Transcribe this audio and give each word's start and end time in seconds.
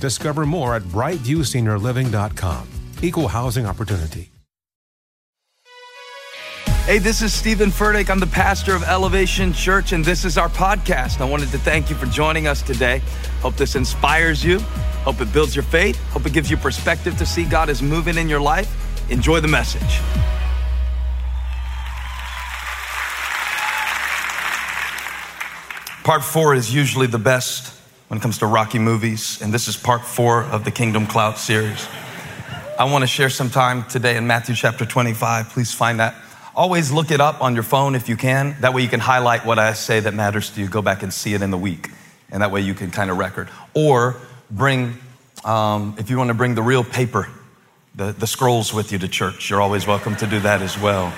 Discover 0.00 0.46
more 0.46 0.74
at 0.74 0.82
brightviewseniorliving.com. 0.82 2.68
Equal 3.02 3.28
housing 3.28 3.66
opportunity. 3.66 4.30
Hey, 6.84 6.98
this 6.98 7.20
is 7.20 7.34
Stephen 7.34 7.68
Furtick. 7.68 8.08
I'm 8.08 8.18
the 8.18 8.26
pastor 8.26 8.74
of 8.74 8.82
Elevation 8.82 9.52
Church, 9.52 9.92
and 9.92 10.02
this 10.02 10.24
is 10.24 10.38
our 10.38 10.48
podcast. 10.48 11.20
I 11.20 11.26
wanted 11.26 11.50
to 11.50 11.58
thank 11.58 11.90
you 11.90 11.96
for 11.96 12.06
joining 12.06 12.46
us 12.46 12.62
today. 12.62 13.02
Hope 13.40 13.56
this 13.56 13.76
inspires 13.76 14.42
you. 14.42 14.58
Hope 15.04 15.20
it 15.20 15.30
builds 15.30 15.54
your 15.54 15.64
faith. 15.64 16.02
Hope 16.08 16.24
it 16.24 16.32
gives 16.32 16.50
you 16.50 16.56
perspective 16.56 17.14
to 17.18 17.26
see 17.26 17.44
God 17.44 17.68
is 17.68 17.82
moving 17.82 18.16
in 18.16 18.26
your 18.26 18.40
life. 18.40 19.10
Enjoy 19.10 19.38
the 19.38 19.48
message. 19.48 20.00
Part 26.04 26.24
four 26.24 26.54
is 26.54 26.74
usually 26.74 27.06
the 27.06 27.18
best 27.18 27.77
when 28.08 28.18
it 28.18 28.22
comes 28.22 28.38
to 28.38 28.46
Rocky 28.46 28.78
movies, 28.78 29.40
and 29.42 29.52
this 29.52 29.68
is 29.68 29.76
part 29.76 30.02
four 30.02 30.44
of 30.44 30.64
the 30.64 30.70
Kingdom 30.70 31.06
Clout 31.06 31.38
series. 31.38 31.86
I 32.78 32.84
want 32.84 33.02
to 33.02 33.06
share 33.06 33.28
some 33.28 33.50
time 33.50 33.84
today 33.84 34.16
in 34.16 34.26
Matthew 34.26 34.54
chapter 34.54 34.86
25. 34.86 35.50
Please 35.50 35.74
find 35.74 36.00
that. 36.00 36.14
Always 36.56 36.90
look 36.90 37.10
it 37.10 37.20
up 37.20 37.42
on 37.42 37.52
your 37.52 37.62
phone 37.62 37.94
if 37.94 38.08
you 38.08 38.16
can. 38.16 38.56
That 38.60 38.72
way 38.72 38.80
you 38.80 38.88
can 38.88 39.00
highlight 39.00 39.44
what 39.44 39.58
I 39.58 39.74
say 39.74 40.00
that 40.00 40.14
matters 40.14 40.50
to 40.50 40.60
you. 40.60 40.68
Go 40.68 40.80
back 40.80 41.02
and 41.02 41.12
see 41.12 41.34
it 41.34 41.42
in 41.42 41.50
the 41.50 41.58
week, 41.58 41.90
and 42.30 42.42
that 42.42 42.50
way 42.50 42.62
you 42.62 42.72
can 42.72 42.90
kind 42.90 43.10
of 43.10 43.18
record. 43.18 43.50
Or 43.74 44.16
bring, 44.50 44.96
um, 45.44 45.94
if 45.98 46.08
you 46.08 46.16
want 46.16 46.28
to 46.28 46.34
bring 46.34 46.54
the 46.54 46.62
real 46.62 46.84
paper, 46.84 47.28
the, 47.94 48.12
the 48.12 48.26
scrolls 48.26 48.72
with 48.72 48.90
you 48.90 48.98
to 49.00 49.08
church, 49.08 49.50
you're 49.50 49.60
always 49.60 49.86
welcome 49.86 50.16
to 50.16 50.26
do 50.26 50.40
that 50.40 50.62
as 50.62 50.78
well. 50.78 51.12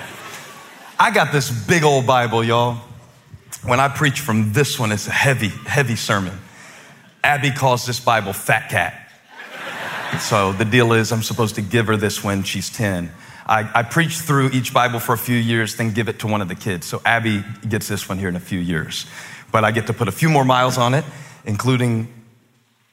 I 0.99 1.11
got 1.11 1.31
this 1.31 1.49
big 1.49 1.83
old 1.83 2.05
Bible, 2.05 2.43
y'all. 2.43 2.79
When 3.63 3.79
I 3.79 3.87
preach 3.87 4.19
from 4.19 4.51
this 4.51 4.77
one, 4.77 4.91
it's 4.91 5.07
a 5.07 5.11
heavy, 5.11 5.49
heavy 5.49 5.95
sermon. 5.95 6.37
Abby 7.23 7.51
calls 7.51 7.85
this 7.85 7.99
Bible 7.99 8.33
Fat 8.33 8.69
Cat. 8.69 8.97
So 10.19 10.51
the 10.53 10.65
deal 10.65 10.93
is, 10.93 11.11
I'm 11.11 11.23
supposed 11.23 11.55
to 11.55 11.61
give 11.61 11.87
her 11.87 11.95
this 11.95 12.23
when 12.23 12.43
she's 12.43 12.69
10. 12.69 13.11
I, 13.45 13.69
I 13.73 13.83
preach 13.83 14.19
through 14.19 14.49
each 14.51 14.73
Bible 14.73 14.99
for 14.99 15.13
a 15.13 15.17
few 15.17 15.35
years, 15.35 15.75
then 15.75 15.93
give 15.93 16.09
it 16.09 16.19
to 16.19 16.27
one 16.27 16.41
of 16.41 16.47
the 16.47 16.55
kids. 16.55 16.87
So 16.87 17.01
Abby 17.05 17.43
gets 17.67 17.87
this 17.87 18.07
one 18.07 18.17
here 18.17 18.29
in 18.29 18.35
a 18.35 18.41
few 18.41 18.59
years. 18.59 19.05
But 19.51 19.63
I 19.63 19.71
get 19.71 19.87
to 19.87 19.93
put 19.93 20.07
a 20.07 20.11
few 20.11 20.29
more 20.29 20.45
miles 20.45 20.77
on 20.77 20.93
it, 20.93 21.05
including 21.45 22.07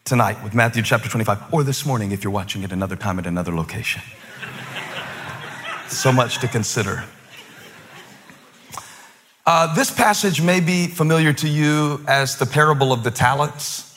tonight 0.04 0.42
with 0.42 0.54
Matthew 0.54 0.82
chapter 0.82 1.08
25, 1.08 1.52
or 1.52 1.62
this 1.62 1.84
morning 1.84 2.12
if 2.12 2.24
you're 2.24 2.32
watching 2.32 2.62
it 2.62 2.72
another 2.72 2.96
time 2.96 3.18
at 3.18 3.26
another 3.26 3.54
location. 3.54 4.02
so 5.88 6.12
much 6.12 6.38
to 6.38 6.48
consider. 6.48 7.04
Uh, 9.46 9.74
this 9.74 9.90
passage 9.90 10.42
may 10.42 10.60
be 10.60 10.86
familiar 10.86 11.32
to 11.32 11.48
you 11.48 12.04
as 12.06 12.36
the 12.36 12.46
parable 12.46 12.92
of 12.92 13.02
the 13.02 13.10
talents. 13.10 13.87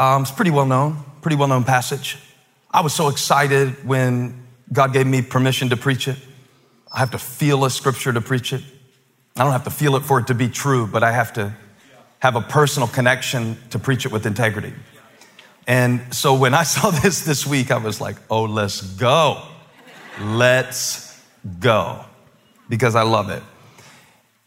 Um, 0.00 0.22
it's 0.22 0.30
pretty 0.30 0.50
well 0.50 0.64
known, 0.64 0.96
pretty 1.20 1.36
well 1.36 1.48
known 1.48 1.62
passage. 1.62 2.16
I 2.70 2.80
was 2.80 2.94
so 2.94 3.08
excited 3.08 3.86
when 3.86 4.46
God 4.72 4.94
gave 4.94 5.06
me 5.06 5.20
permission 5.20 5.68
to 5.68 5.76
preach 5.76 6.08
it. 6.08 6.16
I 6.90 7.00
have 7.00 7.10
to 7.10 7.18
feel 7.18 7.66
a 7.66 7.70
scripture 7.70 8.10
to 8.10 8.22
preach 8.22 8.54
it. 8.54 8.62
I 9.36 9.42
don't 9.44 9.52
have 9.52 9.64
to 9.64 9.70
feel 9.70 9.96
it 9.96 10.00
for 10.00 10.18
it 10.18 10.28
to 10.28 10.34
be 10.34 10.48
true, 10.48 10.86
but 10.86 11.02
I 11.02 11.12
have 11.12 11.34
to 11.34 11.54
have 12.20 12.34
a 12.34 12.40
personal 12.40 12.88
connection 12.88 13.58
to 13.72 13.78
preach 13.78 14.06
it 14.06 14.10
with 14.10 14.24
integrity. 14.24 14.72
And 15.66 16.14
so 16.14 16.32
when 16.32 16.54
I 16.54 16.62
saw 16.74 16.90
this 16.90 17.26
this 17.26 17.46
week, 17.46 17.70
I 17.70 17.76
was 17.76 18.00
like, 18.00 18.16
oh, 18.30 18.44
let's 18.44 18.80
go. 18.80 19.42
Let's 20.18 21.22
go. 21.58 22.06
Because 22.70 22.94
I 22.94 23.02
love 23.02 23.28
it. 23.28 23.42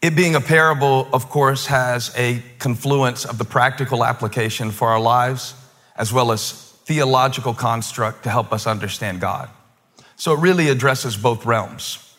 It 0.04 0.14
being 0.14 0.34
a 0.34 0.40
parable, 0.42 1.08
of 1.14 1.30
course, 1.30 1.64
has 1.64 2.12
a 2.14 2.42
confluence 2.58 3.24
of 3.24 3.38
the 3.38 3.44
practical 3.46 4.04
application 4.04 4.70
for 4.70 4.88
our 4.88 5.00
lives, 5.00 5.54
as 5.96 6.12
well 6.12 6.30
as 6.30 6.52
theological 6.84 7.54
construct 7.54 8.24
to 8.24 8.28
help 8.28 8.52
us 8.52 8.66
understand 8.66 9.22
God. 9.22 9.48
So 10.16 10.34
it 10.34 10.40
really 10.40 10.68
addresses 10.68 11.16
both 11.16 11.46
realms. 11.46 12.14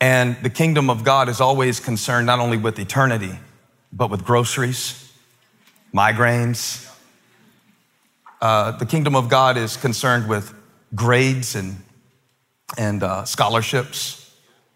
And 0.00 0.36
the 0.44 0.48
kingdom 0.48 0.88
of 0.88 1.02
God 1.02 1.28
is 1.28 1.40
always 1.40 1.80
concerned 1.80 2.24
not 2.24 2.38
only 2.38 2.56
with 2.56 2.78
eternity, 2.78 3.36
but 3.92 4.10
with 4.12 4.24
groceries, 4.24 5.12
migraines. 5.92 6.88
Uh, 8.40 8.70
the 8.78 8.86
kingdom 8.86 9.16
of 9.16 9.28
God 9.28 9.56
is 9.56 9.76
concerned 9.76 10.28
with 10.28 10.54
grades 10.94 11.56
and, 11.56 11.82
and 12.78 13.02
uh, 13.02 13.24
scholarships 13.24 14.23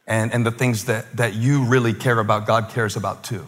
and, 0.08 0.32
and 0.32 0.44
the 0.44 0.50
things 0.50 0.86
that, 0.86 1.14
that 1.16 1.34
you 1.34 1.64
really 1.64 1.92
care 1.92 2.18
about, 2.18 2.46
God 2.46 2.70
cares 2.70 2.96
about 2.96 3.22
too. 3.22 3.46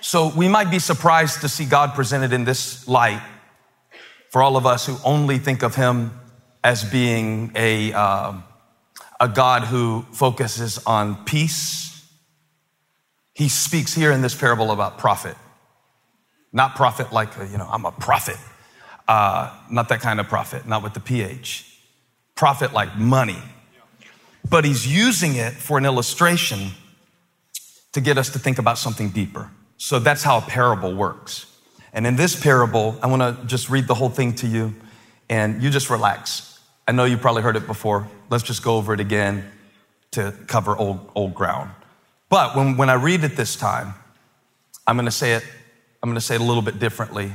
So 0.00 0.30
we 0.36 0.46
might 0.46 0.70
be 0.70 0.78
surprised 0.78 1.40
to 1.40 1.48
see 1.48 1.64
God 1.64 1.94
presented 1.94 2.32
in 2.32 2.44
this 2.44 2.86
light 2.86 3.22
for 4.30 4.42
all 4.42 4.56
of 4.56 4.66
us 4.66 4.86
who 4.86 4.96
only 5.04 5.38
think 5.38 5.62
of 5.62 5.74
Him 5.74 6.12
as 6.62 6.84
being 6.84 7.50
a, 7.56 7.92
uh, 7.92 8.34
a 9.18 9.28
God 9.28 9.64
who 9.64 10.04
focuses 10.12 10.78
on 10.86 11.24
peace. 11.24 12.06
He 13.34 13.48
speaks 13.48 13.94
here 13.94 14.12
in 14.12 14.20
this 14.20 14.34
parable 14.34 14.70
about 14.70 14.98
profit. 14.98 15.36
Not 16.52 16.76
profit 16.76 17.12
like, 17.12 17.30
you 17.50 17.58
know, 17.58 17.68
I'm 17.68 17.86
a 17.86 17.92
prophet. 17.92 18.36
Uh, 19.08 19.52
not 19.70 19.88
that 19.88 20.00
kind 20.00 20.20
of 20.20 20.28
profit, 20.28 20.66
not 20.66 20.82
with 20.82 20.92
the 20.92 21.00
PH. 21.00 21.64
Profit 22.34 22.72
like 22.72 22.96
money, 22.96 23.42
but 24.48 24.64
he's 24.64 24.86
using 24.86 25.36
it 25.36 25.52
for 25.52 25.78
an 25.78 25.84
illustration 25.84 26.70
to 27.92 28.00
get 28.00 28.18
us 28.18 28.30
to 28.30 28.38
think 28.38 28.58
about 28.58 28.78
something 28.78 29.10
deeper. 29.10 29.50
So 29.76 29.98
that's 29.98 30.22
how 30.22 30.38
a 30.38 30.42
parable 30.42 30.94
works. 30.94 31.46
And 31.92 32.06
in 32.06 32.16
this 32.16 32.40
parable, 32.40 32.98
I 33.02 33.06
want 33.06 33.22
to 33.22 33.46
just 33.46 33.70
read 33.70 33.86
the 33.86 33.94
whole 33.94 34.10
thing 34.10 34.34
to 34.36 34.46
you 34.46 34.74
and 35.28 35.62
you 35.62 35.70
just 35.70 35.90
relax. 35.90 36.60
I 36.86 36.92
know 36.92 37.04
you 37.04 37.16
probably 37.16 37.42
heard 37.42 37.56
it 37.56 37.66
before. 37.66 38.08
Let's 38.30 38.44
just 38.44 38.62
go 38.62 38.76
over 38.76 38.94
it 38.94 39.00
again 39.00 39.50
to 40.12 40.34
cover 40.46 40.76
old, 40.76 41.10
old 41.14 41.34
ground. 41.34 41.70
But 42.28 42.56
when, 42.56 42.76
when 42.76 42.90
I 42.90 42.94
read 42.94 43.24
it 43.24 43.36
this 43.36 43.56
time, 43.56 43.94
I'm 44.86 44.96
going 44.96 45.06
to 45.06 45.12
say 45.12 45.34
it, 45.34 45.44
I'm 46.02 46.08
going 46.08 46.14
to 46.14 46.24
say 46.24 46.34
it 46.34 46.40
a 46.40 46.44
little 46.44 46.62
bit 46.62 46.78
differently 46.78 47.32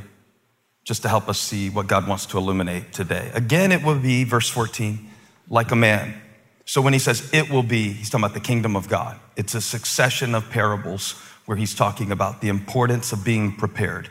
just 0.83 1.03
to 1.03 1.09
help 1.09 1.29
us 1.29 1.39
see 1.39 1.69
what 1.69 1.87
God 1.87 2.07
wants 2.07 2.25
to 2.27 2.37
illuminate 2.37 2.93
today. 2.93 3.31
Again, 3.33 3.71
it 3.71 3.83
will 3.83 3.99
be, 3.99 4.23
verse 4.23 4.49
14, 4.49 5.09
like 5.49 5.71
a 5.71 5.75
man 5.75 6.19
so 6.65 6.81
when 6.81 6.93
he 6.93 6.99
says 6.99 7.29
it 7.33 7.49
will 7.49 7.63
be, 7.63 7.91
he's 7.91 8.09
talking 8.09 8.23
about 8.23 8.33
the 8.33 8.39
kingdom 8.39 8.75
of 8.75 8.87
God. 8.87 9.19
It's 9.35 9.55
a 9.55 9.61
succession 9.61 10.33
of 10.35 10.49
parables 10.49 11.13
where 11.45 11.57
he's 11.57 11.75
talking 11.75 12.11
about 12.11 12.41
the 12.41 12.49
importance 12.49 13.11
of 13.11 13.25
being 13.25 13.55
prepared. 13.55 14.09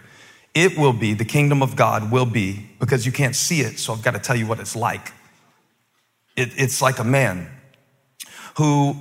It 0.55 0.77
will 0.77 0.93
be, 0.93 1.15
the 1.15 1.25
kingdom 1.25 1.63
of 1.63 1.77
God 1.77 2.11
will 2.13 2.27
be, 2.27 2.69
because 2.79 3.07
you 3.07 3.13
can't 3.13 3.35
see 3.35 3.61
it, 3.61 3.79
so 3.79 3.95
I've 3.95 4.03
got 4.03 4.11
to 4.13 4.19
tell 4.19 4.37
you 4.37 4.47
what 4.47 4.61
it's 4.61 4.77
like. 4.77 5.13
It, 6.37 6.51
it's 6.57 6.83
like 6.83 6.99
a 6.99 7.05
man 7.05 7.49
who 8.59 8.97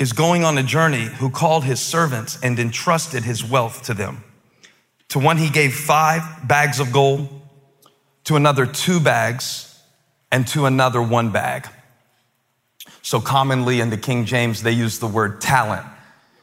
is 0.00 0.12
going 0.12 0.44
on 0.44 0.58
a 0.58 0.62
journey, 0.62 1.04
who 1.04 1.30
called 1.30 1.62
his 1.62 1.78
servants 1.78 2.38
and 2.42 2.58
entrusted 2.58 3.22
his 3.22 3.44
wealth 3.44 3.82
to 3.84 3.94
them. 3.94 4.24
To 5.10 5.18
one, 5.18 5.36
he 5.36 5.48
gave 5.48 5.74
five 5.74 6.22
bags 6.48 6.80
of 6.80 6.92
gold, 6.92 7.28
to 8.24 8.36
another, 8.36 8.66
two 8.66 8.98
bags, 8.98 9.80
and 10.32 10.46
to 10.48 10.66
another, 10.66 11.02
one 11.02 11.30
bag. 11.30 11.68
So, 13.02 13.20
commonly 13.20 13.80
in 13.80 13.90
the 13.90 13.96
King 13.96 14.24
James, 14.24 14.62
they 14.62 14.72
use 14.72 14.98
the 14.98 15.06
word 15.06 15.40
talent, 15.40 15.86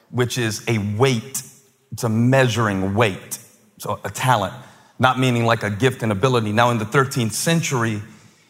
which 0.09 0.37
is 0.37 0.63
a 0.67 0.77
weight, 0.77 1.43
it's 1.91 2.03
a 2.03 2.09
measuring 2.09 2.95
weight. 2.95 3.39
So, 3.77 3.99
a 4.03 4.09
talent, 4.09 4.53
not 4.97 5.19
meaning 5.19 5.45
like 5.45 5.63
a 5.63 5.69
gift 5.69 6.01
and 6.03 6.11
ability. 6.11 6.51
Now, 6.51 6.71
in 6.71 6.79
the 6.79 6.85
13th 6.85 7.33
century, 7.33 8.01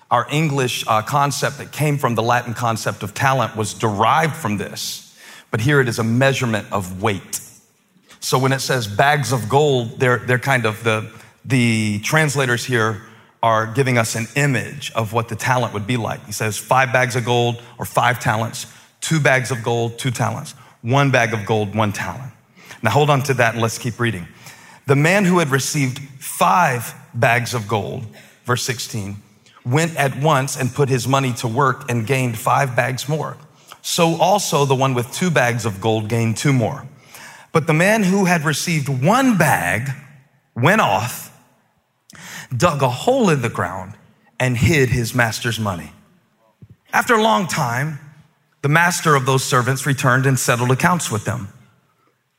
our 0.10 0.26
English 0.32 0.86
uh, 0.88 1.02
concept 1.02 1.58
that 1.58 1.72
came 1.72 1.98
from 1.98 2.16
the 2.16 2.24
Latin 2.24 2.54
concept 2.54 3.04
of 3.04 3.14
talent 3.14 3.58
was 3.58 3.74
derived 3.74 4.36
from 4.36 4.58
this, 4.58 5.18
but 5.52 5.60
here 5.60 5.82
it 5.82 5.90
is 5.90 6.00
a 6.00 6.04
measurement 6.04 6.68
of 6.72 7.02
weight. 7.02 7.42
So 8.22 8.40
when 8.40 8.54
it 8.54 8.60
says 8.60 8.88
bags 8.88 9.32
of 9.32 9.50
gold, 9.50 10.00
they're, 10.00 10.20
they're 10.20 10.40
kind 10.40 10.66
of 10.66 10.84
the, 10.84 11.12
the 11.44 12.00
translators 12.00 12.66
here 12.66 13.04
are 13.44 13.68
giving 13.68 13.98
us 13.98 14.16
an 14.16 14.28
image 14.36 14.92
of 14.94 15.14
what 15.14 15.28
the 15.28 15.36
talent 15.36 15.74
would 15.74 15.88
be 15.88 15.98
like. 15.98 16.26
He 16.26 16.32
says 16.32 16.58
five 16.58 16.92
bags 16.92 17.16
of 17.16 17.26
gold 17.26 17.62
or 17.78 17.86
five 17.86 18.20
talents, 18.20 18.66
two 19.02 19.20
bags 19.20 19.52
of 19.52 19.64
gold, 19.64 20.00
two 20.00 20.12
talents, 20.12 20.54
one 20.82 21.12
bag 21.12 21.34
of 21.34 21.46
gold, 21.46 21.76
one 21.76 21.92
talent. 21.92 22.32
Now 22.82 22.92
hold 22.92 23.10
on 23.10 23.22
to 23.24 23.34
that 23.36 23.54
and 23.54 23.62
let's 23.62 23.78
keep 23.78 24.00
reading. 24.00 24.28
The 24.86 24.96
man 24.96 25.26
who 25.26 25.40
had 25.40 25.50
received 25.50 26.00
five 26.00 26.94
bags 27.14 27.54
of 27.54 27.68
gold, 27.68 28.06
verse 28.46 28.64
16, 28.64 29.18
went 29.66 29.96
at 29.98 30.18
once 30.18 30.56
and 30.56 30.74
put 30.74 30.88
his 30.90 31.08
money 31.08 31.34
to 31.34 31.48
work 31.48 31.90
and 31.90 32.08
gained 32.08 32.38
five 32.38 32.76
bags 32.76 33.10
more. 33.10 33.38
So 33.82 34.16
also 34.16 34.66
the 34.66 34.76
one 34.76 34.94
with 34.94 35.12
two 35.12 35.30
bags 35.30 35.66
of 35.66 35.82
gold 35.82 36.08
gained 36.08 36.38
two 36.38 36.54
more. 36.54 36.88
But 37.52 37.68
the 37.68 37.74
man 37.74 38.04
who 38.04 38.26
had 38.26 38.46
received 38.46 38.88
one 38.90 39.38
bag 39.38 39.90
went 40.56 40.82
off, 40.82 41.27
dug 42.56 42.82
a 42.82 42.90
hole 42.90 43.30
in 43.30 43.42
the 43.42 43.50
ground, 43.50 43.94
and 44.40 44.58
hid 44.58 44.90
his 44.90 45.16
master's 45.16 45.60
money. 45.60 45.92
After 46.94 47.16
a 47.16 47.22
long 47.22 47.48
time, 47.48 48.00
the 48.62 48.70
master 48.70 49.16
of 49.16 49.26
those 49.26 49.44
servants 49.44 49.86
returned 49.86 50.26
and 50.26 50.40
settled 50.40 50.72
accounts 50.72 51.12
with 51.12 51.26
them. 51.26 51.50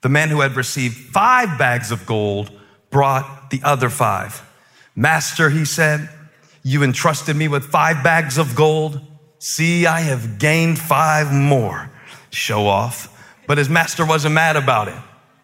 The 0.01 0.09
man 0.09 0.29
who 0.29 0.41
had 0.41 0.57
received 0.57 0.97
five 0.97 1.59
bags 1.59 1.91
of 1.91 2.07
gold 2.07 2.51
brought 2.91 3.51
the 3.51 3.61
other 3.65 3.91
five. 3.91 4.43
Master, 4.95 5.51
he 5.51 5.65
said, 5.65 6.09
you 6.63 6.83
entrusted 6.83 7.37
me 7.37 7.49
with 7.49 7.65
five 7.65 8.03
bags 8.03 8.37
of 8.37 8.55
gold. 8.55 9.01
See, 9.39 9.87
I 9.87 10.01
have 10.01 10.39
gained 10.39 10.79
five 10.79 11.33
more. 11.33 11.91
Show 12.31 12.67
off. 12.67 13.15
But 13.47 13.59
his 13.59 13.69
master 13.69 14.05
wasn't 14.05 14.35
mad 14.35 14.57
about 14.57 14.89
it. 14.89 14.99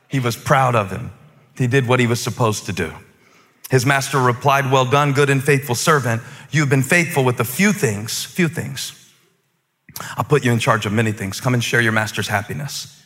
He 0.08 0.20
was 0.20 0.36
proud 0.36 0.74
of 0.74 0.90
him. 0.90 1.12
He 1.56 1.66
did 1.66 1.88
what 1.88 2.00
he 2.00 2.06
was 2.06 2.20
supposed 2.20 2.66
to 2.66 2.72
do. 2.72 2.92
His 3.74 3.84
master 3.84 4.20
replied, 4.20 4.70
Well 4.70 4.84
done, 4.84 5.14
good 5.14 5.28
and 5.28 5.42
faithful 5.42 5.74
servant. 5.74 6.22
You've 6.52 6.68
been 6.68 6.84
faithful 6.84 7.24
with 7.24 7.40
a 7.40 7.44
few 7.44 7.72
things, 7.72 8.24
few 8.24 8.46
things. 8.46 9.12
I'll 10.16 10.22
put 10.22 10.44
you 10.44 10.52
in 10.52 10.60
charge 10.60 10.86
of 10.86 10.92
many 10.92 11.10
things. 11.10 11.40
Come 11.40 11.54
and 11.54 11.64
share 11.64 11.80
your 11.80 11.90
master's 11.90 12.28
happiness. 12.28 13.04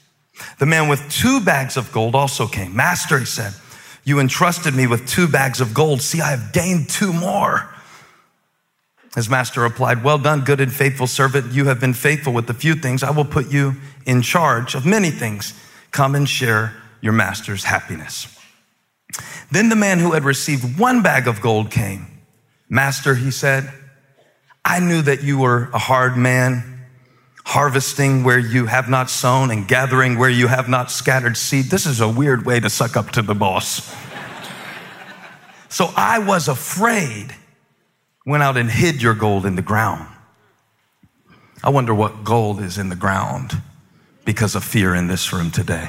The 0.59 0.67
man 0.67 0.89
with 0.89 1.11
two 1.11 1.41
bags 1.41 1.79
of 1.79 1.91
gold 1.91 2.15
also 2.15 2.47
came. 2.47 2.77
Master, 2.77 3.19
he 3.19 3.25
said, 3.25 3.55
You 4.05 4.21
entrusted 4.21 4.75
me 4.75 4.87
with 4.87 5.09
two 5.09 5.27
bags 5.27 5.63
of 5.63 5.73
gold. 5.73 6.03
See, 6.03 6.21
I 6.21 6.33
have 6.33 6.53
gained 6.53 6.91
two 6.91 7.15
more. 7.15 7.75
His 9.15 9.31
master 9.31 9.63
replied, 9.63 10.05
Well 10.05 10.19
done, 10.19 10.43
good 10.43 10.61
and 10.61 10.71
faithful 10.71 11.07
servant. 11.07 11.51
You 11.51 11.65
have 11.65 11.81
been 11.81 11.95
faithful 11.95 12.35
with 12.35 12.51
a 12.51 12.55
few 12.55 12.75
things. 12.75 13.03
I 13.03 13.11
will 13.11 13.25
put 13.25 13.51
you 13.51 13.77
in 14.05 14.21
charge 14.21 14.75
of 14.75 14.85
many 14.85 15.11
things. 15.11 15.55
Come 15.93 16.15
and 16.15 16.29
share 16.29 16.75
your 17.01 17.15
master's 17.15 17.65
happiness. 17.65 18.38
Then 19.51 19.69
the 19.69 19.77
man 19.77 19.99
who 19.99 20.13
had 20.13 20.25
received 20.25 20.79
one 20.79 21.03
bag 21.03 21.27
of 21.27 21.41
gold 21.41 21.71
came. 21.71 22.07
Master, 22.69 23.15
he 23.15 23.31
said, 23.31 23.73
I 24.65 24.81
knew 24.81 25.01
that 25.03 25.23
you 25.23 25.39
were 25.39 25.71
a 25.73 25.79
hard 25.79 26.17
man, 26.17 26.85
harvesting 27.47 28.25
where 28.25 28.39
you 28.39 28.67
have 28.67 28.91
not 28.91 29.09
sown 29.09 29.51
and 29.51 29.67
gathering 29.67 30.19
where 30.19 30.29
you 30.29 30.49
have 30.49 30.69
not 30.69 30.91
scattered 30.91 31.37
seed. 31.37 31.67
This 31.67 31.87
is 31.87 32.01
a 32.01 32.09
weird 32.09 32.45
way 32.45 32.61
to 32.61 32.69
suck 32.69 32.97
up 32.97 33.11
to 33.13 33.23
the 33.23 33.35
boss. 33.35 33.95
so 35.71 35.91
I 35.97 36.19
was 36.19 36.49
afraid 36.49 37.35
went 38.29 38.43
out 38.43 38.59
and 38.59 38.71
hid 38.71 39.01
your 39.01 39.15
gold 39.15 39.47
in 39.47 39.57
the 39.57 39.63
ground. 39.63 40.07
I 41.65 41.71
wonder 41.71 41.95
what 41.95 42.25
gold 42.25 42.61
is 42.61 42.77
in 42.77 42.91
the 42.91 42.97
ground 42.97 43.63
because 44.27 44.55
of 44.55 44.63
fear 44.63 44.95
in 44.95 45.07
this 45.07 45.33
room 45.33 45.51
today. 45.51 45.89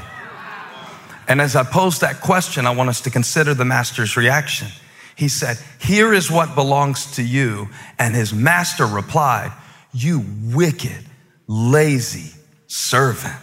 And 1.30 1.40
as 1.40 1.56
I 1.56 1.64
pose 1.64 2.00
that 2.00 2.22
question, 2.22 2.66
I 2.66 2.72
want 2.72 2.90
us 2.90 3.02
to 3.02 3.12
consider 3.12 3.54
the 3.54 3.64
master's 3.64 4.18
reaction. 4.18 4.68
He 5.16 5.30
said, 5.30 5.58
Here 5.80 6.12
is 6.12 6.32
what 6.32 6.56
belongs 6.56 7.12
to 7.18 7.24
you. 7.24 7.70
And 8.00 8.16
his 8.16 8.34
master 8.34 8.88
replied, 8.88 9.54
You 9.94 10.26
wicked, 10.46 11.06
lazy 11.48 12.34
servant. 12.66 13.36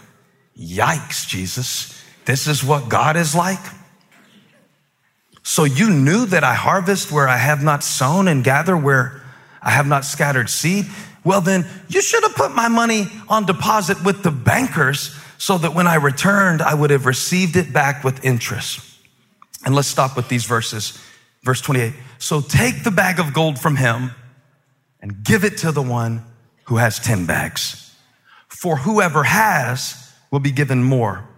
Yikes, 0.59 1.29
Jesus. 1.29 2.05
This 2.25 2.49
is 2.49 2.65
what 2.65 2.89
God 2.89 3.17
is 3.17 3.37
like? 3.37 3.65
So 5.45 5.63
you 5.63 5.89
knew 5.91 6.27
that 6.27 6.43
I 6.43 6.55
harvest 6.55 7.13
where 7.13 7.29
I 7.29 7.37
have 7.37 7.63
not 7.63 7.85
sown 7.85 8.27
and 8.27 8.43
gather 8.43 8.77
where 8.77 9.23
I 9.63 9.71
have 9.71 9.87
not 9.87 10.05
scattered 10.05 10.51
seed? 10.51 10.87
Well, 11.23 11.41
then 11.41 11.65
you 11.89 12.03
should 12.03 12.25
have 12.25 12.35
put 12.35 12.53
my 12.53 12.67
money 12.67 13.07
on 13.29 13.47
deposit 13.47 14.03
with 14.05 14.25
the 14.25 14.33
bankers 14.33 15.17
so 15.39 15.59
that 15.59 15.75
when 15.75 15.87
I 15.87 15.97
returned, 15.97 16.63
I 16.63 16.75
would 16.75 16.91
have 16.91 17.07
received 17.07 17.57
it 17.57 17.73
back 17.73 18.05
with 18.05 18.25
interest. 18.25 18.81
And 19.65 19.75
let's 19.75 19.89
stop 19.89 20.17
with 20.17 20.29
these 20.29 20.45
verses. 20.45 20.99
Verse 21.43 21.61
28. 21.61 21.93
So 22.19 22.41
take 22.41 22.85
the 22.85 22.91
bag 22.91 23.19
of 23.19 23.33
gold 23.33 23.59
from 23.59 23.77
him 23.77 24.13
and 25.01 25.23
give 25.23 25.45
it 25.45 25.59
to 25.59 25.73
the 25.73 25.83
one 25.83 26.25
who 26.65 26.77
has 26.77 26.99
10 26.99 27.27
bags. 27.27 27.95
For 28.49 28.77
whoever 28.77 29.25
has 29.25 30.13
will 30.31 30.41
be 30.41 30.51
given 30.51 30.83
more 30.83 31.29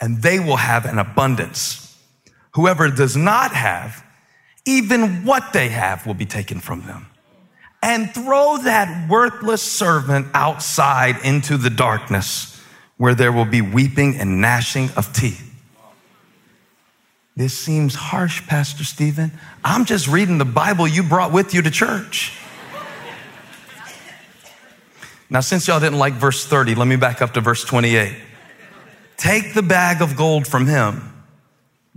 and 0.00 0.22
they 0.22 0.38
will 0.38 0.56
have 0.56 0.84
an 0.84 0.98
abundance. 0.98 1.96
Whoever 2.54 2.90
does 2.90 3.16
not 3.16 3.52
have, 3.52 4.04
even 4.66 5.24
what 5.24 5.52
they 5.52 5.68
have 5.68 6.06
will 6.06 6.14
be 6.14 6.26
taken 6.26 6.60
from 6.60 6.82
them. 6.86 7.06
And 7.82 8.12
throw 8.12 8.58
that 8.58 9.08
worthless 9.08 9.62
servant 9.62 10.28
outside 10.34 11.16
into 11.24 11.56
the 11.56 11.70
darkness 11.70 12.55
where 12.96 13.14
there 13.14 13.32
will 13.32 13.44
be 13.44 13.60
weeping 13.60 14.16
and 14.16 14.40
gnashing 14.40 14.90
of 14.96 15.12
teeth. 15.12 15.42
This 17.36 17.52
seems 17.52 17.94
harsh, 17.94 18.46
Pastor 18.46 18.82
Stephen. 18.82 19.30
I'm 19.62 19.84
just 19.84 20.08
reading 20.08 20.38
the 20.38 20.46
Bible 20.46 20.88
you 20.88 21.02
brought 21.02 21.32
with 21.32 21.52
you 21.52 21.60
to 21.62 21.70
church. 21.70 22.32
Now, 25.28 25.40
since 25.40 25.66
y'all 25.66 25.80
didn't 25.80 25.98
like 25.98 26.14
verse 26.14 26.46
30, 26.46 26.76
let 26.76 26.86
me 26.86 26.96
back 26.96 27.20
up 27.20 27.34
to 27.34 27.40
verse 27.40 27.64
28. 27.64 28.16
Take 29.16 29.54
the 29.54 29.62
bag 29.62 30.00
of 30.00 30.16
gold 30.16 30.46
from 30.46 30.66
him 30.66 31.12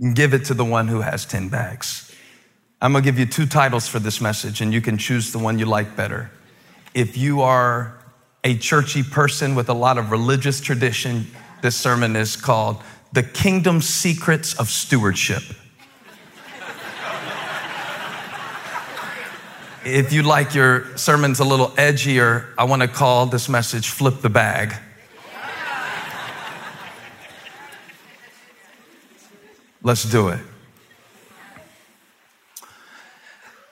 and 0.00 0.16
give 0.16 0.34
it 0.34 0.46
to 0.46 0.54
the 0.54 0.64
one 0.64 0.88
who 0.88 1.00
has 1.00 1.24
10 1.24 1.48
bags. 1.48 2.12
I'm 2.82 2.92
gonna 2.92 3.04
give 3.04 3.18
you 3.18 3.26
two 3.26 3.46
titles 3.46 3.86
for 3.86 3.98
this 3.98 4.20
message, 4.20 4.60
and 4.60 4.72
you 4.72 4.80
can 4.80 4.98
choose 4.98 5.32
the 5.32 5.38
one 5.38 5.58
you 5.58 5.66
like 5.66 5.96
better. 5.96 6.30
If 6.92 7.16
you 7.16 7.42
are 7.42 7.99
a 8.42 8.56
churchy 8.56 9.02
person 9.02 9.54
with 9.54 9.68
a 9.68 9.74
lot 9.74 9.98
of 9.98 10.10
religious 10.10 10.60
tradition, 10.60 11.26
this 11.62 11.76
sermon 11.76 12.16
is 12.16 12.36
called 12.36 12.82
The 13.12 13.22
Kingdom 13.22 13.82
Secrets 13.82 14.58
of 14.58 14.70
Stewardship. 14.70 15.42
if 19.84 20.12
you 20.12 20.22
like 20.22 20.54
your 20.54 20.96
sermons 20.96 21.40
a 21.40 21.44
little 21.44 21.68
edgier, 21.70 22.46
I 22.56 22.64
wanna 22.64 22.88
call 22.88 23.26
this 23.26 23.48
message 23.48 23.90
Flip 23.90 24.20
the 24.20 24.30
Bag. 24.30 24.74
Let's 29.82 30.04
do 30.04 30.28
it. 30.28 30.40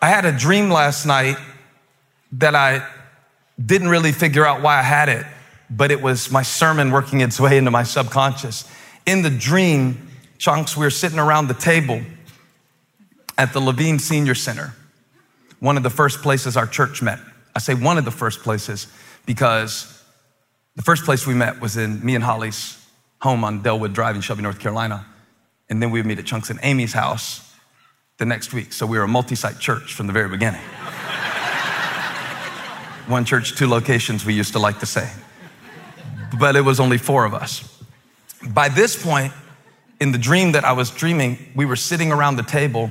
I 0.01 0.09
had 0.09 0.25
a 0.25 0.33
dream 0.33 0.71
last 0.71 1.05
night 1.05 1.37
that 2.33 2.55
I 2.55 2.87
didn't 3.65 3.88
really 3.88 4.12
figure 4.12 4.47
out 4.47 4.62
why 4.62 4.79
I 4.79 4.83
had 4.83 5.09
it, 5.09 5.27
but 5.71 5.91
it 5.91 6.00
was 6.00 6.31
my 6.31 6.43
sermon 6.43 6.91
working 6.91 7.21
its 7.21 7.41
way 7.41 7.59
into 7.59 7.71
my 7.71 7.83
subconscious. 7.83 8.71
In 9.07 9.23
the 9.23 9.31
dream, 9.31 10.09
chunks, 10.38 10.77
we 10.77 10.85
were 10.85 10.91
sitting 10.91 11.19
around 11.19 11.49
the 11.49 11.55
table 11.55 12.00
at 13.37 13.53
the 13.53 13.61
Levine 13.61 13.99
Senior 13.99 14.35
Center, 14.35 14.75
one 15.61 15.77
of 15.77 15.83
the 15.83 15.91
first 15.91 16.23
places 16.23 16.57
our 16.57 16.67
church 16.67 17.03
met. 17.03 17.19
I 17.55 17.59
say 17.61 17.75
one 17.75 17.99
of 17.99 18.05
the 18.05 18.11
first 18.11 18.43
places 18.43 18.87
because 19.27 20.03
the 20.77 20.83
first 20.83 21.05
place 21.05 21.27
we 21.27 21.35
met 21.35 21.61
was 21.61 21.77
in 21.77 22.05
me 22.05 22.15
and 22.15 22.23
Holly's 22.23 22.79
home 23.21 23.43
on 23.45 23.62
Delwood 23.62 23.93
Drive 23.93 24.15
in 24.15 24.23
Shelby, 24.23 24.43
North 24.43 24.61
Carolina. 24.61 25.05
And 25.69 25.83
then 25.83 25.91
we 25.91 25.99
would 25.99 26.07
meet 26.07 26.19
at 26.19 26.25
Chunks 26.25 26.50
and 26.50 26.61
Amy's 26.62 26.93
house 26.93 27.53
the 28.19 28.25
next 28.25 28.53
week. 28.53 28.73
So 28.73 28.87
we 28.87 28.97
were 28.97 29.05
a 29.05 29.09
multi 29.09 29.35
site 29.35 29.59
church 29.59 29.95
from 29.95 30.07
the 30.07 30.12
very 30.12 30.29
beginning. 30.29 30.62
One 33.09 33.25
church, 33.25 33.57
two 33.57 33.67
locations, 33.67 34.25
we 34.27 34.35
used 34.35 34.53
to 34.53 34.59
like 34.59 34.81
to 34.81 34.87
say. 34.87 35.11
but 36.38 36.57
it 36.57 36.61
was 36.61 36.79
only 36.79 36.99
four 36.99 37.25
of 37.25 37.33
us. 37.33 37.83
By 38.50 38.69
this 38.69 39.03
point, 39.03 39.33
in 40.00 40.12
the 40.12 40.19
dream 40.19 40.53
that 40.53 40.65
I 40.65 40.73
was 40.73 40.91
dreaming, 40.91 41.38
we 41.57 41.65
were 41.65 41.77
sitting 41.77 42.12
around 42.12 42.37
the 42.37 42.43
table. 42.43 42.91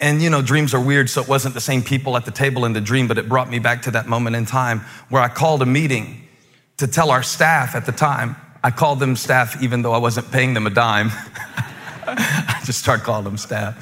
And 0.00 0.20
you 0.22 0.28
know, 0.28 0.42
dreams 0.42 0.74
are 0.74 0.80
weird, 0.80 1.08
so 1.08 1.22
it 1.22 1.28
wasn't 1.28 1.54
the 1.54 1.60
same 1.60 1.82
people 1.82 2.16
at 2.16 2.26
the 2.26 2.30
table 2.30 2.66
in 2.66 2.74
the 2.74 2.80
dream, 2.80 3.08
but 3.08 3.16
it 3.16 3.28
brought 3.28 3.48
me 3.48 3.58
back 3.58 3.82
to 3.82 3.90
that 3.92 4.06
moment 4.06 4.36
in 4.36 4.44
time 4.44 4.80
where 5.08 5.22
I 5.22 5.28
called 5.28 5.62
a 5.62 5.66
meeting 5.66 6.28
to 6.76 6.86
tell 6.86 7.10
our 7.10 7.22
staff 7.22 7.74
at 7.74 7.86
the 7.86 7.92
time. 7.92 8.36
I 8.62 8.70
called 8.70 9.00
them 9.00 9.16
staff 9.16 9.62
even 9.62 9.82
though 9.82 9.92
I 9.92 9.98
wasn't 9.98 10.30
paying 10.30 10.54
them 10.54 10.66
a 10.66 10.70
dime. 10.70 11.10
I 12.06 12.60
just 12.64 12.80
started 12.80 13.04
calling 13.04 13.24
them 13.24 13.38
staff. 13.38 13.76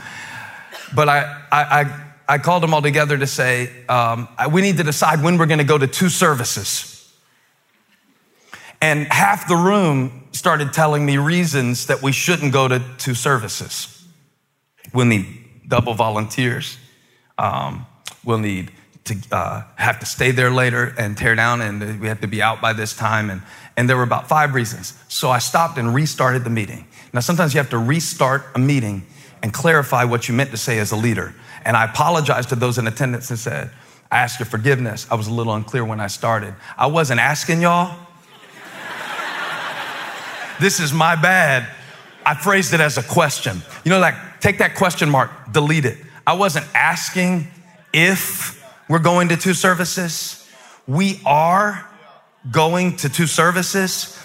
But 0.95 1.09
I, 1.09 1.43
I, 1.51 1.63
I, 1.81 2.12
I 2.33 2.39
called 2.39 2.63
them 2.63 2.73
all 2.73 2.81
together 2.81 3.19
to 3.19 3.27
say, 3.27 3.71
um, 3.91 4.27
we 4.51 4.63
need 4.63 4.79
to 4.79 4.83
decide 4.83 5.23
when 5.23 5.37
we're 5.37 5.45
going 5.45 5.59
to 5.59 5.65
go 5.65 5.77
to 5.77 5.87
two 5.87 6.09
services. 6.09 7.13
And 8.81 9.07
half 9.13 9.47
the 9.49 9.57
room 9.57 10.29
started 10.33 10.73
telling 10.73 11.05
me 11.05 11.19
reasons 11.19 11.89
that 11.89 12.01
we 12.01 12.11
shouldn't 12.11 12.55
go 12.55 12.69
to 12.69 12.83
two 12.97 13.13
services. 13.13 14.03
We'll 14.95 15.05
need 15.05 15.27
double 15.69 15.93
volunteers. 15.93 16.79
Um, 17.37 17.85
we'll 18.25 18.39
need 18.39 18.73
to 19.05 19.17
uh, 19.31 19.65
have 19.77 20.01
to 20.01 20.07
stay 20.07 20.31
there 20.31 20.51
later 20.51 20.95
and 20.97 21.19
tear 21.19 21.35
down, 21.35 21.61
and 21.61 22.01
we 22.01 22.09
have 22.09 22.23
to 22.23 22.29
be 22.29 22.41
out 22.41 22.63
by 22.63 22.73
this 22.73 22.97
time. 22.97 23.29
And, 23.29 23.43
and 23.77 23.91
there 23.91 23.97
were 23.99 24.05
about 24.05 24.27
five 24.27 24.55
reasons. 24.55 24.95
So 25.09 25.29
I 25.29 25.39
stopped 25.39 25.77
and 25.77 25.95
restarted 25.95 26.45
the 26.45 26.51
meeting. 26.51 26.87
Now, 27.13 27.21
sometimes 27.21 27.53
you 27.53 27.59
have 27.59 27.69
to 27.71 27.79
restart 27.79 28.47
a 28.55 28.59
meeting 28.59 29.05
and 29.43 29.53
clarify 29.53 30.05
what 30.05 30.29
you 30.29 30.35
meant 30.35 30.51
to 30.53 30.57
say 30.57 30.79
as 30.79 30.93
a 30.93 30.97
leader. 30.97 31.35
And 31.65 31.77
I 31.77 31.85
apologized 31.85 32.49
to 32.51 32.57
those 32.57 32.79
in 32.79 32.87
attendance 32.87 33.31
and 33.31 33.39
said, 33.39 33.71
I 34.11 34.19
ask 34.19 34.39
your 34.39 34.47
forgiveness. 34.47 35.07
I 35.11 35.15
was 35.15 35.27
a 35.27 35.33
little 35.33 35.55
unclear 35.55 35.85
when 35.85 36.01
I 36.01 36.07
started. 36.07 36.55
I 36.77 36.87
wasn't 36.87 37.21
asking 37.21 37.63
y'all 37.63 37.97
this 40.63 40.79
is 40.79 40.93
my 40.93 41.17
bad. 41.17 41.67
I 42.25 42.35
phrased 42.35 42.73
it 42.73 42.81
as 42.81 42.97
a 42.97 43.03
question. 43.03 43.61
You 43.85 43.91
know, 43.91 43.99
like 43.99 44.15
take 44.41 44.59
that 44.59 44.77
question 44.77 45.11
mark, 45.11 45.31
delete 45.51 45.85
it. 45.85 45.99
I 46.25 46.35
wasn't 46.35 46.67
asking 46.73 47.49
if 47.93 48.65
we're 48.89 49.01
going 49.01 49.29
to 49.31 49.37
two 49.37 49.55
services. 49.55 50.49
We 50.87 51.21
are 51.27 51.85
going 52.51 52.97
to 52.99 53.09
two 53.09 53.27
services. 53.27 54.17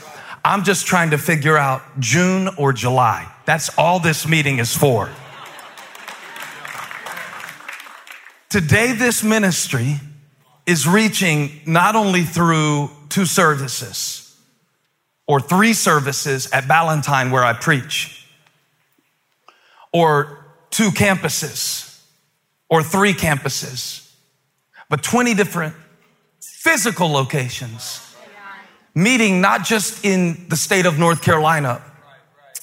I'm 0.46 0.64
just 0.64 0.86
trying 0.86 1.10
to 1.10 1.18
figure 1.18 1.58
out 1.58 1.82
June 2.00 2.50
or 2.58 2.72
July. 2.72 3.28
That's 3.46 3.76
all 3.78 4.00
this 4.00 4.28
meeting 4.28 4.60
is 4.60 4.76
for. 4.76 5.10
Today, 8.50 8.94
this 8.94 9.26
ministry 9.26 10.00
is 10.66 10.88
reaching 10.88 11.52
not 11.66 11.98
only 11.98 12.24
through 12.24 12.90
two 13.10 13.26
services, 13.26 14.24
or 15.28 15.42
three 15.42 15.74
services 15.74 16.50
at 16.52 16.66
Ballantyne 16.66 17.30
where 17.32 17.44
I 17.44 17.52
preach, 17.52 18.26
or 19.92 20.46
two 20.70 20.92
campuses, 20.92 22.02
or 22.70 22.84
three 22.84 23.12
campuses, 23.12 24.14
but 24.90 25.04
20 25.04 25.34
different 25.34 25.76
physical 26.42 27.10
locations, 27.10 28.16
meeting 28.96 29.42
not 29.42 29.66
just 29.66 30.06
in 30.06 30.48
the 30.48 30.56
state 30.56 30.86
of 30.86 30.98
North 30.98 31.22
Carolina, 31.22 31.82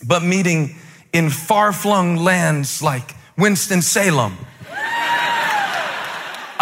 but 0.07 0.23
meeting 0.23 0.77
in 1.13 1.29
far 1.29 1.75
flung 1.75 2.17
lands 2.17 2.83
like 2.83 3.15
Winston-Salem, 3.37 4.39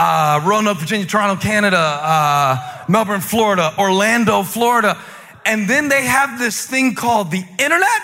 uh, 0.02 0.40
Roanoke, 0.44 0.78
Virginia, 0.78 1.06
Toronto, 1.06 1.40
Canada, 1.40 1.78
uh, 1.78 2.85
Melbourne, 2.88 3.21
Florida, 3.21 3.73
Orlando, 3.78 4.42
Florida. 4.42 5.00
And 5.47 5.68
then 5.68 5.88
they 5.88 6.04
have 6.04 6.40
this 6.40 6.66
thing 6.66 6.94
called 6.94 7.30
the 7.30 7.44
internet 7.59 8.02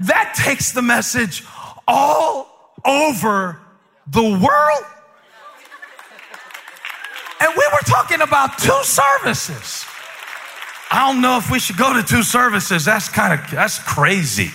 that 0.00 0.34
takes 0.34 0.72
the 0.72 0.80
message 0.80 1.44
all 1.86 2.72
over 2.86 3.60
the 4.06 4.22
world. 4.22 4.84
And 7.40 7.52
we 7.56 7.68
were 7.72 7.84
talking 7.84 8.22
about 8.22 8.58
two 8.58 8.82
services. 8.82 9.84
I 10.90 11.06
don't 11.06 11.20
know 11.20 11.36
if 11.36 11.50
we 11.50 11.58
should 11.58 11.76
go 11.76 11.92
to 11.92 12.02
two 12.02 12.22
services. 12.22 12.84
That's 12.86 13.08
kind 13.08 13.38
of 13.38 13.50
that's 13.50 13.78
crazy. 13.78 14.50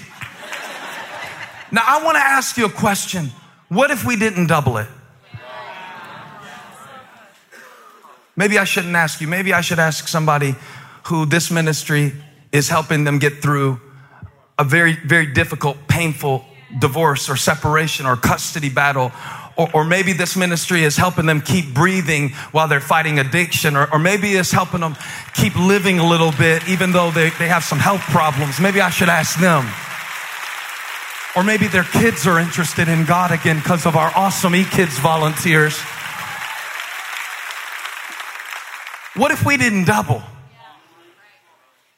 Now 1.72 1.84
I 1.86 2.04
want 2.04 2.16
to 2.16 2.24
ask 2.24 2.58
you 2.58 2.66
a 2.66 2.70
question. 2.70 3.32
What 3.70 3.92
if 3.92 4.04
we 4.04 4.16
didn't 4.16 4.48
double 4.48 4.78
it? 4.78 4.88
Maybe 8.36 8.58
I 8.58 8.64
shouldn't 8.66 8.96
ask 8.96 9.22
you. 9.22 9.28
Maybe 9.28 9.54
I 9.54 9.62
should 9.62 9.80
ask 9.80 10.08
somebody 10.08 10.56
who 11.06 11.26
this 11.26 11.52
ministry 11.52 12.14
is 12.52 12.70
helping 12.70 13.04
them 13.04 13.20
get 13.20 13.42
through 13.42 13.80
a 14.58 14.64
very, 14.64 14.94
very 14.94 15.28
difficult, 15.28 15.78
painful 15.88 16.46
divorce 16.80 17.30
or 17.30 17.36
separation 17.36 18.06
or 18.06 18.16
custody 18.16 18.70
battle. 18.70 19.12
Or, 19.58 19.70
or, 19.74 19.86
maybe 19.86 20.12
this 20.12 20.36
ministry 20.36 20.84
is 20.84 20.98
helping 20.98 21.26
them 21.26 21.40
keep 21.40 21.74
breathing 21.74 22.30
while 22.52 22.68
they're 22.68 22.82
fighting 22.82 23.20
addiction. 23.20 23.78
Or, 23.78 23.92
or 23.94 24.00
maybe 24.00 24.34
it's 24.34 24.52
helping 24.52 24.82
them 24.82 24.98
keep 25.34 25.56
living 25.56 26.00
a 26.00 26.08
little 26.08 26.34
bit, 26.34 26.68
even 26.68 26.92
though 26.92 27.12
they, 27.12 27.30
they 27.40 27.48
have 27.48 27.64
some 27.64 27.80
health 27.80 28.02
problems. 28.02 28.60
Maybe 28.60 28.82
I 28.82 28.90
should 28.90 29.08
ask 29.08 29.40
them. 29.40 29.66
Or 31.38 31.44
maybe 31.44 31.68
their 31.68 31.84
kids 31.84 32.28
are 32.28 32.40
interested 32.40 32.90
in 32.90 33.06
God 33.06 33.32
again 33.32 33.58
because 33.58 33.86
of 33.86 33.96
our 33.96 34.12
awesome 34.16 34.54
eKidz 34.54 35.00
volunteers. 35.00 35.80
What 39.16 39.32
if 39.32 39.46
we 39.46 39.56
didn't 39.56 39.86
double? 39.86 40.22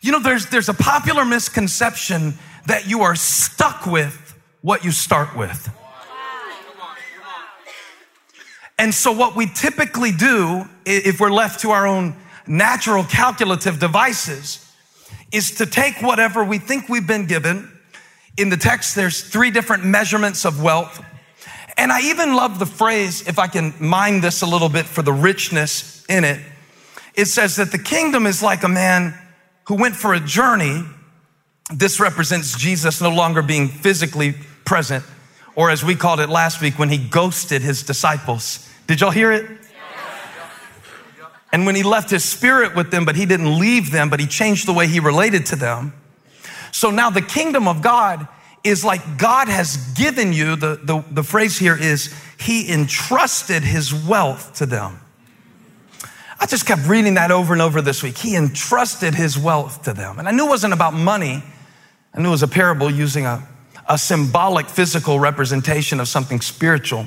You 0.02 0.12
know, 0.12 0.20
there's, 0.20 0.46
there's 0.46 0.70
a 0.70 0.74
popular 0.74 1.26
misconception 1.26 2.36
that 2.68 2.88
you 2.88 3.02
are 3.02 3.16
stuck 3.16 3.86
with 3.88 4.36
what 4.62 4.86
you 4.86 4.92
start 4.92 5.36
with. 5.36 5.70
And 8.80 8.94
so, 8.94 9.12
what 9.12 9.36
we 9.36 9.48
typically 9.48 10.12
do, 10.12 10.66
if 10.86 11.20
we're 11.20 11.32
left 11.32 11.62
to 11.62 11.72
our 11.72 11.88
own 11.88 12.16
natural 12.46 13.04
calculative 13.04 13.80
devices, 13.80 14.64
is 15.32 15.56
to 15.56 15.66
take 15.66 16.02
whatever 16.04 16.44
we 16.44 16.60
think 16.60 16.88
we've 16.88 17.08
been 17.08 17.26
given. 17.26 17.72
In 18.38 18.50
the 18.50 18.58
text, 18.58 18.96
there's 18.96 19.22
three 19.22 19.50
different 19.50 19.84
measurements 19.84 20.46
of 20.46 20.62
wealth. 20.62 21.04
And 21.76 21.92
I 21.92 22.02
even 22.02 22.36
love 22.36 22.60
the 22.60 22.68
phrase, 22.68 23.28
if 23.28 23.40
I 23.40 23.48
can 23.48 23.74
mine 23.80 24.22
this 24.22 24.44
a 24.44 24.46
little 24.46 24.70
bit 24.70 24.86
for 24.86 25.02
the 25.02 25.14
richness 25.14 26.06
in 26.08 26.24
it. 26.24 26.40
It 27.18 27.26
says 27.26 27.56
that 27.56 27.72
the 27.72 27.80
kingdom 27.80 28.28
is 28.28 28.44
like 28.44 28.64
a 28.64 28.70
man 28.70 29.18
who 29.66 29.76
went 29.76 29.96
for 29.96 30.14
a 30.14 30.20
journey. 30.20 30.84
This 31.74 32.00
represents 32.00 32.56
Jesus 32.58 33.02
no 33.02 33.10
longer 33.10 33.42
being 33.42 33.68
physically 33.68 34.36
present, 34.64 35.04
or 35.56 35.72
as 35.72 35.84
we 35.84 35.96
called 35.96 36.20
it 36.20 36.30
last 36.30 36.62
week, 36.62 36.78
when 36.78 36.90
he 36.90 36.98
ghosted 37.00 37.64
his 37.64 37.82
disciples. 37.82 38.70
Did 38.86 39.02
y'all 39.02 39.12
hear 39.12 39.32
it? 39.32 39.50
And 41.52 41.66
when 41.66 41.76
he 41.76 41.82
left 41.82 42.12
his 42.12 42.24
spirit 42.24 42.76
with 42.76 42.92
them, 42.92 43.04
but 43.04 43.16
he 43.16 43.26
didn't 43.26 43.58
leave 43.58 43.90
them, 43.92 44.10
but 44.10 44.20
he 44.20 44.28
changed 44.28 44.68
the 44.68 44.74
way 44.74 44.86
he 44.86 45.00
related 45.00 45.48
to 45.48 45.56
them. 45.56 45.94
So 46.72 46.92
now 46.92 47.10
the 47.10 47.22
kingdom 47.22 47.68
of 47.68 47.82
God 47.82 48.28
is 48.64 48.86
like 48.86 49.18
God 49.18 49.48
has 49.48 49.78
given 49.94 50.34
you, 50.34 50.56
the, 50.56 50.80
the, 50.84 51.04
the 51.10 51.24
phrase 51.24 51.58
here 51.58 51.76
is, 51.76 52.14
he 52.38 52.72
entrusted 52.72 53.64
his 53.64 53.94
wealth 53.94 54.54
to 54.56 54.66
them. 54.66 55.00
I 56.40 56.46
just 56.46 56.66
kept 56.66 56.88
reading 56.88 57.16
that 57.16 57.32
over 57.32 57.54
and 57.54 57.62
over 57.62 57.82
this 57.82 58.04
week. 58.04 58.18
He 58.18 58.36
entrusted 58.36 59.16
his 59.16 59.38
wealth 59.38 59.84
to 59.84 59.94
them. 59.94 60.20
And 60.20 60.28
I 60.28 60.32
knew 60.32 60.46
it 60.46 60.50
wasn't 60.50 60.74
about 60.74 60.94
money. 60.94 61.44
I 62.14 62.22
knew 62.22 62.30
it 62.30 62.32
was 62.32 62.44
a 62.44 62.48
parable 62.48 62.90
using 62.92 63.26
a, 63.26 63.48
a 63.88 63.98
symbolic 63.98 64.68
physical 64.68 65.20
representation 65.20 66.00
of 66.00 66.08
something 66.08 66.42
spiritual. 66.42 67.06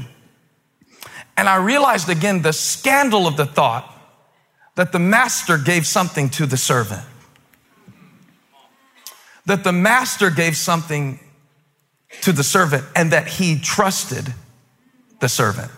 And 1.36 1.48
I 1.48 1.56
realized 1.56 2.08
again 2.08 2.42
the 2.42 2.52
scandal 2.52 3.26
of 3.26 3.36
the 3.36 3.46
thought 3.46 3.96
that 4.74 4.92
the 4.92 4.98
master 4.98 5.58
gave 5.58 5.86
something 5.86 6.28
to 6.30 6.46
the 6.46 6.56
servant. 6.56 7.02
That 9.46 9.64
the 9.64 9.72
master 9.72 10.30
gave 10.30 10.56
something 10.56 11.20
to 12.22 12.32
the 12.32 12.44
servant 12.44 12.84
and 12.96 13.12
that 13.12 13.26
he 13.26 13.58
trusted 13.58 14.34
the 15.20 15.28
servant. 15.28 15.70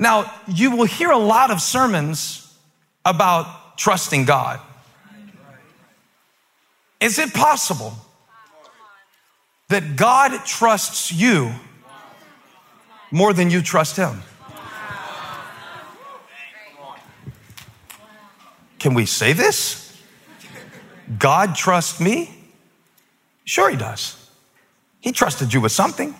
Now, 0.00 0.32
you 0.48 0.74
will 0.74 0.86
hear 0.86 1.10
a 1.10 1.18
lot 1.18 1.50
of 1.50 1.60
sermons 1.60 2.56
about 3.04 3.76
trusting 3.76 4.24
God. 4.24 4.58
Is 7.00 7.18
it 7.18 7.34
possible 7.34 7.92
that 9.68 9.96
God 9.96 10.46
trusts 10.46 11.12
you 11.12 11.52
more 13.10 13.34
than 13.34 13.50
you 13.50 13.60
trust 13.60 13.98
Him? 13.98 14.22
Can 18.78 18.94
we 18.94 19.04
say 19.04 19.34
this? 19.34 20.00
God 21.18 21.54
trusts 21.54 22.00
me? 22.00 22.34
Sure, 23.44 23.68
He 23.68 23.76
does. 23.76 24.30
He 25.00 25.12
trusted 25.12 25.52
you 25.52 25.60
with 25.60 25.72
something. 25.72 26.14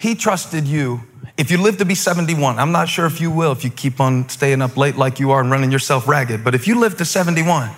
He 0.00 0.16
trusted 0.16 0.66
you 0.66 1.02
If 1.40 1.50
you 1.50 1.56
live 1.56 1.78
to 1.78 1.86
be 1.86 1.94
71, 1.94 2.58
I'm 2.58 2.70
not 2.70 2.90
sure 2.90 3.06
if 3.06 3.18
you 3.18 3.30
will 3.30 3.52
if 3.52 3.64
you 3.64 3.70
keep 3.70 3.98
on 3.98 4.28
staying 4.28 4.60
up 4.60 4.76
late 4.76 4.96
like 4.96 5.18
you 5.18 5.30
are 5.30 5.40
and 5.40 5.50
running 5.50 5.72
yourself 5.72 6.06
ragged, 6.06 6.44
but 6.44 6.54
if 6.54 6.68
you 6.68 6.78
live 6.78 6.98
to 6.98 7.06
71, 7.06 7.70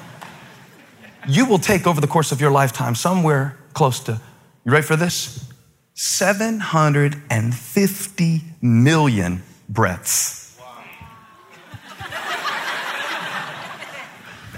you 1.29 1.47
will 1.47 1.61
take 1.61 1.87
over 1.87 2.01
the 2.01 2.09
course 2.09 2.33
of 2.33 2.41
your 2.41 2.51
lifetime 2.51 2.97
somewhere 2.97 3.57
close 3.73 4.01
to, 4.01 4.21
you 4.65 4.73
ready 4.73 4.85
for 4.85 4.97
this? 4.97 5.49
750 5.95 8.43
million 8.61 9.45
breaths. 9.69 10.59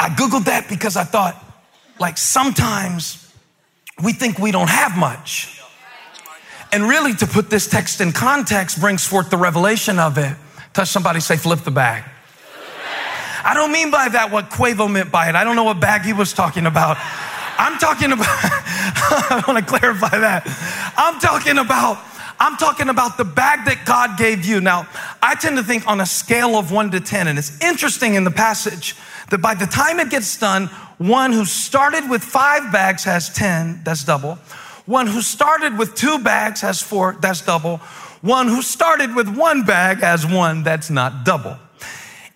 I 0.01 0.09
Googled 0.17 0.47
that 0.47 0.67
because 0.71 0.97
I 0.97 1.05
thought, 1.05 1.45
like, 2.01 2.17
sometimes 2.17 3.31
we 4.03 4.15
think 4.15 4.39
we 4.39 4.51
don't 4.51 4.71
have 4.71 4.97
much. 4.97 5.61
And 6.75 6.89
really, 6.89 7.15
to 7.15 7.27
put 7.29 7.51
this 7.51 7.69
text 7.69 8.01
in 8.01 8.11
context 8.11 8.81
brings 8.81 9.07
forth 9.07 9.31
the 9.31 9.37
revelation 9.37 10.01
of 10.01 10.19
it. 10.19 10.37
Touch 10.73 10.89
somebody, 10.89 11.21
say, 11.21 11.37
flip 11.37 11.61
the 11.61 11.71
bag. 11.71 12.03
I 13.45 13.55
don't 13.55 13.71
mean 13.71 13.93
by 13.93 14.09
that 14.09 14.33
what 14.33 14.51
Quavo 14.51 14.91
meant 14.91 15.13
by 15.13 15.29
it. 15.29 15.37
I 15.37 15.45
don't 15.45 15.55
know 15.55 15.63
what 15.63 15.79
bag 15.79 16.03
he 16.03 16.13
was 16.13 16.33
talking 16.33 16.67
about. 16.67 16.97
I'm 17.59 17.79
talking 17.79 18.11
about, 18.11 18.27
I 18.27 19.45
want 19.47 19.65
to 19.65 19.65
clarify 19.65 20.19
that. 20.19 20.43
I'm 20.97 21.21
talking 21.21 21.59
about, 21.59 22.03
I'm 22.41 22.57
talking 22.57 22.89
about 22.89 23.19
the 23.19 23.25
bag 23.25 23.67
that 23.67 23.85
God 23.87 24.19
gave 24.19 24.45
you. 24.45 24.61
Now, 24.61 24.89
I 25.23 25.37
tend 25.37 25.57
to 25.59 25.63
think 25.63 25.87
on 25.87 26.01
a 26.01 26.07
scale 26.07 26.57
of 26.57 26.73
one 26.73 26.91
to 26.91 26.99
10, 26.99 27.29
and 27.29 27.39
it's 27.39 27.57
interesting 27.63 28.17
in 28.17 28.25
the 28.25 28.33
passage 28.33 28.97
that 29.31 29.39
by 29.39 29.55
the 29.55 29.67
time 29.67 30.01
it 30.01 30.11
gets 30.11 30.37
done, 30.37 30.67
one 30.99 31.33
who 31.33 31.45
started 31.45 32.11
with 32.11 32.25
five 32.25 32.73
bags 32.73 33.05
has 33.05 33.33
10, 33.33 33.83
that's 33.85 34.03
double. 34.03 34.41
One 34.87 35.07
who 35.07 35.23
started 35.23 35.79
with 35.79 35.95
two 35.95 36.19
bags 36.19 36.61
has 36.61 36.83
four, 36.83 37.17
that's 37.21 37.41
double. 37.41 37.79
One 38.21 38.49
who 38.49 38.63
started 38.63 39.15
with 39.15 39.29
one 39.29 39.65
bag 39.65 39.99
has 39.99 40.27
one, 40.27 40.63
that's 40.63 40.91
not 40.91 41.25
double. 41.25 41.59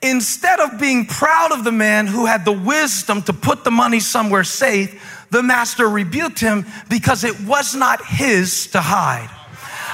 Instead 0.00 0.61
of 0.61 0.78
being 0.78 1.07
proud 1.07 1.52
of 1.52 1.64
the 1.64 1.73
man 1.73 2.07
who 2.07 2.25
had 2.26 2.45
the 2.45 2.52
wisdom 2.52 3.21
to 3.23 3.33
put 3.33 3.64
the 3.64 3.71
money 3.71 4.00
somewhere 4.00 4.45
safe, 4.45 5.26
the 5.31 5.43
master 5.43 5.88
rebuked 5.88 6.38
him 6.38 6.64
because 6.88 7.25
it 7.25 7.38
was 7.40 7.75
not 7.75 8.05
his 8.07 8.69
to 8.69 8.81
hide. 8.81 9.28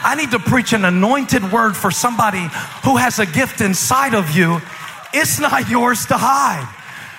I 0.06 0.14
need 0.14 0.30
to 0.32 0.38
preach 0.38 0.72
an 0.74 0.84
anointed 0.84 1.50
word 1.50 1.74
for 1.76 1.90
somebody 1.90 2.46
who 2.84 2.98
has 2.98 3.18
a 3.18 3.26
gift 3.26 3.62
inside 3.62 4.14
of 4.14 4.36
you. 4.36 4.60
It's 5.14 5.40
not 5.40 5.68
yours 5.70 6.06
to 6.06 6.14
hide. 6.16 6.68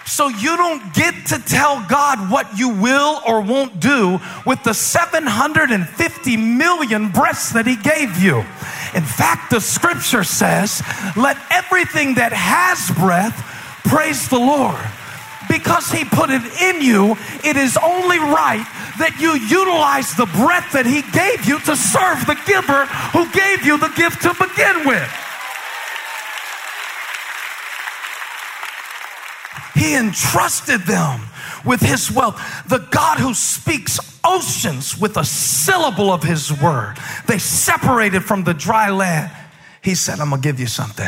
So 0.06 0.28
you 0.28 0.56
don't 0.56 0.94
get 0.94 1.14
to 1.28 1.40
tell 1.40 1.84
God 1.90 2.30
what 2.30 2.58
you 2.58 2.70
will 2.70 3.22
or 3.28 3.42
won't 3.42 3.80
do 3.80 4.20
with 4.46 4.64
the 4.64 4.74
750 4.74 6.38
million 6.38 7.10
breaths 7.10 7.54
that 7.54 7.66
He 7.66 7.76
gave 7.76 8.22
you. 8.22 8.38
In 8.94 9.04
fact, 9.04 9.50
the 9.50 9.60
scripture 9.60 10.24
says, 10.24 10.84
let 11.18 11.38
everything 11.50 12.16
that 12.16 12.34
has 12.34 12.96
breath 12.96 13.34
praise 13.84 14.30
the 14.30 14.38
Lord. 14.40 14.80
Because 15.50 15.90
He 15.90 16.06
put 16.06 16.30
it 16.30 16.44
in 16.62 16.82
you, 16.82 17.18
it 17.44 17.58
is 17.58 17.76
only 17.78 18.20
right 18.20 18.66
that 19.02 19.18
you 19.20 19.34
utilize 19.34 20.14
the 20.14 20.30
breath 20.38 20.72
that 20.74 20.86
He 20.86 21.02
gave 21.18 21.50
you 21.50 21.58
to 21.66 21.76
serve 21.76 22.22
the 22.30 22.38
giver 22.46 22.86
who 23.10 23.26
gave 23.34 23.66
you 23.66 23.78
the 23.82 23.92
gift 23.98 24.22
to 24.22 24.32
begin 24.38 24.86
with. 24.86 25.10
He 29.86 29.96
entrusted 29.96 30.82
them 30.82 31.22
with 31.64 31.80
his 31.80 32.12
wealth. 32.12 32.42
The 32.68 32.80
God 32.90 33.20
who 33.20 33.36
speaks 33.36 34.00
oceans 34.24 34.98
with 34.98 35.16
a 35.16 35.24
syllable 35.24 36.12
of 36.12 36.24
his 36.24 36.52
word. 36.60 36.96
They 37.28 37.38
separated 37.38 38.24
from 38.24 38.44
the 38.44 38.56
dry 38.56 38.90
land. 38.90 39.32
He 39.84 39.94
said, 39.94 40.20
I'm 40.20 40.32
gonna 40.32 40.42
give 40.42 40.60
you 40.60 40.66
something. 40.66 41.06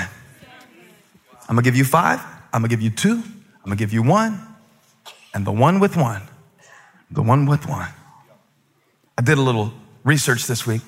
I'm 1.50 1.56
gonna 1.56 1.64
give 1.64 1.76
you 1.76 1.86
five, 1.86 2.20
I'm 2.54 2.62
gonna 2.62 2.68
give 2.68 2.82
you 2.82 2.92
two, 2.92 3.14
I'm 3.14 3.64
gonna 3.64 3.78
give 3.78 3.94
you 3.94 4.04
one, 4.04 4.40
and 5.34 5.44
the 5.44 5.52
one 5.52 5.80
with 5.80 5.98
one, 5.98 6.22
the 7.10 7.24
one 7.24 7.48
with 7.48 7.68
one. 7.68 7.90
I 9.18 9.24
did 9.24 9.40
a 9.40 9.42
little 9.42 9.74
research 10.04 10.46
this 10.46 10.68
week, 10.68 10.82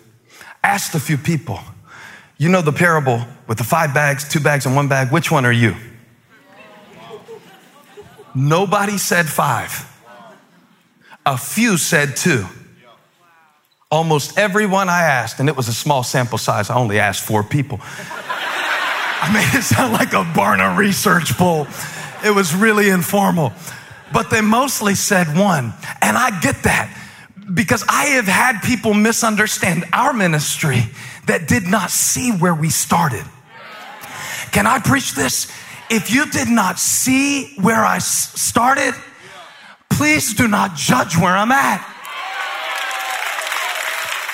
asked 0.63 0.94
a 0.94 1.00
few 1.00 1.18
people, 1.18 1.60
you 2.38 2.50
know 2.50 2.62
the 2.62 2.74
parable 2.74 3.26
with 3.48 3.58
the 3.58 3.63
five 3.63 3.96
bags, 3.96 4.30
two 4.30 4.40
bags, 4.40 4.68
and 4.68 4.76
one 4.76 4.90
bag, 4.90 5.12
which 5.12 5.32
one 5.32 5.44
are 5.44 5.52
you? 5.52 5.76
Nobody 8.36 8.98
said 8.98 9.28
five. 9.28 9.86
A 11.26 11.38
few 11.38 11.78
said 11.78 12.15
two. 12.15 12.46
Almost 13.92 14.38
everyone 14.38 14.88
I 14.88 15.02
asked, 15.02 15.39
and 15.39 15.50
it 15.50 15.58
was 15.58 15.68
a 15.68 15.74
small 15.74 16.04
sample 16.04 16.38
size, 16.38 16.70
I 16.70 16.76
only 16.76 17.00
asked 17.00 17.24
four 17.24 17.44
people. 17.44 17.80
I 17.82 19.32
made 19.34 19.58
it 19.58 19.63
sound 19.63 19.94
like 19.94 20.13
a 20.13 20.24
Barna 20.24 20.78
research 20.78 21.34
poll. 21.38 21.68
It 22.24 22.32
was 22.32 22.56
really 22.56 22.89
informal. 22.89 23.52
But 24.13 24.30
they 24.30 24.42
mostly 24.42 24.96
said 24.96 25.28
one. 25.38 25.74
And 26.02 26.18
I 26.18 26.39
get 26.39 26.63
that 26.63 26.96
because 27.54 27.84
I 27.89 28.06
have 28.06 28.28
had 28.28 28.62
people 28.62 28.94
misunderstand 28.94 29.86
our 29.92 30.13
ministry 30.13 30.84
that 31.26 31.48
did 31.48 31.68
not 31.68 31.92
see 31.92 32.32
where 32.32 32.56
we 32.56 32.70
started. 32.70 33.24
Can 34.52 34.65
I 34.65 34.80
preach 34.80 35.13
this? 35.13 35.52
If 35.89 36.12
you 36.12 36.25
did 36.28 36.47
not 36.47 36.80
see 36.80 37.54
where 37.56 37.84
I 37.84 37.97
started, 37.97 38.93
please 39.89 40.34
do 40.34 40.47
not 40.47 40.75
judge 40.75 41.17
where 41.17 41.36
I'm 41.36 41.52
at. 41.52 41.86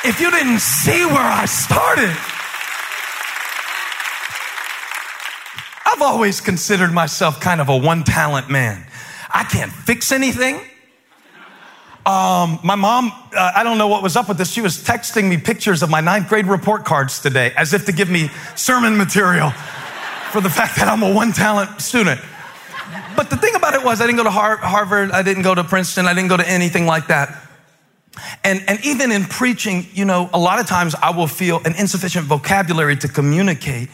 If 0.03 0.19
you 0.19 0.29
didn't 0.29 0.59
see 0.59 1.05
where 1.05 1.17
I 1.17 1.45
started, 1.45 2.15
I've 5.85 6.01
always 6.01 6.41
considered 6.41 6.91
myself 6.91 7.39
kind 7.39 7.61
of 7.61 7.69
a 7.69 7.77
one 7.77 8.03
talent 8.03 8.49
man. 8.49 8.85
I 9.33 9.43
can't 9.45 9.71
fix 9.71 10.11
anything. 10.11 10.59
Um, 12.05 12.59
my 12.63 12.75
mom, 12.75 13.11
uh, 13.35 13.53
I 13.55 13.63
don't 13.63 13.79
know 13.79 13.87
what 13.87 14.03
was 14.03 14.15
up 14.15 14.27
with 14.27 14.37
this. 14.37 14.51
She 14.51 14.61
was 14.61 14.77
texting 14.77 15.27
me 15.27 15.37
pictures 15.37 15.81
of 15.81 15.89
my 15.89 16.01
ninth 16.01 16.29
grade 16.29 16.45
report 16.45 16.85
cards 16.85 17.19
today 17.19 17.51
as 17.57 17.73
if 17.73 17.85
to 17.85 17.91
give 17.91 18.09
me 18.09 18.29
sermon 18.55 18.95
material 18.95 19.51
for 20.36 20.41
the 20.41 20.50
fact 20.50 20.76
that 20.76 20.89
I'm 20.89 21.02
a 21.02 21.13
one 21.13 21.32
talent 21.32 21.80
student. 21.80 22.19
But 23.15 23.30
the 23.30 23.38
thing 23.38 23.56
about 23.56 23.74
it 23.74 23.86
was, 23.86 24.02
I 24.02 24.06
didn't 24.06 24.17
go 24.17 24.26
to 24.26 24.30
Harvard, 24.30 25.12
I 25.12 25.24
didn't 25.24 25.43
go 25.43 25.56
to 25.56 25.63
Princeton, 25.63 26.08
I 26.08 26.13
didn't 26.13 26.28
go 26.28 26.36
to 26.36 26.45
anything 26.45 26.86
like 26.86 27.08
that. 27.08 27.41
And, 28.43 28.62
and 28.67 28.86
even 28.86 29.13
in 29.13 29.24
preaching, 29.24 29.88
you 29.93 30.04
know, 30.04 30.30
a 30.34 30.38
lot 30.38 30.60
of 30.60 30.67
times 30.67 30.93
I 30.93 31.12
will 31.12 31.28
feel 31.28 31.62
an 31.63 31.74
insufficient 31.78 32.26
vocabulary 32.26 32.98
to 32.98 33.08
communicate 33.08 33.88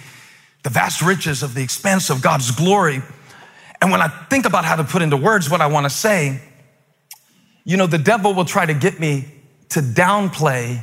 the 0.64 0.72
vast 0.72 1.04
riches 1.04 1.44
of 1.44 1.54
the 1.54 1.62
expanse 1.62 2.10
of 2.10 2.24
God's 2.24 2.50
glory. 2.50 3.04
And 3.80 3.92
when 3.92 4.02
I 4.02 4.08
think 4.08 4.48
about 4.48 4.66
how 4.66 4.76
to 4.78 4.84
put 4.84 5.04
into 5.04 5.18
words 5.18 5.48
what 5.48 5.62
I 5.62 5.68
want 5.68 5.84
to 5.86 5.92
say, 5.92 6.42
you 7.66 7.78
know, 7.78 7.86
the 7.86 8.00
devil 8.00 8.34
will 8.34 8.46
try 8.46 8.66
to 8.66 8.74
get 8.74 9.00
me 9.00 9.26
to 9.70 9.80
downplay 9.80 10.82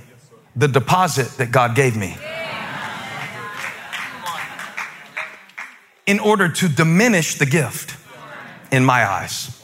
the 0.54 0.68
deposit 0.68 1.26
that 1.38 1.50
God 1.50 1.74
gave 1.74 1.96
me. 1.96 2.16
In 6.08 6.18
order 6.20 6.48
to 6.48 6.68
diminish 6.70 7.34
the 7.34 7.44
gift 7.44 7.94
in 8.72 8.82
my 8.82 9.06
eyes. 9.06 9.62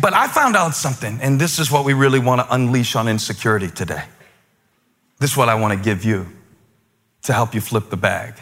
But 0.00 0.14
I 0.14 0.28
found 0.28 0.56
out 0.56 0.74
something, 0.74 1.18
and 1.20 1.38
this 1.38 1.58
is 1.58 1.70
what 1.70 1.84
we 1.84 1.92
really 1.92 2.18
want 2.18 2.40
to 2.40 2.54
unleash 2.54 2.96
on 2.96 3.06
insecurity 3.06 3.68
today. 3.68 4.04
This 5.18 5.32
is 5.32 5.36
what 5.36 5.50
I 5.50 5.56
want 5.56 5.78
to 5.78 5.84
give 5.84 6.06
you 6.06 6.26
to 7.24 7.34
help 7.34 7.54
you 7.54 7.60
flip 7.60 7.90
the 7.90 7.98
bag. 7.98 8.34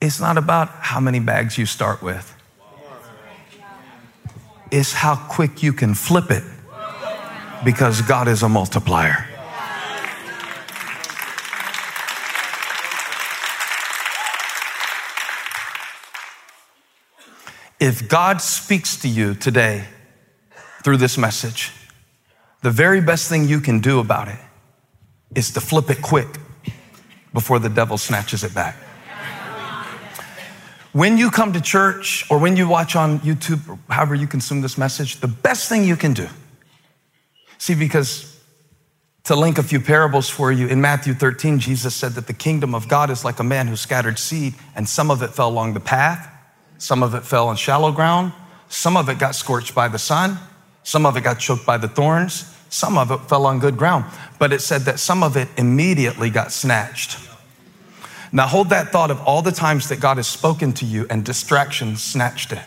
It's 0.00 0.20
not 0.20 0.38
about 0.38 0.68
how 0.70 1.00
many 1.00 1.20
bags 1.20 1.58
you 1.58 1.66
start 1.66 2.02
with, 2.02 2.34
it's 4.70 4.94
how 4.94 5.16
quick 5.16 5.62
you 5.62 5.74
can 5.74 5.94
flip 5.94 6.30
it 6.30 6.44
because 7.62 8.00
God 8.00 8.26
is 8.26 8.42
a 8.42 8.48
multiplier. 8.48 9.29
If 17.80 18.08
God 18.08 18.42
speaks 18.42 18.96
to 18.98 19.08
you 19.08 19.34
today 19.34 19.86
through 20.84 20.98
this 20.98 21.16
message, 21.16 21.72
the 22.60 22.70
very 22.70 23.00
best 23.00 23.30
thing 23.30 23.48
you 23.48 23.58
can 23.58 23.80
do 23.80 24.00
about 24.00 24.28
it 24.28 24.38
is 25.34 25.50
to 25.52 25.62
flip 25.62 25.88
it 25.88 26.02
quick 26.02 26.28
before 27.32 27.58
the 27.58 27.70
devil 27.70 27.96
snatches 27.96 28.44
it 28.44 28.54
back. 28.54 28.76
When 30.92 31.16
you 31.16 31.30
come 31.30 31.54
to 31.54 31.60
church 31.60 32.26
or 32.30 32.38
when 32.38 32.56
you 32.56 32.68
watch 32.68 32.96
on 32.96 33.20
YouTube 33.20 33.66
or 33.66 33.78
however 33.88 34.14
you 34.14 34.26
consume 34.26 34.60
this 34.60 34.76
message, 34.76 35.20
the 35.20 35.28
best 35.28 35.68
thing 35.68 35.84
you 35.84 35.96
can 35.96 36.12
do, 36.12 36.28
see, 37.56 37.74
because 37.74 38.38
to 39.24 39.36
link 39.36 39.56
a 39.56 39.62
few 39.62 39.80
parables 39.80 40.28
for 40.28 40.52
you, 40.52 40.66
in 40.66 40.82
Matthew 40.82 41.14
13, 41.14 41.60
Jesus 41.60 41.94
said 41.94 42.12
that 42.12 42.26
the 42.26 42.34
kingdom 42.34 42.74
of 42.74 42.88
God 42.88 43.08
is 43.08 43.24
like 43.24 43.38
a 43.38 43.44
man 43.44 43.68
who 43.68 43.76
scattered 43.76 44.18
seed, 44.18 44.54
and 44.74 44.86
some 44.86 45.10
of 45.10 45.22
it 45.22 45.28
fell 45.28 45.48
along 45.48 45.74
the 45.74 45.80
path, 45.80 46.28
some 46.80 47.02
of 47.02 47.14
it 47.14 47.24
fell 47.24 47.48
on 47.48 47.56
shallow 47.56 47.92
ground. 47.92 48.32
Some 48.70 48.96
of 48.96 49.10
it 49.10 49.18
got 49.18 49.34
scorched 49.34 49.74
by 49.74 49.88
the 49.88 49.98
sun. 49.98 50.38
Some 50.82 51.04
of 51.04 51.14
it 51.14 51.22
got 51.22 51.38
choked 51.38 51.66
by 51.66 51.76
the 51.76 51.88
thorns. 51.88 52.56
some 52.70 52.96
of 52.96 53.10
it 53.10 53.18
fell 53.28 53.46
on 53.46 53.58
good 53.58 53.76
ground, 53.76 54.04
but 54.38 54.52
it 54.52 54.60
said 54.60 54.82
that 54.82 55.00
some 55.00 55.24
of 55.24 55.36
it 55.36 55.48
immediately 55.56 56.30
got 56.30 56.52
snatched. 56.52 57.18
Now 58.32 58.46
hold 58.46 58.70
that 58.70 58.90
thought 58.92 59.10
of 59.10 59.20
all 59.22 59.42
the 59.42 59.50
times 59.50 59.88
that 59.88 60.00
God 60.00 60.18
has 60.18 60.28
spoken 60.28 60.72
to 60.74 60.86
you 60.86 61.04
and 61.10 61.24
distraction 61.24 61.96
snatched 61.96 62.52
it, 62.52 62.62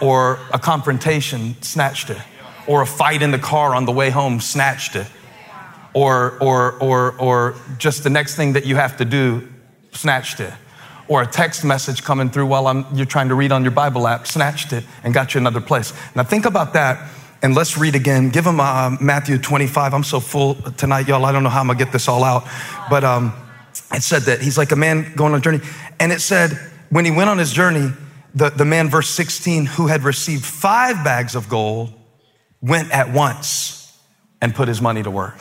or 0.00 0.38
a 0.52 0.58
confrontation 0.58 1.56
snatched 1.62 2.10
it, 2.10 2.20
or 2.66 2.82
a 2.82 2.86
fight 2.86 3.22
in 3.22 3.30
the 3.30 3.38
car 3.38 3.74
on 3.74 3.86
the 3.86 3.92
way 3.92 4.10
home 4.10 4.40
snatched 4.40 4.94
it, 4.94 5.06
or, 5.94 6.38
or, 6.40 6.72
or, 6.72 7.18
or 7.18 7.54
just 7.78 8.04
the 8.04 8.10
next 8.10 8.36
thing 8.36 8.52
that 8.52 8.66
you 8.66 8.76
have 8.76 8.98
to 8.98 9.06
do 9.06 9.48
snatched 9.92 10.38
it 10.38 10.52
or 11.08 11.22
a 11.22 11.26
text 11.26 11.64
message 11.64 12.02
coming 12.02 12.30
through 12.30 12.46
while 12.46 12.66
I'm, 12.66 12.86
you're 12.94 13.06
trying 13.06 13.28
to 13.28 13.34
read 13.34 13.52
on 13.52 13.62
your 13.62 13.72
Bible 13.72 14.06
app, 14.06 14.26
snatched 14.26 14.72
it 14.72 14.84
and 15.04 15.12
got 15.12 15.34
you 15.34 15.40
another 15.40 15.60
place. 15.60 15.92
Now 16.14 16.22
think 16.22 16.44
about 16.44 16.72
that 16.74 17.10
and 17.42 17.54
let's 17.54 17.76
read 17.76 17.94
again. 17.94 18.30
Give 18.30 18.44
them 18.44 18.60
uh, 18.60 18.96
Matthew 19.00 19.36
25. 19.36 19.94
I'm 19.94 20.04
so 20.04 20.20
full 20.20 20.54
tonight, 20.54 21.08
y'all. 21.08 21.24
I 21.24 21.32
don't 21.32 21.42
know 21.42 21.48
how 21.48 21.60
I'm 21.60 21.66
gonna 21.66 21.78
get 21.78 21.92
this 21.92 22.08
all 22.08 22.22
out, 22.22 22.44
but 22.88 23.02
um, 23.02 23.32
it 23.92 24.02
said 24.02 24.22
that 24.22 24.40
he's 24.40 24.56
like 24.56 24.70
a 24.70 24.76
man 24.76 25.12
going 25.16 25.32
on 25.32 25.38
a 25.38 25.42
journey, 25.42 25.60
and 25.98 26.12
it 26.12 26.20
said 26.20 26.52
when 26.90 27.04
he 27.04 27.10
went 27.10 27.30
on 27.30 27.38
his 27.38 27.52
journey, 27.52 27.90
the, 28.34 28.50
the 28.50 28.64
man, 28.64 28.88
verse 28.88 29.08
16, 29.10 29.66
who 29.66 29.88
had 29.88 30.04
received 30.04 30.44
five 30.44 31.02
bags 31.04 31.34
of 31.34 31.48
gold, 31.48 31.92
went 32.60 32.90
at 32.92 33.12
once 33.12 33.98
and 34.40 34.54
put 34.54 34.68
his 34.68 34.80
money 34.80 35.02
to 35.02 35.10
work. 35.10 35.36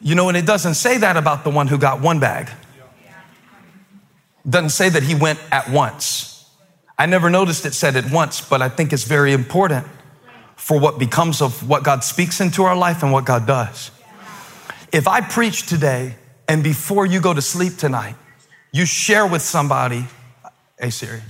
You 0.00 0.14
know, 0.14 0.28
and 0.28 0.36
it 0.36 0.46
doesn't 0.46 0.74
say 0.74 0.98
that 0.98 1.16
about 1.16 1.44
the 1.44 1.50
one 1.50 1.66
who 1.66 1.76
got 1.76 2.00
one 2.00 2.20
bag. 2.20 2.48
Doesn't 4.48 4.70
say 4.70 4.88
that 4.88 5.02
he 5.02 5.14
went 5.14 5.38
at 5.50 5.70
once. 5.70 6.30
I 6.98 7.06
never 7.06 7.30
noticed 7.30 7.64
it 7.66 7.74
said 7.74 7.96
at 7.96 8.10
once, 8.10 8.40
but 8.40 8.60
I 8.60 8.68
think 8.68 8.92
it's 8.92 9.04
very 9.04 9.32
important 9.32 9.86
for 10.56 10.78
what 10.78 10.98
becomes 10.98 11.40
of 11.40 11.66
what 11.68 11.82
God 11.82 12.04
speaks 12.04 12.40
into 12.40 12.64
our 12.64 12.76
life 12.76 13.02
and 13.02 13.12
what 13.12 13.24
God 13.24 13.46
does. 13.46 13.90
If 14.92 15.08
I 15.08 15.20
preach 15.20 15.66
today 15.66 16.16
and 16.46 16.62
before 16.62 17.06
you 17.06 17.20
go 17.20 17.32
to 17.32 17.40
sleep 17.40 17.76
tonight, 17.76 18.16
you 18.72 18.84
share 18.84 19.26
with 19.26 19.42
somebody, 19.42 20.04
hey 20.78 20.90
Siri, 20.90 21.22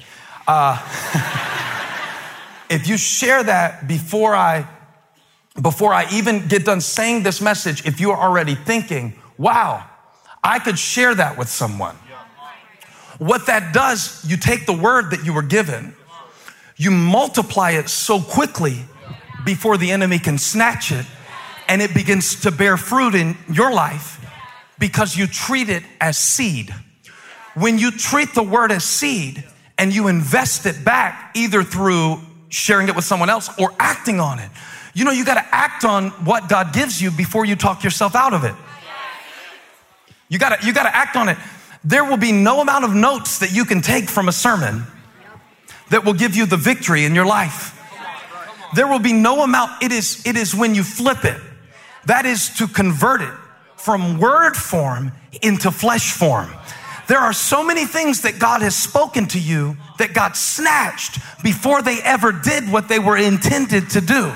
uh, 0.49 0.77
if 2.71 2.89
you 2.89 2.97
share 2.97 3.43
that 3.45 3.87
before 3.87 4.35
I, 4.35 4.67
before 5.61 5.95
I 5.95 6.07
even 6.13 6.49
get 6.49 6.65
done 6.65 6.81
saying 6.81 7.23
this 7.23 7.41
message, 7.41 7.87
if 7.87 8.01
you 8.01 8.11
are 8.11 8.21
already 8.21 8.57
thinking, 8.57 9.15
wow, 9.39 9.85
I 10.43 10.59
could 10.59 10.79
share 10.79 11.15
that 11.15 11.39
with 11.39 11.49
someone. 11.49 11.97
What 13.21 13.49
that 13.49 13.75
does, 13.75 14.25
you 14.27 14.39
take 14.39 14.65
the 14.65 14.73
word 14.73 15.11
that 15.11 15.27
you 15.27 15.35
were 15.35 15.43
given, 15.43 15.95
you 16.79 16.91
multiply 16.91 17.73
it 17.73 17.91
so 17.91 18.19
quickly 18.19 18.79
before 19.45 19.77
the 19.77 19.91
enemy 19.91 20.19
can 20.19 20.39
snatch 20.39 20.91
it, 20.91 21.05
and 21.69 21.83
it 21.83 21.93
begins 21.93 22.41
to 22.41 22.51
bear 22.51 22.79
fruit 22.79 23.15
in 23.15 23.37
your 23.53 23.75
life 23.75 24.25
because 24.79 25.19
you 25.19 25.27
treat 25.27 25.69
it 25.69 25.83
as 26.01 26.17
seed. 26.17 26.75
When 27.53 27.79
you 27.79 27.91
treat 27.91 28.33
the 28.35 28.43
word 28.43 28.73
as 28.73 28.85
seed 28.85 29.45
and 29.77 29.95
you 29.95 30.09
invest 30.09 30.65
it 30.65 30.83
back, 30.83 31.33
either 31.37 31.63
through 31.63 32.21
sharing 32.49 32.89
it 32.89 32.97
with 32.97 33.05
someone 33.05 33.29
else 33.29 33.51
or 33.59 33.75
acting 33.79 34.19
on 34.19 34.39
it, 34.39 34.51
you 34.95 35.05
know, 35.05 35.11
you 35.11 35.27
got 35.27 35.35
to 35.35 35.55
act 35.55 35.85
on 35.85 36.09
what 36.25 36.49
God 36.49 36.73
gives 36.73 37.03
you 37.03 37.11
before 37.11 37.45
you 37.45 37.55
talk 37.55 37.85
yourself 37.85 38.15
out 38.15 38.33
of 38.33 38.45
it. 38.45 38.55
You 40.31 40.39
got 40.39 40.59
to 40.59 40.67
you 40.67 40.73
got 40.73 40.85
to 40.85 40.97
act 40.97 41.17
on 41.17 41.29
it 41.29 41.37
there 41.85 42.05
will 42.05 42.17
be 42.17 42.33
no 42.33 42.61
amount 42.61 42.85
of 42.85 42.95
notes 42.95 43.39
that 43.39 43.53
you 43.53 43.65
can 43.65 43.81
take 43.81 44.09
from 44.09 44.29
a 44.29 44.33
sermon 44.33 44.85
that 45.91 46.05
will 46.05 46.15
give 46.15 46.37
you 46.37 46.47
the 46.47 46.57
victory 46.57 47.05
in 47.05 47.15
your 47.15 47.27
life. 47.27 47.77
There 48.75 48.87
will 48.87 48.99
be 48.99 49.13
no 49.13 49.43
amount. 49.43 49.83
It 49.83 49.93
is, 49.93 50.25
it 50.27 50.37
is 50.37 50.55
when 50.55 50.75
you 50.75 50.85
flip 50.85 51.25
it. 51.25 51.41
That 52.07 52.27
is 52.27 52.51
to 52.59 52.69
convert 52.69 53.23
it 53.23 53.35
from 53.77 54.19
word 54.19 54.57
form 54.57 55.13
into 55.43 55.71
flesh 55.71 56.13
form. 56.13 56.51
There 57.09 57.19
are 57.19 57.33
so 57.33 57.65
many 57.65 57.87
things 57.87 58.23
that 58.23 58.39
God 58.39 58.63
has 58.63 58.77
spoken 58.77 59.27
to 59.29 59.41
you 59.41 59.77
that 59.99 60.15
got 60.15 60.37
snatched 60.37 61.19
before 61.43 61.83
they 61.83 61.99
ever 62.03 62.31
did 62.31 62.71
what 62.71 62.89
they 62.89 63.01
were 63.01 63.17
intended 63.17 63.91
to 63.91 64.01
do. 64.01 64.33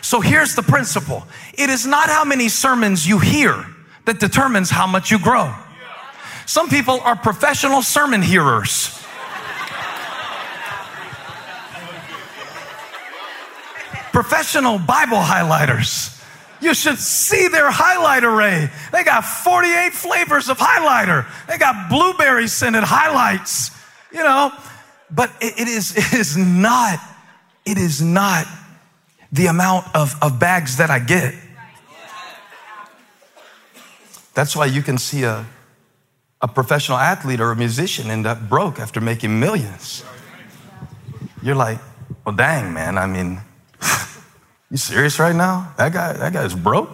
So 0.00 0.20
here's 0.20 0.54
the 0.54 0.62
principle. 0.62 1.26
It 1.52 1.68
is 1.68 1.86
not 1.86 2.08
how 2.08 2.24
many 2.24 2.48
sermons 2.48 3.06
you 3.06 3.18
hear 3.18 3.66
that 4.06 4.18
determines 4.18 4.70
how 4.70 4.86
much 4.86 5.10
you 5.10 5.18
grow. 5.18 5.54
Some 6.50 6.68
people 6.68 6.98
are 7.02 7.14
professional 7.14 7.80
sermon 7.80 8.22
hearers. 8.22 8.98
professional 14.10 14.76
Bible 14.80 15.18
highlighters. 15.18 16.20
You 16.60 16.74
should 16.74 16.98
see 16.98 17.46
their 17.46 17.70
highlight 17.70 18.24
array. 18.24 18.68
They 18.90 19.04
got 19.04 19.24
48 19.24 19.92
flavors 19.92 20.48
of 20.48 20.58
highlighter. 20.58 21.24
They 21.46 21.56
got 21.56 21.88
blueberry 21.88 22.48
scented 22.48 22.82
highlights, 22.82 23.70
you 24.12 24.24
know. 24.24 24.52
But 25.08 25.30
it, 25.40 25.68
is, 25.68 25.96
it 25.96 26.12
is 26.12 26.36
not, 26.36 26.98
it 27.64 27.78
is 27.78 28.02
not 28.02 28.48
the 29.30 29.46
amount 29.46 29.86
of, 29.94 30.20
of 30.20 30.40
bags 30.40 30.78
that 30.78 30.90
I 30.90 30.98
get. 30.98 31.32
That's 34.34 34.56
why 34.56 34.66
you 34.66 34.82
can 34.82 34.98
see 34.98 35.22
a 35.22 35.46
a 36.42 36.48
professional 36.48 36.98
athlete 36.98 37.40
or 37.40 37.50
a 37.50 37.56
musician 37.56 38.10
end 38.10 38.26
up 38.26 38.48
broke 38.48 38.78
after 38.78 39.00
making 39.00 39.38
millions. 39.38 40.04
You're 41.42 41.54
like, 41.54 41.78
well, 42.24 42.34
dang, 42.34 42.72
man. 42.72 42.98
I 42.98 43.06
mean, 43.06 43.40
you 44.70 44.76
serious 44.76 45.18
right 45.18 45.34
now? 45.34 45.72
That 45.76 45.92
guy, 45.92 46.12
that 46.14 46.32
guy's 46.32 46.54
broke. 46.54 46.90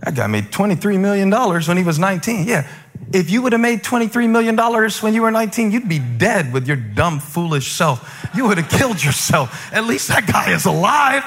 That 0.00 0.14
guy 0.14 0.26
made 0.26 0.44
$23 0.44 0.98
million 0.98 1.30
when 1.30 1.76
he 1.76 1.82
was 1.82 1.98
19. 1.98 2.46
Yeah. 2.46 2.66
If 3.12 3.30
you 3.30 3.42
would 3.42 3.52
have 3.52 3.60
made 3.60 3.82
$23 3.82 4.28
million 4.28 4.56
when 4.56 5.14
you 5.14 5.22
were 5.22 5.30
19, 5.30 5.70
you'd 5.70 5.88
be 5.88 5.98
dead 5.98 6.52
with 6.52 6.66
your 6.66 6.76
dumb, 6.76 7.20
foolish 7.20 7.72
self. 7.72 8.26
You 8.34 8.48
would 8.48 8.58
have 8.58 8.70
killed 8.70 9.02
yourself. 9.02 9.72
At 9.72 9.84
least 9.84 10.08
that 10.08 10.26
guy 10.26 10.52
is 10.52 10.64
alive. 10.64 11.24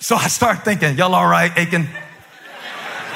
So 0.00 0.14
I 0.14 0.28
start 0.28 0.64
thinking, 0.64 0.96
y'all 0.96 1.14
all 1.14 1.26
right, 1.26 1.52
Aiken? 1.56 1.88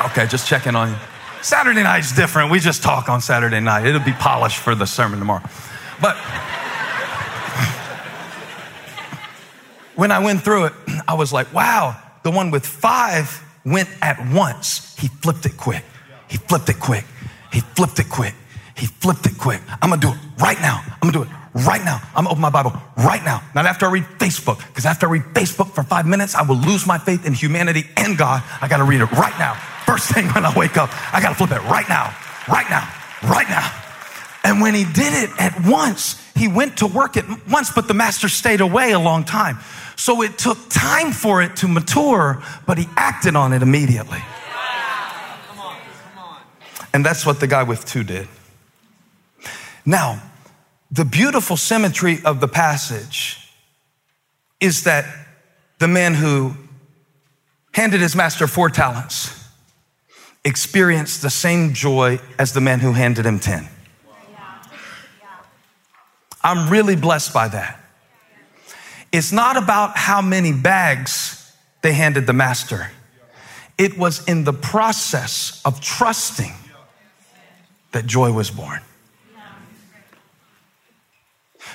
Okay, 0.07 0.27
just 0.27 0.49
checking 0.49 0.75
on 0.75 0.91
you. 0.91 0.97
Saturday 1.43 1.83
night's 1.83 2.15
different. 2.15 2.51
We 2.51 2.61
just 2.61 2.83
talk 2.83 3.09
on 3.09 3.21
Saturday 3.21 3.61
night. 3.61 3.87
It'll 3.87 4.01
be 4.01 4.12
polished 4.12 4.59
for 4.59 4.75
the 4.75 4.87
sermon 4.87 5.19
tomorrow. 5.19 5.43
But 6.01 6.17
when 9.95 10.11
I 10.11 10.19
went 10.19 10.43
through 10.43 10.67
it, 10.67 10.73
I 11.07 11.15
was 11.15 11.33
like, 11.33 11.53
wow, 11.53 11.97
the 12.23 12.31
one 12.31 12.51
with 12.51 12.67
five 12.67 13.43
went 13.65 13.88
at 14.01 14.19
once. 14.33 14.97
He 14.99 15.09
flipped 15.09 15.47
it 15.47 15.57
quick. 15.57 15.85
He 16.29 16.37
flipped 16.37 16.69
it 16.69 16.81
quick. 16.81 17.05
He 17.53 17.61
flipped 17.61 17.99
it 17.99 18.09
quick. 18.09 18.35
He 18.77 18.87
flipped 18.87 19.27
it 19.27 19.38
quick. 19.38 19.61
I'm 19.81 19.91
gonna 19.91 20.01
do 20.01 20.11
it 20.11 20.19
right 20.41 20.61
now. 20.61 20.83
I'm 20.87 21.11
gonna 21.11 21.12
do 21.12 21.23
it 21.23 21.29
right 21.55 21.85
now. 21.85 22.01
I'm 22.15 22.25
gonna 22.25 22.31
open 22.31 22.43
my 22.43 22.51
Bible 22.51 22.73
right 22.97 23.23
now. 23.25 23.43
Not 23.55 23.67
after 23.67 23.87
I 23.87 23.91
read 23.91 24.05
Facebook, 24.19 24.59
because 24.69 24.87
after 24.87 25.07
I 25.07 25.11
read 25.11 25.23
Facebook 25.35 25.71
for 25.73 25.83
five 25.83 26.07
minutes, 26.07 26.35
I 26.35 26.43
will 26.43 26.57
lose 26.57 26.87
my 26.87 26.99
faith 26.99 27.27
in 27.27 27.35
humanity 27.35 27.85
and 27.97 28.17
God. 28.17 28.43
I 28.61 28.69
gotta 28.69 28.85
read 28.85 29.01
it 29.01 29.12
right 29.12 29.38
now. 29.38 29.57
First 29.87 30.12
thing 30.12 30.27
when 30.29 30.45
I 30.45 30.57
wake 30.57 30.77
up, 30.77 30.90
I 31.14 31.21
got 31.21 31.31
to 31.31 31.35
flip 31.35 31.51
it 31.51 31.62
right 31.68 31.88
now, 31.88 32.14
right 32.49 32.68
now, 32.71 32.88
right 33.23 33.49
now. 33.49 33.71
And 34.45 34.61
when 34.61 34.75
he 34.75 34.85
did 34.85 35.25
it 35.25 35.31
at 35.38 35.64
once, 35.66 36.21
he 36.35 36.49
went 36.49 36.79
to 36.79 36.87
work 36.87 37.16
at 37.16 37.25
once, 37.49 37.71
but 37.73 37.88
the 37.88 37.95
master 37.95 38.29
stayed 38.29 38.61
away 38.61 38.92
a 38.92 38.99
long 38.99 39.25
time. 39.25 39.59
So 39.97 40.23
it 40.23 40.38
took 40.38 40.59
time 40.68 41.12
for 41.12 41.42
it 41.42 41.57
to 41.57 41.68
mature, 41.68 42.42
but 42.66 42.79
he 42.79 42.87
acted 42.97 43.37
on 43.37 43.53
it 43.53 43.62
immediately. 43.62 44.18
And 46.95 47.05
that's 47.05 47.25
what 47.25 47.40
the 47.40 47.47
guy 47.47 47.62
with 47.62 47.87
two 47.87 48.05
did. 48.05 48.29
Now, 49.87 50.23
the 50.90 51.05
beautiful 51.05 51.57
symmetry 51.57 52.18
of 52.25 52.40
the 52.40 52.49
passage 52.49 53.49
is 54.61 54.85
that 54.85 55.07
the 55.79 55.88
man 55.88 56.14
who 56.14 56.55
handed 57.73 58.01
his 58.01 58.14
master 58.14 58.47
four 58.47 58.68
talents 58.68 59.41
experienced 60.44 61.22
the 61.22 61.31
same 61.31 61.72
joy 61.72 62.18
as 62.38 62.52
the 62.52 62.61
man 62.61 62.81
who 62.81 62.92
handed 62.92 63.24
him 63.26 63.38
10. 63.38 63.68
I'm 66.42 66.68
really 66.70 66.96
blessed 66.96 67.33
by 67.33 67.48
that. 67.48 67.81
It's 69.12 69.31
not 69.31 69.57
about 69.57 69.96
how 69.96 70.20
many 70.20 70.52
bags 70.52 71.52
they 71.83 71.92
handed 71.92 72.26
the 72.26 72.33
master. 72.33 72.90
It 73.78 73.96
was 73.96 74.26
in 74.26 74.44
the 74.44 74.52
process 74.52 75.61
of 75.64 75.81
trusting 75.81 76.52
that 77.92 78.07
joy 78.07 78.33
was 78.33 78.50
born. 78.50 78.81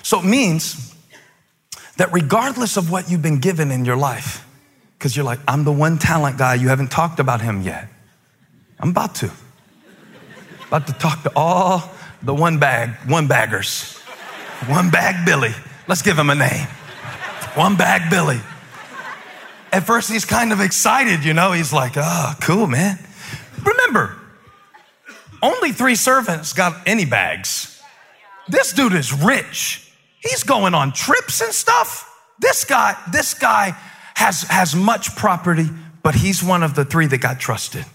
So 0.03 0.19
it 0.19 0.25
means 0.25 0.95
that 1.97 2.11
regardless 2.11 2.77
of 2.77 2.91
what 2.91 3.09
you've 3.09 3.21
been 3.21 3.39
given 3.39 3.71
in 3.71 3.85
your 3.85 3.97
life, 3.97 4.45
because 4.97 5.15
you're 5.15 5.25
like, 5.25 5.39
I'm 5.47 5.63
the 5.63 5.71
one 5.71 5.97
talent 5.97 6.37
guy, 6.37 6.55
you 6.55 6.69
haven't 6.69 6.91
talked 6.91 7.19
about 7.19 7.41
him 7.41 7.61
yet. 7.61 7.87
I'm 8.79 8.89
about 8.89 9.15
to. 9.15 9.31
About 10.67 10.87
to 10.87 10.93
talk 10.93 11.23
to 11.23 11.31
all 11.35 11.91
the 12.21 12.33
one 12.33 12.59
bag, 12.59 12.91
one 13.09 13.27
baggers. 13.27 13.97
One 14.67 14.89
bag 14.89 15.25
Billy. 15.25 15.53
Let's 15.87 16.01
give 16.01 16.17
him 16.17 16.29
a 16.29 16.35
name. 16.35 16.67
One 17.55 17.75
bag 17.75 18.09
Billy. 18.09 18.39
At 19.71 19.85
first, 19.85 20.11
he's 20.11 20.25
kind 20.25 20.51
of 20.51 20.61
excited, 20.61 21.23
you 21.23 21.33
know. 21.33 21.51
He's 21.51 21.73
like, 21.73 21.93
oh, 21.95 22.35
cool, 22.41 22.67
man. 22.67 22.99
Remember, 23.63 24.15
only 25.41 25.71
three 25.71 25.95
servants 25.95 26.53
got 26.53 26.87
any 26.87 27.05
bags. 27.05 27.81
This 28.47 28.73
dude 28.73 28.93
is 28.93 29.13
rich. 29.13 29.91
He's 30.19 30.43
going 30.43 30.73
on 30.73 30.93
trips 30.93 31.41
and 31.41 31.53
stuff. 31.53 32.03
This 32.39 32.65
guy, 32.65 32.95
this 33.11 33.33
guy 33.33 33.75
has, 34.15 34.43
has 34.43 34.75
much 34.75 35.15
property, 35.15 35.69
but 36.01 36.15
he's 36.15 36.43
one 36.43 36.63
of 36.63 36.75
the 36.75 36.85
three 36.85 37.07
that 37.07 37.19
got 37.19 37.39
trusted. 37.39 37.85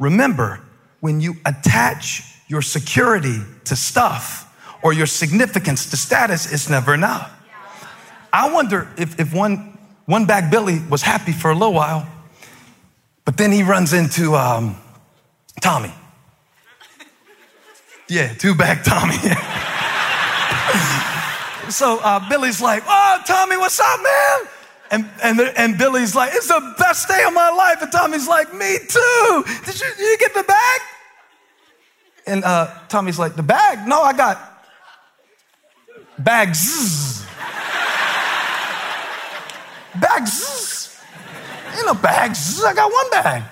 Remember, 0.00 0.60
when 1.00 1.20
you 1.20 1.36
attach 1.44 2.22
your 2.48 2.62
security 2.62 3.38
to 3.66 3.76
stuff 3.76 4.46
or 4.82 4.92
your 4.92 5.06
significance 5.06 5.90
to 5.90 5.96
status, 5.96 6.52
it's 6.52 6.68
never 6.68 6.94
enough. 6.94 7.30
I 8.32 8.52
wonder 8.52 8.88
if, 8.96 9.20
if 9.20 9.34
one, 9.34 9.78
one 10.06 10.24
bag 10.24 10.50
Billy 10.50 10.80
was 10.88 11.02
happy 11.02 11.32
for 11.32 11.50
a 11.50 11.54
little 11.54 11.74
while, 11.74 12.08
but 13.24 13.36
then 13.36 13.52
he 13.52 13.62
runs 13.62 13.92
into 13.92 14.34
um, 14.34 14.76
Tommy. 15.60 15.92
Yeah, 18.08 18.34
two 18.34 18.56
back 18.56 18.82
Tommy. 18.82 19.14
so 21.70 22.00
uh, 22.02 22.28
Billy's 22.28 22.60
like, 22.60 22.82
"Oh, 22.88 23.22
Tommy, 23.24 23.56
what's 23.56 23.78
up, 23.78 24.00
man?" 24.02 24.48
And, 24.90 25.08
and, 25.22 25.40
and 25.40 25.78
Billy's 25.78 26.16
like, 26.16 26.32
"It's 26.34 26.48
the 26.48 26.74
best 26.78 27.06
day 27.06 27.22
of 27.24 27.32
my 27.32 27.50
life." 27.50 27.80
And 27.80 27.92
Tommy's 27.92 28.26
like, 28.26 28.52
"Me 28.52 28.78
too." 28.88 29.44
Did 29.64 29.80
you, 29.80 29.86
did 29.96 29.98
you 29.98 30.18
get 30.18 30.34
the 30.34 30.42
bag? 30.42 30.80
And 32.26 32.44
uh, 32.44 32.74
Tommy's 32.88 33.18
like, 33.18 33.36
"The 33.36 33.42
bag? 33.42 33.86
No, 33.86 34.02
I 34.02 34.12
got 34.12 34.66
bags." 36.18 37.24
bags. 40.00 41.00
Ain't 41.76 41.86
no 41.86 41.94
bags. 41.94 42.62
I 42.64 42.74
got 42.74 42.92
one 42.92 43.10
bag. 43.10 43.44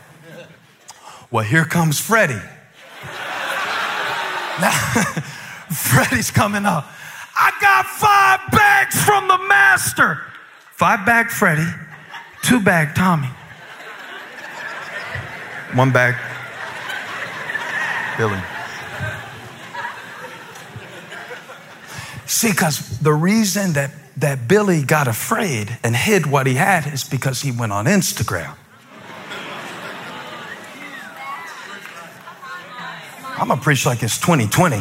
Well, 1.30 1.44
here 1.44 1.64
comes 1.64 2.00
Freddie. 2.00 2.42
Now, 4.60 4.70
Freddie's 5.70 6.32
coming 6.32 6.66
up. 6.66 6.84
I 7.36 7.52
got 7.60 7.86
five 7.86 8.40
bags 8.50 9.00
from 9.04 9.28
the 9.28 9.38
master. 9.46 10.20
Five 10.78 11.04
bag 11.04 11.28
Freddie, 11.28 11.66
two 12.44 12.60
bag 12.60 12.94
Tommy, 12.94 13.26
one 15.74 15.90
bag 15.90 16.14
Billy. 18.16 18.38
See, 22.26 22.52
because 22.52 23.00
the 23.00 23.12
reason 23.12 23.72
that, 23.72 23.90
that 24.18 24.46
Billy 24.46 24.84
got 24.84 25.08
afraid 25.08 25.76
and 25.82 25.96
hid 25.96 26.26
what 26.26 26.46
he 26.46 26.54
had 26.54 26.86
is 26.86 27.02
because 27.02 27.42
he 27.42 27.50
went 27.50 27.72
on 27.72 27.86
Instagram. 27.86 28.54
I'm 33.36 33.48
gonna 33.48 33.60
preach 33.60 33.84
like 33.84 34.04
it's 34.04 34.20
2020. 34.20 34.76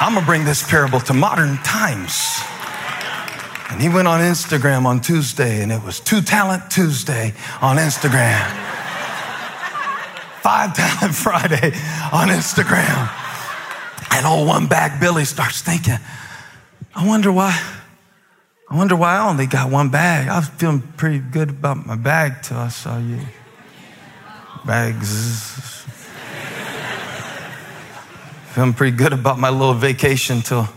I'm 0.00 0.14
gonna 0.14 0.24
bring 0.24 0.46
this 0.46 0.66
parable 0.66 1.00
to 1.00 1.12
modern 1.12 1.58
times. 1.58 2.40
And 3.74 3.82
he 3.82 3.88
went 3.88 4.06
on 4.06 4.20
Instagram 4.20 4.86
on 4.86 5.00
Tuesday, 5.00 5.60
and 5.60 5.72
it 5.72 5.82
was 5.82 5.98
Two 5.98 6.20
Talent 6.20 6.70
Tuesday 6.70 7.34
on 7.60 7.76
Instagram, 7.76 8.38
Five 10.42 10.76
Talent 10.76 11.12
Friday 11.12 11.72
on 12.12 12.28
Instagram. 12.28 13.10
And 14.12 14.26
old 14.26 14.46
one 14.46 14.68
back 14.68 15.00
Billy 15.00 15.24
starts 15.24 15.60
thinking, 15.60 15.96
I 16.94 17.04
wonder 17.04 17.32
why. 17.32 17.60
I 18.70 18.76
wonder 18.76 18.94
why 18.94 19.16
I 19.16 19.28
only 19.28 19.46
got 19.46 19.72
one 19.72 19.88
bag. 19.88 20.28
I 20.28 20.38
was 20.38 20.48
feeling 20.50 20.80
pretty 20.96 21.18
good 21.18 21.50
about 21.50 21.84
my 21.84 21.96
bag 21.96 22.42
till 22.44 22.58
I 22.58 22.68
saw 22.68 22.98
you. 22.98 23.18
Bags. 24.64 25.84
Feeling 28.52 28.72
pretty 28.72 28.96
good 28.96 29.12
about 29.12 29.40
my 29.40 29.50
little 29.50 29.74
vacation 29.74 30.42
till 30.42 30.68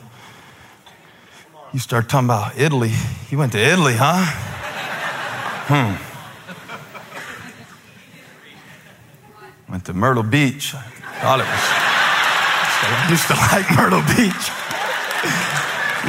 you 1.78 1.82
start 1.82 2.10
talking 2.10 2.26
about 2.26 2.58
Italy. 2.58 2.92
You 3.30 3.38
went 3.38 3.52
to 3.52 3.60
Italy, 3.60 3.94
huh? 3.96 4.26
Hmm. 5.70 5.94
Went 9.72 9.86
to 9.86 9.94
Myrtle 9.94 10.24
Beach. 10.24 10.74
I 10.74 10.82
thought 11.22 11.40
it 11.40 11.46
was. 11.46 11.62
I 12.82 13.08
used 13.12 13.28
to 13.28 13.36
like 13.54 13.70
Myrtle 13.78 14.02
Beach. 14.18 14.50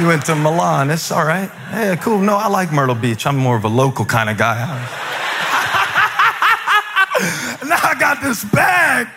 You 0.01 0.07
went 0.07 0.25
to 0.25 0.33
Milan. 0.33 0.89
It's 0.89 1.11
all 1.11 1.23
right. 1.23 1.51
Hey, 1.69 1.95
cool. 2.01 2.17
No, 2.17 2.35
I 2.35 2.47
like 2.47 2.71
Myrtle 2.71 2.95
Beach. 2.95 3.27
I'm 3.27 3.37
more 3.37 3.55
of 3.55 3.63
a 3.63 3.67
local 3.67 4.05
kind 4.05 4.31
of 4.31 4.39
guy. 4.39 4.57
now 7.69 7.77
I 7.83 7.95
got 7.99 8.23
this 8.23 8.43
bag. 8.43 9.07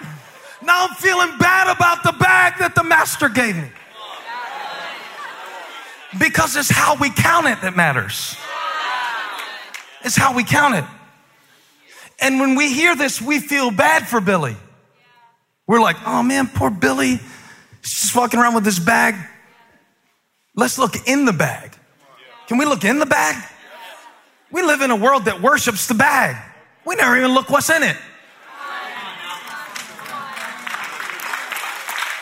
Now 0.62 0.86
I'm 0.86 0.94
feeling 0.96 1.30
bad 1.38 1.74
about 1.74 2.02
the 2.02 2.12
bag 2.12 2.58
that 2.58 2.74
the 2.74 2.84
master 2.84 3.30
gave 3.30 3.56
me. 3.56 3.70
Because 6.18 6.56
it's 6.56 6.70
how 6.70 6.96
we 6.96 7.10
count 7.10 7.46
it 7.46 7.60
that 7.62 7.74
matters. 7.74 8.36
It's 10.04 10.16
how 10.16 10.34
we 10.34 10.44
count 10.44 10.74
it. 10.74 10.84
And 12.20 12.38
when 12.38 12.54
we 12.54 12.72
hear 12.72 12.94
this, 12.94 13.20
we 13.20 13.38
feel 13.40 13.70
bad 13.70 14.06
for 14.06 14.20
Billy. 14.20 14.56
We're 15.66 15.80
like, 15.80 15.96
oh 16.06 16.22
man, 16.22 16.48
poor 16.48 16.70
Billy. 16.70 17.18
He's 17.80 17.90
just 17.90 18.16
walking 18.16 18.38
around 18.38 18.54
with 18.54 18.64
this 18.64 18.78
bag. 18.78 19.14
Let's 20.54 20.78
look 20.78 21.08
in 21.08 21.24
the 21.24 21.32
bag. 21.32 21.74
Can 22.46 22.58
we 22.58 22.64
look 22.64 22.84
in 22.84 22.98
the 22.98 23.06
bag? 23.06 23.42
We 24.50 24.62
live 24.62 24.82
in 24.82 24.90
a 24.90 24.96
world 24.96 25.24
that 25.24 25.40
worships 25.40 25.86
the 25.86 25.94
bag. 25.94 26.36
We 26.84 26.94
never 26.96 27.16
even 27.16 27.32
look 27.32 27.48
what's 27.48 27.70
in 27.70 27.82
it. 27.82 27.96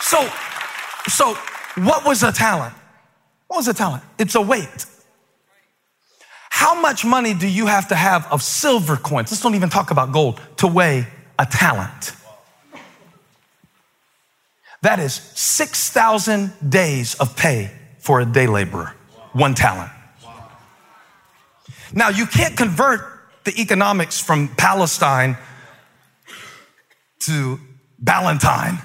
So, 0.01 0.29
so 1.07 1.35
what 1.83 2.05
was 2.05 2.23
a 2.23 2.31
talent? 2.31 2.73
What 3.51 3.57
was 3.57 3.67
a 3.67 3.73
talent? 3.73 4.01
It's 4.17 4.35
a 4.35 4.41
weight. 4.41 4.85
How 6.49 6.79
much 6.79 7.03
money 7.03 7.33
do 7.33 7.49
you 7.49 7.65
have 7.65 7.89
to 7.89 7.95
have 7.95 8.25
of 8.31 8.41
silver 8.41 8.95
coins? 8.95 9.29
Let's 9.29 9.43
don't 9.43 9.55
even 9.55 9.67
talk 9.67 9.91
about 9.91 10.13
gold 10.13 10.39
to 10.59 10.67
weigh 10.67 11.05
a 11.37 11.45
talent. 11.45 12.13
That 14.83 14.99
is 14.99 15.15
6,000 15.15 16.53
days 16.69 17.15
of 17.15 17.35
pay 17.35 17.71
for 17.99 18.21
a 18.21 18.25
day 18.25 18.47
laborer, 18.47 18.95
one 19.33 19.53
talent. 19.53 19.91
Now, 21.91 22.07
you 22.07 22.27
can't 22.27 22.55
convert 22.55 23.01
the 23.43 23.59
economics 23.59 24.17
from 24.17 24.47
Palestine 24.55 25.35
to 27.23 27.59
Valentine 27.99 28.81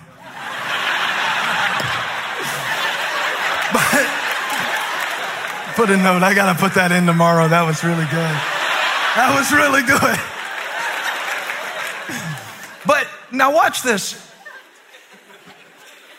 put 5.77 5.91
a 5.91 5.97
note. 5.97 6.23
I 6.23 6.35
got 6.35 6.53
to 6.55 6.59
put 6.59 6.75
that 6.75 6.91
in 6.91 7.05
tomorrow. 7.05 7.47
That 7.49 7.67
was 7.67 7.85
really 7.85 8.07
good. 8.07 8.37
That 9.15 9.37
was 9.37 9.53
really 9.53 9.83
good. 9.83 10.19
But 12.87 13.07
now 13.31 13.55
watch 13.55 13.83
this. 13.83 14.23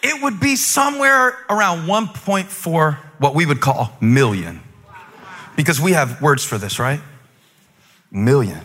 It 0.04 0.22
would 0.22 0.40
be 0.40 0.56
somewhere 0.56 1.38
around 1.50 1.88
1.4, 1.88 2.98
what 3.18 3.34
we 3.34 3.48
would 3.48 3.60
call 3.60 3.92
million. 4.00 4.62
Because 5.56 5.82
we 5.82 5.94
have 5.94 6.22
words 6.22 6.46
for 6.46 6.60
this, 6.60 6.78
right? 6.78 7.02
Million. 8.12 8.62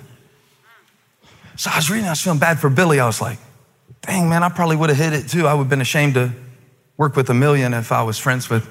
So 1.56 1.70
I 1.72 1.76
was 1.76 1.90
reading, 1.90 2.06
I 2.06 2.10
was 2.10 2.20
feeling 2.20 2.38
bad 2.38 2.60
for 2.60 2.68
Billy. 2.68 3.00
I 3.00 3.06
was 3.06 3.20
like, 3.22 3.38
dang, 4.02 4.28
man, 4.28 4.42
I 4.42 4.50
probably 4.50 4.76
would 4.76 4.90
have 4.90 4.98
hit 4.98 5.14
it 5.14 5.30
too. 5.30 5.46
I 5.46 5.54
would 5.54 5.64
have 5.64 5.70
been 5.70 5.80
ashamed 5.80 6.14
to 6.14 6.32
work 6.98 7.16
with 7.16 7.30
a 7.30 7.34
million 7.34 7.72
if 7.72 7.92
I 7.92 8.02
was 8.02 8.18
friends 8.18 8.50
with 8.50 8.68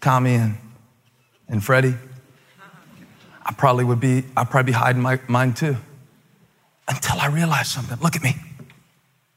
Tommy 0.00 0.34
and, 0.34 0.56
and 1.48 1.62
Freddie. 1.62 1.94
I 3.46 3.52
probably 3.52 3.84
would 3.84 4.00
be, 4.00 4.24
I'd 4.36 4.50
probably 4.50 4.72
be 4.72 4.76
hiding 4.76 5.02
my, 5.02 5.20
mine 5.28 5.52
too. 5.52 5.76
Until 6.88 7.20
I 7.20 7.26
realized 7.26 7.68
something. 7.70 7.98
Look 8.00 8.16
at 8.16 8.22
me. 8.22 8.36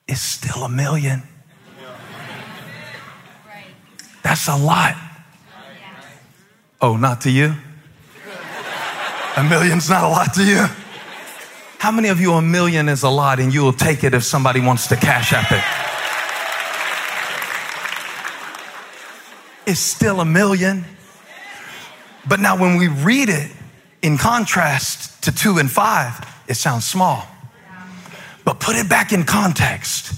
It's 0.07 0.21
still 0.21 0.63
a 0.63 0.69
million. 0.69 1.23
That's 4.23 4.47
a 4.47 4.55
lot. 4.55 4.95
Oh, 6.81 6.95
not 6.97 7.21
to 7.21 7.31
you? 7.31 7.53
A 9.35 9.43
million's 9.43 9.89
not 9.89 10.03
a 10.03 10.07
lot 10.07 10.33
to 10.35 10.43
you? 10.43 10.65
How 11.79 11.91
many 11.91 12.09
of 12.09 12.19
you 12.19 12.33
a 12.33 12.41
million 12.41 12.89
is 12.89 13.03
a 13.03 13.09
lot 13.09 13.39
and 13.39 13.53
you 13.53 13.61
will 13.61 13.73
take 13.73 14.03
it 14.03 14.13
if 14.13 14.23
somebody 14.23 14.59
wants 14.59 14.87
to 14.87 14.95
cash 14.95 15.31
app 15.33 15.51
it? 15.51 15.57
it? 15.57 15.87
is 19.67 19.79
still 19.79 20.21
a 20.21 20.25
million. 20.25 20.85
But 22.27 22.39
now 22.39 22.57
when 22.59 22.77
we 22.77 22.87
read 22.87 23.29
it 23.29 23.51
in 24.01 24.17
contrast 24.17 25.23
to 25.23 25.31
two 25.31 25.57
and 25.57 25.71
five, 25.71 26.13
it 26.47 26.55
sounds 26.55 26.85
small. 26.85 27.25
But 28.43 28.59
put 28.59 28.75
it 28.75 28.89
back 28.89 29.11
in 29.11 29.23
context, 29.23 30.13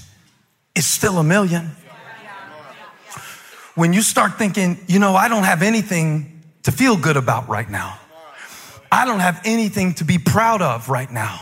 it's 0.74 0.86
still 0.86 1.18
a 1.18 1.24
million. 1.24 1.70
When 3.74 3.92
you 3.92 4.02
start 4.02 4.38
thinking, 4.38 4.78
you 4.86 4.98
know, 4.98 5.14
I 5.14 5.28
don't 5.28 5.44
have 5.44 5.62
anything 5.62 6.42
to 6.64 6.72
feel 6.72 6.96
good 6.96 7.16
about 7.16 7.48
right 7.48 7.68
now. 7.68 7.98
I 8.92 9.04
don't 9.04 9.20
have 9.20 9.40
anything 9.44 9.94
to 9.94 10.04
be 10.04 10.18
proud 10.18 10.62
of 10.62 10.88
right 10.88 11.10
now. 11.10 11.40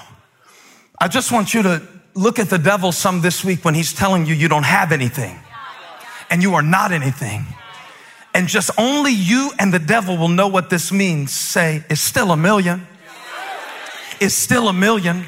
I 1.00 1.09
just 1.09 1.33
want 1.33 1.54
you 1.54 1.62
to 1.62 1.83
look 2.14 2.38
at 2.38 2.50
the 2.50 2.59
devil 2.59 2.92
some 2.92 3.20
this 3.20 3.44
week 3.44 3.64
when 3.64 3.74
he's 3.74 3.92
telling 3.92 4.26
you 4.26 4.35
you 4.35 4.48
don't 4.48 4.64
have 4.64 4.92
anything 4.92 5.38
and 6.31 6.42
you 6.42 6.54
are 6.54 6.62
not 6.62 6.92
anything. 6.92 7.46
And 8.38 8.46
just 8.46 8.70
only 8.79 9.11
you 9.11 9.51
and 9.59 9.74
the 9.74 9.81
devil 9.81 10.16
will 10.16 10.29
know 10.29 10.46
what 10.46 10.70
this 10.70 10.92
means. 10.92 11.33
Say, 11.33 11.83
it's 11.90 12.01
still 12.01 12.31
a 12.31 12.37
million. 12.37 12.87
It's 14.20 14.37
still 14.37 14.68
a 14.68 14.72
million. 14.72 15.24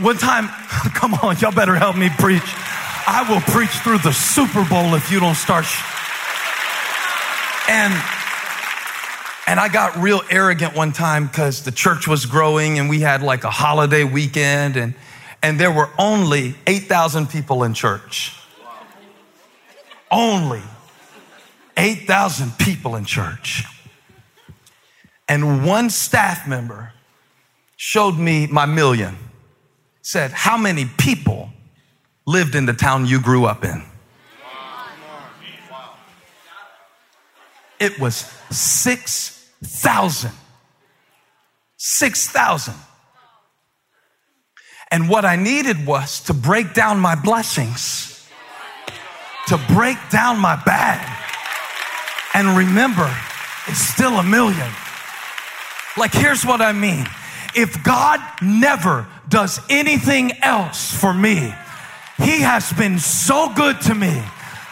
One 0.00 0.18
time, 0.18 0.48
come 0.94 1.14
on, 1.14 1.38
y'all 1.38 1.52
better 1.52 1.76
help 1.76 1.96
me 1.96 2.08
preach. 2.18 2.42
I 3.06 3.24
will 3.30 3.40
preach 3.40 3.70
through 3.84 3.98
the 3.98 4.10
Super 4.10 4.68
Bowl 4.68 4.96
if 4.96 5.12
you 5.12 5.20
don't 5.20 5.36
start. 5.36 5.64
Sh- 5.64 5.80
and 7.70 7.92
and 9.46 9.60
I 9.60 9.68
got 9.72 9.96
real 9.96 10.22
arrogant 10.28 10.74
one 10.74 10.90
time 10.90 11.28
because 11.28 11.62
the 11.62 11.70
church 11.70 12.08
was 12.08 12.26
growing 12.26 12.80
and 12.80 12.90
we 12.90 12.98
had 12.98 13.22
like 13.22 13.44
a 13.44 13.50
holiday 13.50 14.02
weekend 14.02 14.76
and 14.76 14.94
and 15.40 15.60
there 15.60 15.70
were 15.70 15.88
only 16.00 16.56
8,000 16.66 17.30
people 17.30 17.62
in 17.62 17.74
church. 17.74 18.36
Only 20.10 20.62
8,000 21.76 22.58
people 22.58 22.96
in 22.96 23.04
church. 23.04 23.64
And 25.28 25.66
one 25.66 25.90
staff 25.90 26.46
member 26.46 26.92
showed 27.76 28.18
me 28.18 28.46
my 28.46 28.66
million, 28.66 29.16
said, 30.02 30.30
How 30.32 30.56
many 30.56 30.86
people 30.98 31.50
lived 32.26 32.54
in 32.54 32.66
the 32.66 32.72
town 32.72 33.06
you 33.06 33.20
grew 33.20 33.46
up 33.46 33.64
in? 33.64 33.82
It 37.80 37.98
was 37.98 38.32
6,000. 38.50 40.30
6,000. 41.76 42.74
And 44.92 45.08
what 45.08 45.24
I 45.24 45.34
needed 45.36 45.84
was 45.86 46.20
to 46.24 46.34
break 46.34 46.74
down 46.74 47.00
my 47.00 47.14
blessings, 47.14 48.28
to 49.48 49.58
break 49.68 49.96
down 50.10 50.38
my 50.38 50.54
bag, 50.64 51.21
and 52.34 52.56
remember, 52.56 53.10
it's 53.68 53.80
still 53.80 54.18
a 54.18 54.22
million. 54.22 54.70
Like, 55.96 56.12
here's 56.12 56.44
what 56.44 56.60
I 56.60 56.72
mean. 56.72 57.06
If 57.54 57.82
God 57.84 58.20
never 58.40 59.06
does 59.28 59.60
anything 59.68 60.32
else 60.42 60.92
for 60.92 61.12
me, 61.12 61.54
He 62.18 62.40
has 62.40 62.72
been 62.72 62.98
so 62.98 63.52
good 63.54 63.80
to 63.82 63.94
me. 63.94 64.22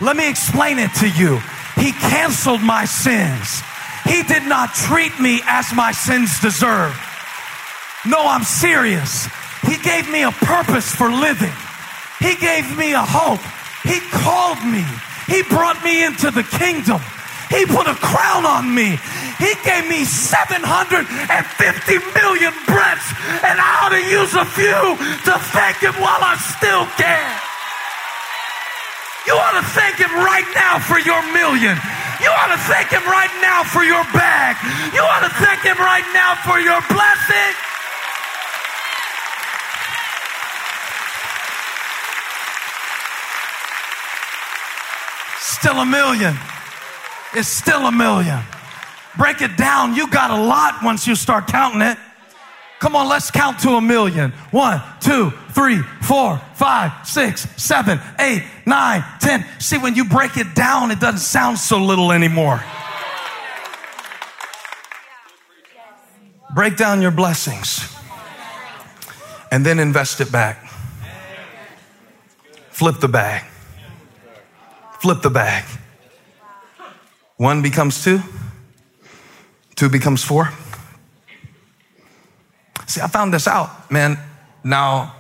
Let 0.01 0.16
me 0.16 0.29
explain 0.29 0.79
it 0.79 0.92
to 1.01 1.09
you. 1.09 1.40
He 1.77 1.92
canceled 1.92 2.62
my 2.62 2.85
sins. 2.85 3.62
He 4.05 4.23
did 4.23 4.44
not 4.44 4.75
treat 4.75 5.18
me 5.20 5.40
as 5.44 5.73
my 5.75 5.92
sins 5.92 6.40
deserve. 6.40 6.99
No, 8.07 8.27
I'm 8.27 8.44
serious. 8.44 9.29
He 9.62 9.77
gave 9.77 10.11
me 10.11 10.23
a 10.23 10.31
purpose 10.31 10.90
for 10.94 11.11
living. 11.11 11.53
He 12.18 12.35
gave 12.37 12.77
me 12.79 12.92
a 12.92 13.03
hope. 13.03 13.40
He 13.85 14.01
called 14.11 14.64
me. 14.64 14.85
He 15.27 15.42
brought 15.42 15.83
me 15.85 16.05
into 16.05 16.31
the 16.31 16.42
kingdom. 16.42 17.01
He 17.50 17.66
put 17.66 17.90
a 17.90 17.98
crown 17.98 18.46
on 18.46 18.70
me. 18.72 18.94
He 19.42 19.52
gave 19.66 19.90
me 19.90 20.06
750 20.06 21.02
million 22.14 22.54
breaths, 22.70 23.10
and 23.42 23.58
I 23.58 23.70
ought 23.82 23.90
to 23.90 24.04
use 24.06 24.32
a 24.38 24.46
few 24.46 24.80
to 25.26 25.34
thank 25.50 25.82
Him 25.82 25.98
while 25.98 26.22
I 26.22 26.38
still 26.38 26.86
can. 26.94 27.30
You 29.26 29.34
ought 29.34 29.58
to 29.58 29.66
thank 29.74 29.98
Him 29.98 30.14
right 30.22 30.46
now 30.54 30.78
for 30.78 31.02
your 31.02 31.18
million. 31.34 31.74
You 32.22 32.30
ought 32.30 32.54
to 32.54 32.60
thank 32.70 32.94
Him 32.94 33.02
right 33.10 33.34
now 33.42 33.66
for 33.66 33.82
your 33.82 34.04
bag. 34.14 34.54
You 34.94 35.02
ought 35.02 35.26
to 35.26 35.32
thank 35.42 35.66
Him 35.66 35.78
right 35.78 36.06
now 36.14 36.38
for 36.46 36.60
your 36.62 36.78
blessing. 36.86 37.52
Still 45.40 45.80
a 45.80 45.86
million. 45.86 46.38
It's 47.35 47.49
still 47.49 47.87
a 47.87 47.93
million. 47.93 48.40
Break 49.16 49.43
it 49.43 49.57
down. 49.57 49.95
You 49.95 50.09
got 50.09 50.31
a 50.31 50.43
lot 50.43 50.83
once 50.83 51.07
you 51.07 51.14
start 51.14 51.47
counting 51.47 51.83
it. 51.83 51.99
Come 52.81 52.97
on, 52.97 53.09
let's 53.09 53.31
count 53.31 53.59
to 53.61 53.73
a 53.73 53.81
million. 53.81 54.31
One, 54.51 54.83
two, 55.01 55.31
three, 55.51 55.83
four, 56.01 56.40
five, 56.55 57.07
six, 57.07 57.47
seven, 57.62 58.01
eight, 58.19 58.43
nine, 58.64 59.05
ten. 59.21 59.45
See, 59.59 59.77
when 59.77 59.95
you 59.95 60.07
break 60.07 60.38
it 60.38 60.55
down, 60.55 60.90
it 60.90 60.99
doesn't 60.99 61.21
sound 61.21 61.59
so 61.59 61.79
little 61.79 62.11
anymore. 62.11 62.64
Break 66.55 66.77
down 66.77 67.03
your 67.03 67.11
blessings 67.11 67.95
and 69.53 69.64
then 69.64 69.79
invest 69.79 70.21
it 70.21 70.33
back. 70.33 70.66
Flip 72.71 72.99
the 72.99 73.09
bag. 73.09 73.45
Flip 75.01 75.21
the 75.21 75.31
bag. 75.31 75.64
One 77.40 77.62
becomes 77.62 78.05
two, 78.05 78.20
two 79.74 79.88
becomes 79.88 80.22
four. 80.22 80.53
See, 82.87 83.00
I 83.00 83.07
found 83.07 83.33
this 83.33 83.48
out, 83.48 83.90
man. 83.90 84.18
Now, 84.62 85.14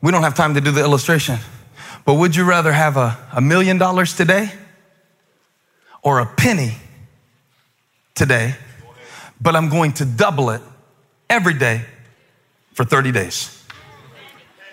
we 0.00 0.12
don't 0.12 0.22
have 0.22 0.36
time 0.36 0.54
to 0.54 0.60
do 0.60 0.70
the 0.70 0.82
illustration, 0.82 1.40
but 2.04 2.14
would 2.14 2.36
you 2.36 2.44
rather 2.44 2.70
have 2.70 2.96
a, 2.96 3.18
a 3.32 3.40
million 3.40 3.76
dollars 3.76 4.14
today 4.14 4.52
or 6.00 6.20
a 6.20 6.26
penny 6.26 6.76
today? 8.14 8.54
But 9.40 9.56
I'm 9.56 9.68
going 9.68 9.94
to 9.94 10.04
double 10.04 10.50
it 10.50 10.62
every 11.28 11.54
day 11.54 11.84
for 12.72 12.84
30 12.84 13.10
days. 13.10 13.66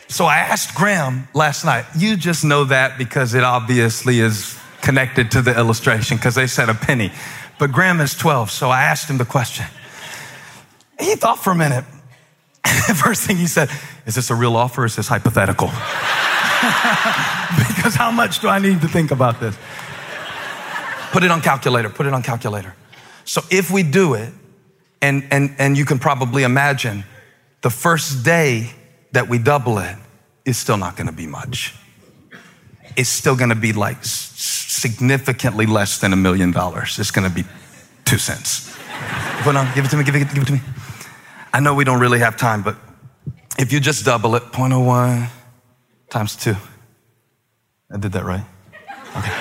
So 0.08 0.26
I 0.26 0.38
asked 0.38 0.76
Graham 0.76 1.30
last 1.34 1.66
night, 1.66 1.86
you 1.98 2.16
just 2.16 2.46
know 2.46 2.66
that 2.66 3.00
because 3.00 3.34
it 3.34 3.44
obviously 3.44 4.20
is 4.20 4.56
connected 4.86 5.32
to 5.32 5.42
the 5.42 5.58
illustration 5.58 6.16
because 6.16 6.36
they 6.36 6.46
said 6.48 6.70
a 6.70 6.76
penny. 6.76 7.12
But 7.58 7.72
Graham 7.72 8.00
is 8.00 8.14
12, 8.16 8.52
so 8.52 8.70
I 8.70 8.84
asked 8.84 9.10
him 9.10 9.18
the 9.18 9.26
question. 9.26 9.66
He 11.00 11.16
thought 11.16 11.44
for 11.44 11.52
a 11.52 11.56
minute. 11.56 11.84
First 12.96 13.24
thing 13.24 13.38
he 13.38 13.48
said, 13.48 13.70
Is 14.06 14.16
this 14.16 14.30
a 14.30 14.36
real 14.36 14.56
offer 14.56 14.84
or 14.84 14.86
is 14.86 14.96
this 14.96 15.08
hypothetical? 15.08 15.68
because 17.76 17.96
how 17.96 18.12
much 18.12 18.40
do 18.40 18.48
I 18.48 18.60
need 18.60 18.82
to 18.82 18.88
think 18.88 19.12
about 19.12 19.40
this? 19.40 19.58
Put 21.12 21.24
it 21.24 21.32
on 21.32 21.42
calculator, 21.42 21.90
put 21.90 22.06
it 22.06 22.14
on 22.14 22.22
calculator. 22.22 22.76
So 23.24 23.42
if 23.50 23.72
we 23.72 23.82
do 23.84 24.14
it, 24.14 24.32
and, 25.02 25.28
and, 25.32 25.56
and 25.58 25.78
you 25.78 25.86
can 25.86 26.00
probably 26.00 26.44
imagine 26.44 27.04
the 27.62 27.70
first 27.70 28.24
day 28.24 28.72
that 29.14 29.28
we 29.30 29.40
double 29.40 29.80
it 29.80 29.96
is 30.46 30.58
still 30.58 30.78
not 30.78 30.96
gonna 30.96 31.12
be 31.12 31.28
much. 31.28 31.74
It's 32.98 33.10
still 33.10 33.36
gonna 33.36 33.56
be 33.56 33.74
like 33.74 33.98
significantly 34.86 35.66
less 35.66 36.00
than 36.00 36.14
a 36.14 36.16
million 36.16 36.52
dollars. 36.52 37.00
It's 37.00 37.12
going 37.12 37.28
to 37.28 37.34
be 37.34 37.44
two 38.04 38.18
cents. 38.18 38.76
Put 39.42 39.56
on, 39.56 39.74
give 39.74 39.86
it 39.86 39.90
to 39.90 39.98
me, 39.98 40.04
give 40.04 40.16
it, 40.16 40.28
give 40.34 40.44
it 40.44 40.48
to 40.48 40.54
me. 40.54 40.62
I 41.54 41.60
know 41.60 41.74
we 41.74 41.84
don't 41.84 42.00
really 42.00 42.20
have 42.20 42.38
time, 42.38 42.62
but 42.62 42.76
if 43.58 43.72
you 43.72 43.80
just 43.80 44.06
double 44.06 44.36
it, 44.36 44.44
0.01 44.52 45.30
times 46.10 46.36
two. 46.36 46.56
I 47.92 47.98
did 47.98 48.12
that 48.12 48.26
right? 48.26 48.46
Okay. 49.18 49.34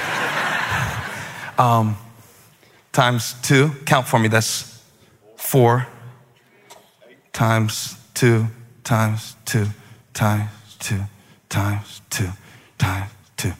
Um, 1.58 1.96
times 2.92 3.34
two, 3.42 3.70
count 3.86 4.06
for 4.06 4.18
me, 4.18 4.28
that's 4.28 4.82
four 5.36 5.86
times 7.32 7.96
two 8.14 8.46
times 8.84 9.36
two 9.44 9.66
times 10.12 10.50
two 10.78 11.00
times 11.48 12.00
two 12.10 12.30
times 12.78 13.10
two 13.44 13.54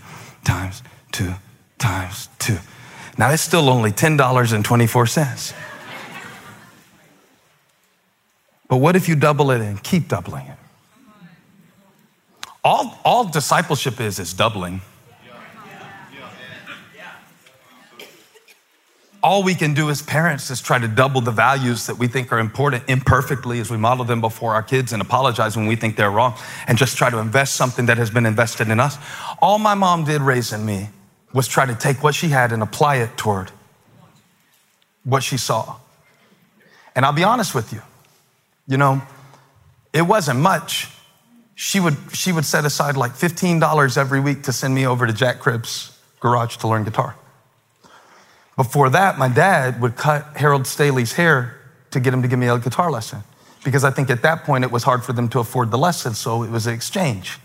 times 0.45 0.83
two 1.13 1.35
times 1.79 2.29
two. 2.39 2.59
Now 3.19 3.31
it's 3.31 3.43
still 3.43 3.69
only 3.69 3.93
$10.24. 3.93 5.55
but 8.69 8.77
what 8.79 8.97
if 8.97 9.09
you 9.09 9.15
double 9.15 9.51
it 9.51 9.61
and 9.61 9.83
keep 9.83 10.09
doubling 10.09 10.47
it? 10.47 10.59
All, 12.65 12.99
all 13.05 13.25
discipleship 13.25 14.01
is 14.01 14.19
is 14.19 14.33
doubling. 14.33 14.81
All 19.25 19.43
we 19.43 19.55
can 19.55 19.73
do 19.73 19.89
as 19.89 20.03
parents 20.03 20.51
is 20.51 20.61
try 20.61 20.79
to 20.79 20.87
double 20.87 21.23
the 21.23 21.31
values 21.31 21.87
that 21.87 21.97
we 21.97 22.09
think 22.09 22.31
are 22.31 22.39
important 22.39 22.85
imperfectly 22.89 23.59
as 23.59 23.71
we 23.71 23.79
model 23.79 24.05
them 24.05 24.21
before 24.21 24.53
our 24.53 24.63
kids 24.63 24.93
and 24.93 25.01
apologize 25.01 25.57
when 25.57 25.67
we 25.67 25.77
think 25.77 25.97
they're 25.97 26.11
wrong 26.11 26.37
and 26.69 26.77
just 26.77 26.99
try 26.99 27.09
to 27.09 27.17
invest 27.17 27.55
something 27.55 27.87
that 27.87 27.97
has 27.97 28.11
been 28.11 28.27
invested 28.27 28.69
in 28.69 28.79
us. 28.79 28.99
All 29.41 29.59
my 29.59 29.73
mom 29.73 30.05
did 30.05 30.21
raising 30.21 30.67
me 30.67 30.91
was 31.33 31.49
try 31.49 31.65
to 31.65 31.75
take 31.75 32.03
what 32.03 32.15
she 32.15 32.29
had 32.29 32.53
and 32.53 32.63
apply 32.63 32.97
it 32.97 33.17
toward 33.17 33.51
what 35.05 35.23
she 35.23 35.39
saw. 35.39 35.77
And 36.95 37.07
I'll 37.07 37.15
be 37.15 37.25
honest 37.25 37.55
with 37.55 37.73
you, 37.73 37.81
you 38.69 38.77
know, 38.77 39.01
it 39.95 40.03
wasn't 40.03 40.41
much. 40.41 40.91
She 41.55 41.81
would, 41.81 41.97
she 42.13 42.31
would 42.31 42.45
set 42.45 42.67
aside 42.67 42.99
like 42.99 43.13
$15 43.13 43.97
every 43.97 44.21
week 44.21 44.43
to 44.43 44.53
send 44.53 44.75
me 44.75 44.87
over 44.87 45.07
to 45.07 45.15
Jack 45.15 45.39
Cribb's 45.39 45.99
garage 46.21 46.59
to 46.59 46.69
learn 46.69 46.85
guitar. 46.85 47.17
Before 48.57 48.89
that, 48.91 49.19
my 49.19 49.29
dad 49.29 49.81
would 49.81 49.97
cut 49.97 50.37
Harold 50.37 50.67
Staley's 50.67 51.15
hair 51.15 51.61
to 51.91 52.01
get 52.01 52.15
him 52.15 52.23
to 52.23 52.29
give 52.29 52.39
me 52.39 52.47
a 52.47 52.59
guitar 52.59 52.91
lesson 52.91 53.23
because 53.65 53.83
I 53.83 53.91
think 53.91 54.11
at 54.11 54.23
that 54.23 54.45
point 54.45 54.63
it 54.63 54.71
was 54.71 54.85
hard 54.85 55.03
for 55.03 55.13
them 55.13 55.29
to 55.31 55.41
afford 55.41 55.71
the 55.71 55.79
lesson, 55.79 56.15
so 56.15 56.43
it 56.43 56.51
was 56.51 56.67
an 56.67 56.75
exchange. 56.75 57.39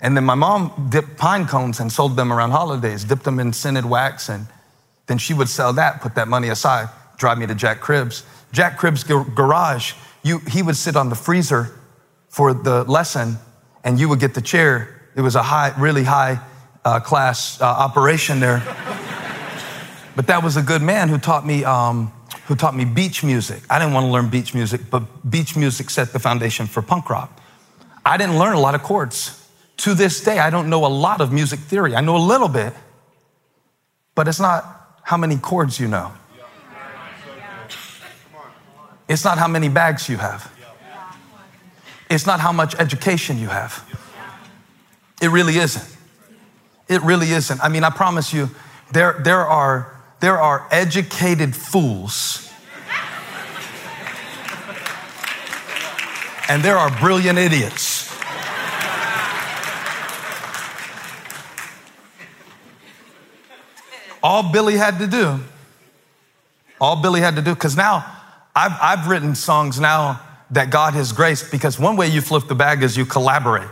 And 0.00 0.16
then 0.16 0.24
my 0.24 0.34
mom 0.34 0.88
dipped 0.90 1.18
pine 1.18 1.46
cones 1.46 1.78
and 1.78 1.92
sold 1.92 2.16
them 2.16 2.32
around 2.32 2.52
holidays, 2.52 3.04
dipped 3.04 3.24
them 3.24 3.38
in 3.38 3.52
scented 3.52 3.84
wax, 3.84 4.30
and 4.30 4.46
then 5.06 5.18
she 5.18 5.34
would 5.34 5.48
sell 5.48 5.74
that, 5.74 6.00
put 6.00 6.14
that 6.14 6.26
money 6.26 6.48
aside, 6.48 6.88
drive 7.18 7.36
me 7.38 7.46
to 7.46 7.54
Jack 7.54 7.80
Cribbs. 7.80 8.24
Jack 8.50 8.78
Cribbs' 8.78 9.04
garage, 9.04 9.92
you, 10.22 10.38
he 10.48 10.62
would 10.62 10.76
sit 10.76 10.96
on 10.96 11.10
the 11.10 11.14
freezer 11.14 11.70
for 12.28 12.54
the 12.54 12.84
lesson, 12.84 13.36
and 13.84 14.00
you 14.00 14.08
would 14.08 14.20
get 14.20 14.32
the 14.32 14.40
chair. 14.40 15.02
It 15.14 15.20
was 15.20 15.34
a 15.34 15.42
high, 15.42 15.74
really 15.78 16.04
high 16.04 16.40
uh, 16.84 17.00
class 17.00 17.60
uh, 17.60 17.66
operation 17.66 18.40
there. 18.40 18.62
But 20.16 20.26
that 20.26 20.42
was 20.42 20.56
a 20.56 20.62
good 20.62 20.82
man 20.82 21.08
who 21.08 21.18
taught 21.18 21.46
me, 21.46 21.64
um, 21.64 22.12
who 22.46 22.54
taught 22.54 22.74
me 22.74 22.84
beach 22.84 23.22
music. 23.22 23.62
I 23.70 23.78
didn't 23.78 23.94
want 23.94 24.04
to 24.04 24.10
learn 24.10 24.28
beach 24.28 24.54
music, 24.54 24.82
but 24.90 25.30
beach 25.30 25.56
music 25.56 25.90
set 25.90 26.12
the 26.12 26.18
foundation 26.18 26.66
for 26.66 26.82
punk 26.82 27.08
rock. 27.10 27.40
I 28.04 28.16
didn't 28.16 28.38
learn 28.38 28.54
a 28.54 28.60
lot 28.60 28.74
of 28.74 28.82
chords. 28.82 29.36
To 29.78 29.94
this 29.94 30.22
day, 30.22 30.38
I 30.38 30.50
don't 30.50 30.68
know 30.68 30.84
a 30.84 30.88
lot 30.88 31.20
of 31.20 31.32
music 31.32 31.60
theory. 31.60 31.94
I 31.96 32.00
know 32.00 32.16
a 32.16 32.18
little 32.18 32.48
bit, 32.48 32.74
but 34.14 34.28
it's 34.28 34.40
not 34.40 34.98
how 35.02 35.16
many 35.16 35.36
chords 35.36 35.80
you 35.80 35.88
know. 35.88 36.12
It's 39.08 39.24
not 39.24 39.38
how 39.38 39.48
many 39.48 39.68
bags 39.68 40.08
you 40.08 40.18
have. 40.18 40.52
It's 42.08 42.26
not 42.26 42.40
how 42.40 42.52
much 42.52 42.74
education 42.78 43.38
you 43.38 43.48
have. 43.48 43.84
It 45.20 45.28
really 45.28 45.56
isn't. 45.56 45.96
It 46.88 47.02
really 47.02 47.30
isn't. 47.30 47.60
I 47.60 47.68
mean, 47.68 47.84
I 47.84 47.90
promise 47.90 48.32
you, 48.32 48.50
there, 48.92 49.20
there, 49.20 49.46
are, 49.46 49.99
there 50.20 50.38
are 50.38 50.66
educated 50.70 51.56
fools, 51.56 52.52
and 56.48 56.62
there 56.62 56.76
are 56.76 56.90
brilliant 57.00 57.38
idiots. 57.38 58.08
All 64.22 64.52
Billy 64.52 64.76
had 64.76 64.98
to 64.98 65.06
do, 65.06 65.40
all 66.78 66.96
Billy 67.00 67.20
had 67.20 67.36
to 67.36 67.42
do, 67.42 67.54
because 67.54 67.74
now 67.74 68.04
I've, 68.54 68.76
I've 68.82 69.08
written 69.08 69.34
songs 69.34 69.80
now 69.80 70.20
that 70.50 70.68
God 70.68 70.92
has 70.92 71.12
graced, 71.12 71.50
because 71.50 71.78
one 71.78 71.96
way 71.96 72.08
you 72.08 72.20
flip 72.20 72.46
the 72.46 72.54
bag 72.54 72.82
is 72.82 72.96
you 72.96 73.06
collaborate. 73.06 73.68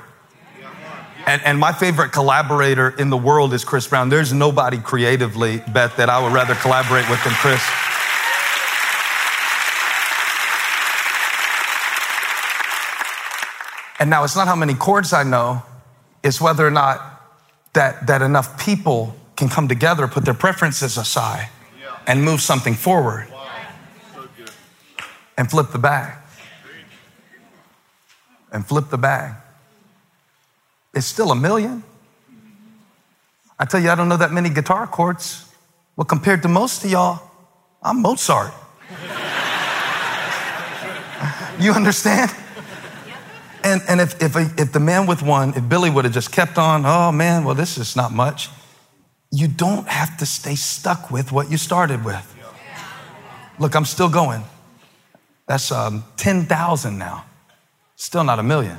And, 1.29 1.45
and 1.45 1.59
my 1.59 1.73
favorite 1.73 2.11
collaborator 2.11 2.89
in 2.89 3.11
the 3.11 3.17
world 3.19 3.53
is 3.53 3.63
Chris 3.63 3.87
Brown. 3.87 4.09
There's 4.09 4.33
nobody 4.33 4.79
creatively, 4.79 5.59
Beth, 5.75 5.95
that 5.99 6.09
I 6.09 6.23
would 6.23 6.33
rather 6.33 6.55
collaborate 6.55 7.07
with 7.11 7.23
than 7.23 7.35
Chris. 7.35 7.61
And 14.01 14.09
now 14.09 14.25
it's 14.25 14.37
not 14.37 14.49
how 14.49 14.57
many 14.57 14.73
chords 14.73 15.13
I 15.13 15.23
know, 15.23 15.63
it's 16.23 16.41
whether 16.41 16.67
or 16.67 16.71
not 16.71 17.21
that, 17.75 18.07
that 18.07 18.23
enough 18.23 18.65
people 18.65 19.15
can 19.37 19.51
come 19.51 19.69
together, 19.69 20.09
put 20.09 20.25
their 20.25 20.33
preferences 20.33 20.97
aside, 20.97 21.51
and 22.07 22.25
move 22.25 22.41
something 22.41 22.73
forward 22.73 23.29
and 25.37 25.51
flip 25.51 25.73
the 25.73 25.79
bag. 25.79 26.17
And 28.51 28.67
flip 28.67 28.89
the 28.89 28.97
bag. 28.97 29.35
It's 30.99 31.07
still 31.07 31.31
a 31.31 31.37
million. 31.37 31.85
I 33.57 33.65
tell 33.67 33.81
you, 33.81 33.89
I 33.89 33.95
don't 33.95 34.09
know 34.09 34.17
that 34.17 34.33
many 34.33 34.51
guitar 34.51 34.85
chords. 34.85 35.45
Well, 35.95 36.05
compared 36.05 36.43
to 36.43 36.49
most 36.49 36.85
of 36.85 36.91
y'all, 36.91 37.23
I'm 37.81 38.03
Mozart. 38.03 38.53
you 41.61 41.71
understand? 41.71 42.33
And, 43.63 43.81
and 43.89 44.01
if, 44.01 44.21
if, 44.21 44.35
if 44.59 44.73
the 44.73 44.81
man 44.81 45.07
with 45.07 45.23
one, 45.23 45.55
if 45.55 45.69
Billy 45.69 45.89
would 45.89 46.05
have 46.05 46.13
just 46.13 46.33
kept 46.33 46.59
on, 46.59 46.85
oh 46.85 47.13
man, 47.13 47.45
well, 47.45 47.55
this 47.55 47.79
is 47.79 47.95
not 47.95 48.13
much, 48.13 48.51
you 49.31 49.47
don't 49.47 49.87
have 49.87 50.17
to 50.17 50.27
stay 50.27 50.57
stuck 50.57 51.13
with 51.13 51.31
what 51.31 51.49
you 51.49 51.59
started 51.59 52.05
with. 52.05 52.35
Look, 53.61 53.77
I'm 53.77 53.85
still 53.85 54.09
going. 54.09 54.43
That's 55.47 55.71
um, 55.71 56.03
10,000 56.17 56.99
now. 56.99 57.25
Still 57.95 58.25
not 58.25 58.41
a 58.41 58.43
million 58.43 58.79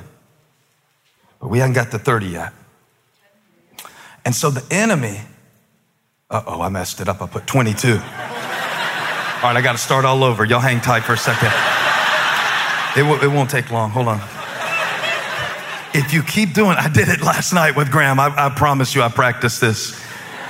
but 1.40 1.48
we 1.48 1.58
haven't 1.58 1.74
got 1.74 1.90
to 1.90 1.98
30 1.98 2.26
yet. 2.26 2.52
And 4.24 4.34
so 4.34 4.50
the 4.50 4.64
enemy, 4.72 5.20
uh 6.28 6.42
oh, 6.46 6.60
I 6.60 6.68
messed 6.68 7.00
it 7.00 7.08
up. 7.08 7.22
I 7.22 7.26
put 7.26 7.46
22. 7.46 7.92
All 7.92 7.96
right, 7.96 9.56
I 9.56 9.60
got 9.62 9.72
to 9.72 9.78
start 9.78 10.04
all 10.04 10.22
over. 10.22 10.44
Y'all 10.44 10.60
hang 10.60 10.80
tight 10.80 11.00
for 11.00 11.14
a 11.14 11.16
second. 11.16 11.50
It, 12.96 13.08
w- 13.08 13.22
it 13.22 13.34
won't 13.34 13.48
take 13.48 13.70
long. 13.70 13.90
Hold 13.90 14.08
on. 14.08 14.20
If 15.94 16.12
you 16.12 16.22
keep 16.22 16.52
doing, 16.52 16.76
I 16.76 16.88
did 16.88 17.08
it 17.08 17.22
last 17.22 17.52
night 17.52 17.74
with 17.74 17.90
Graham. 17.90 18.20
I, 18.20 18.32
I 18.36 18.50
promise 18.50 18.94
you, 18.94 19.02
I 19.02 19.08
practiced 19.08 19.60
this. 19.60 19.98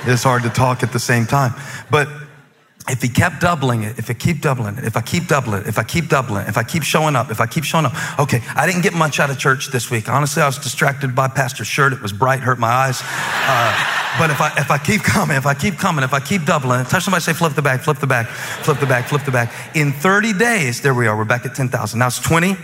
It's 0.05 0.23
hard 0.23 0.43
to 0.43 0.49
talk 0.49 0.83
at 0.83 0.91
the 0.91 0.99
same 0.99 1.25
time. 1.25 1.53
But 1.89 2.09
if 2.89 3.01
he 3.01 3.09
kept 3.09 3.39
doubling 3.39 3.83
it, 3.83 3.99
if 3.99 4.09
it 4.09 4.17
keep 4.19 4.41
doubling 4.41 4.77
it, 4.77 4.85
if 4.85 4.97
I 4.97 5.01
keep 5.01 5.27
doubling 5.27 5.61
it, 5.61 5.67
if 5.67 5.77
I 5.77 5.83
keep 5.83 6.09
doubling 6.09 6.43
it, 6.43 6.49
if 6.49 6.57
I 6.57 6.63
keep 6.63 6.83
showing 6.83 7.15
up, 7.15 7.29
if 7.29 7.39
I 7.39 7.45
keep 7.45 7.63
showing 7.63 7.85
up. 7.85 7.93
Okay, 8.19 8.41
I 8.55 8.65
didn't 8.65 8.81
get 8.81 8.93
much 8.93 9.19
out 9.19 9.29
of 9.29 9.37
church 9.37 9.67
this 9.67 9.91
week. 9.91 10.09
Honestly, 10.09 10.41
I 10.41 10.47
was 10.47 10.57
distracted 10.57 11.15
by 11.15 11.27
Pastor's 11.27 11.67
shirt. 11.67 11.93
It 11.93 12.01
was 12.01 12.11
bright, 12.11 12.39
hurt 12.39 12.59
my 12.59 12.67
eyes. 12.67 13.01
Uh, 13.03 14.17
but 14.17 14.29
if 14.29 14.41
I 14.41 14.53
if 14.57 14.71
I 14.71 14.77
keep 14.77 15.03
coming, 15.03 15.37
if 15.37 15.45
I 15.45 15.53
keep 15.53 15.77
coming, 15.77 16.03
if 16.03 16.13
I 16.13 16.19
keep 16.19 16.45
doubling, 16.45 16.81
it, 16.81 16.87
touch 16.87 17.03
somebody, 17.03 17.21
say 17.21 17.33
flip 17.33 17.53
the 17.53 17.61
back, 17.61 17.81
flip 17.81 17.99
the 17.99 18.07
back, 18.07 18.27
flip 18.27 18.79
the 18.79 18.87
back, 18.87 19.07
flip 19.07 19.23
the 19.25 19.31
back. 19.31 19.53
In 19.75 19.91
30 19.91 20.33
days, 20.33 20.81
there 20.81 20.93
we 20.93 21.07
are. 21.07 21.15
We're 21.15 21.25
back 21.25 21.45
at 21.45 21.55
10,000. 21.55 21.99
Now 21.99 22.07
it's 22.07 22.19
20. 22.19 22.55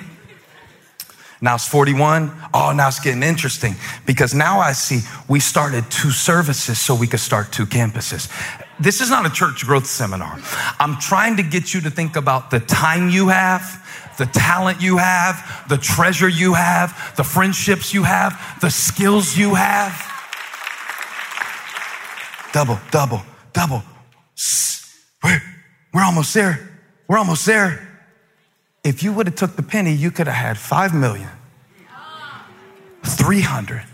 Now 1.40 1.56
it's 1.56 1.68
41. 1.68 2.32
Oh, 2.54 2.74
now 2.76 2.88
it's 2.88 3.00
getting 3.00 3.22
interesting 3.22 3.76
because 4.06 4.34
now 4.34 4.60
I 4.60 4.74
see 4.74 5.02
we 5.28 5.40
started 5.40 5.90
two 5.92 6.10
services 6.10 6.80
so 6.80 6.96
we 6.96 7.06
could 7.06 7.20
start 7.20 7.52
two 7.52 7.68
campuses. 7.68 8.28
This 8.80 9.02
is 9.02 9.10
not 9.10 9.26
a 9.26 9.30
church 9.30 9.66
growth 9.66 9.88
seminar. 9.88 10.40
I'm 10.80 11.00
trying 11.00 11.38
to 11.38 11.44
get 11.44 11.74
you 11.74 11.82
to 11.82 11.90
think 11.90 12.16
about 12.16 12.52
the 12.52 12.60
time 12.60 13.10
you 13.10 13.30
have, 13.30 13.84
the 14.18 14.28
talent 14.28 14.82
you 14.82 14.98
have, 14.98 15.66
the 15.68 15.78
treasure 15.78 16.30
you 16.30 16.54
have, 16.54 17.16
the 17.18 17.24
friendships 17.24 17.94
you 17.94 18.04
have, 18.04 18.40
the 18.62 18.70
skills 18.70 19.36
you 19.36 19.56
have. 19.56 19.94
Double, 22.54 22.80
double, 22.92 23.24
double. 23.54 23.84
We're, 25.24 25.42
we're 25.94 26.04
almost 26.04 26.34
there. 26.34 26.70
We're 27.08 27.18
almost 27.18 27.46
there. 27.46 27.84
If 28.84 29.02
you 29.04 29.12
would 29.12 29.26
have 29.26 29.36
took 29.36 29.56
the 29.56 29.64
penny, 29.64 29.94
you 29.94 30.12
could 30.12 30.28
have 30.28 30.36
had 30.36 30.58
five 30.58 30.94
million, 30.94 31.30
three 33.04 33.42
hundred, 33.42 33.86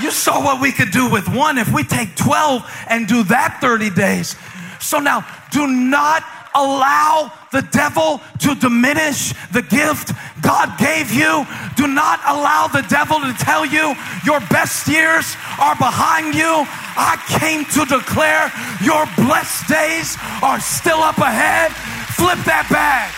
You 0.01 0.09
saw 0.11 0.43
what 0.43 0.59
we 0.61 0.71
could 0.71 0.91
do 0.91 1.09
with 1.09 1.27
one 1.27 1.57
if 1.57 1.71
we 1.71 1.83
take 1.83 2.15
12 2.15 2.63
and 2.89 3.07
do 3.07 3.23
that 3.25 3.59
30 3.61 3.89
days. 3.91 4.35
So 4.79 4.99
now, 4.99 5.25
do 5.51 5.67
not 5.67 6.23
allow 6.55 7.31
the 7.51 7.61
devil 7.71 8.21
to 8.39 8.55
diminish 8.55 9.33
the 9.51 9.61
gift 9.61 10.11
God 10.41 10.77
gave 10.77 11.11
you. 11.11 11.45
Do 11.75 11.87
not 11.87 12.19
allow 12.27 12.67
the 12.67 12.83
devil 12.89 13.19
to 13.19 13.33
tell 13.39 13.65
you 13.65 13.95
your 14.25 14.39
best 14.51 14.87
years 14.87 15.35
are 15.59 15.75
behind 15.75 16.35
you. 16.35 16.65
I 16.95 17.17
came 17.39 17.65
to 17.77 17.85
declare 17.85 18.51
your 18.83 19.05
blessed 19.15 19.67
days 19.67 20.17
are 20.41 20.59
still 20.59 20.99
up 20.99 21.17
ahead. 21.17 21.71
Flip 22.19 22.37
that 22.45 22.67
bag. 22.69 23.09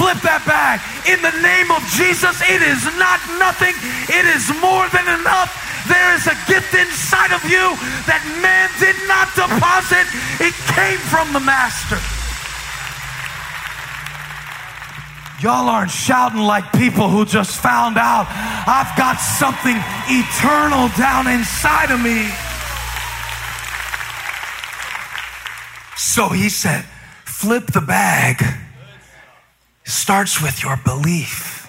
Flip 0.00 0.16
that 0.24 0.40
bag. 0.48 0.80
In 1.04 1.20
the 1.20 1.36
name 1.44 1.68
of 1.68 1.84
Jesus, 1.92 2.40
it 2.48 2.64
is 2.64 2.80
not 2.96 3.20
nothing, 3.36 3.76
it 4.08 4.24
is 4.24 4.48
more 4.64 4.88
than 4.96 5.04
enough. 5.20 5.69
There 5.90 6.14
is 6.14 6.26
a 6.30 6.38
gift 6.46 6.70
inside 6.72 7.34
of 7.34 7.42
you 7.50 7.74
that 8.06 8.22
man 8.38 8.70
did 8.78 8.94
not 9.10 9.26
deposit, 9.34 10.06
it 10.38 10.54
came 10.78 11.02
from 11.10 11.34
the 11.34 11.42
Master. 11.42 11.98
Y'all 15.42 15.68
aren't 15.68 15.90
shouting 15.90 16.42
like 16.42 16.70
people 16.72 17.08
who 17.08 17.24
just 17.24 17.58
found 17.58 17.96
out 17.96 18.26
I've 18.68 18.94
got 18.96 19.16
something 19.16 19.74
eternal 20.06 20.88
down 20.96 21.26
inside 21.26 21.90
of 21.90 22.00
me. 22.00 22.28
So 25.96 26.28
he 26.28 26.50
said, 26.50 26.84
flip 27.24 27.66
the 27.68 27.80
bag. 27.80 28.44
Starts 29.84 30.42
with 30.42 30.62
your 30.62 30.76
belief 30.84 31.68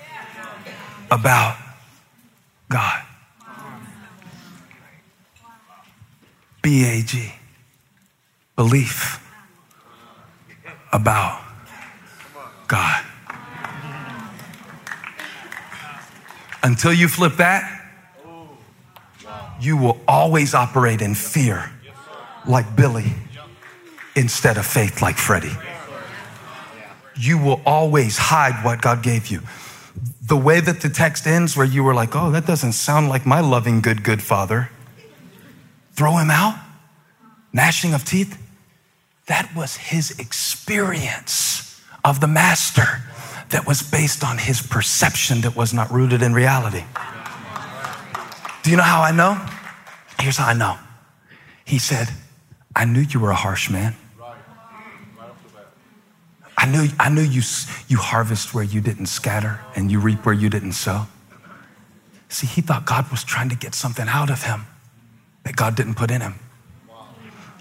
about 1.10 1.58
God. 2.70 3.04
B 6.62 6.86
A 6.86 7.02
G. 7.02 7.34
belief 8.56 9.20
about 10.94 11.42
God. 12.68 13.04
Until 16.64 16.94
you 16.94 17.08
flip 17.08 17.38
that, 17.38 17.64
you 19.60 19.78
will 19.78 20.00
always 20.08 20.54
operate 20.54 21.02
in 21.02 21.16
fear 21.16 21.72
like 22.48 22.76
Billy 22.76 23.14
instead 24.16 24.58
of 24.58 24.66
faith 24.66 25.02
like 25.02 25.18
Freddie. 25.18 25.58
You 27.16 27.38
will 27.38 27.62
always 27.66 28.18
hide 28.18 28.64
what 28.64 28.82
God 28.82 29.02
gave 29.04 29.28
you. 29.28 29.42
The 30.26 30.38
way 30.38 30.60
that 30.60 30.82
the 30.82 30.90
text 30.90 31.28
ends, 31.28 31.58
where 31.58 31.66
you 31.66 31.84
were 31.84 31.94
like, 31.94 32.16
oh, 32.16 32.32
that 32.32 32.46
doesn't 32.46 32.74
sound 32.74 33.10
like 33.10 33.26
my 33.26 33.40
loving, 33.40 33.82
good, 33.82 34.04
good 34.04 34.22
father. 34.22 34.70
Throw 35.94 36.18
him 36.18 36.32
out, 36.32 36.58
gnashing 37.54 37.94
of 37.94 38.06
teeth. 38.06 38.38
That 39.28 39.54
was 39.56 39.78
his 39.78 40.20
experience 40.20 41.82
of 42.04 42.20
the 42.20 42.28
master 42.28 43.04
that 43.50 43.68
was 43.68 43.82
based 43.82 44.24
on 44.24 44.38
his 44.38 44.62
perception 44.62 45.42
that 45.42 45.56
was 45.56 45.74
not 45.74 45.92
rooted 45.92 46.22
in 46.22 46.34
reality. 46.34 46.84
Do 48.64 48.72
you 48.72 48.78
know 48.78 48.84
how 48.84 49.02
I 49.02 49.12
know? 49.12 49.40
Here's 50.20 50.38
how 50.38 50.48
I 50.48 50.54
know. 50.54 50.78
He 51.66 51.80
said, 51.80 52.10
I 52.76 52.86
knew 52.86 53.02
you 53.02 53.20
were 53.20 53.32
a 53.32 53.36
harsh 53.36 53.70
man. 53.70 53.96
I 56.58 56.68
knew, 56.68 56.88
I 57.00 57.10
knew 57.10 57.22
you, 57.24 57.42
you 57.88 57.98
harvest 57.98 58.54
where 58.54 58.64
you 58.64 58.82
didn't 58.82 59.08
scatter 59.08 59.60
and 59.76 59.92
you 59.92 60.00
reap 60.00 60.26
where 60.26 60.36
you 60.36 60.48
didn't 60.48 60.74
sow. 60.74 61.08
See, 62.30 62.48
he 62.48 62.62
thought 62.62 62.86
God 62.86 63.10
was 63.10 63.24
trying 63.24 63.50
to 63.50 63.56
get 63.56 63.74
something 63.74 64.08
out 64.08 64.30
of 64.30 64.44
him 64.44 64.66
that 65.44 65.56
God 65.56 65.76
didn't 65.76 65.96
put 65.96 66.12
in 66.12 66.22
him. 66.22 66.36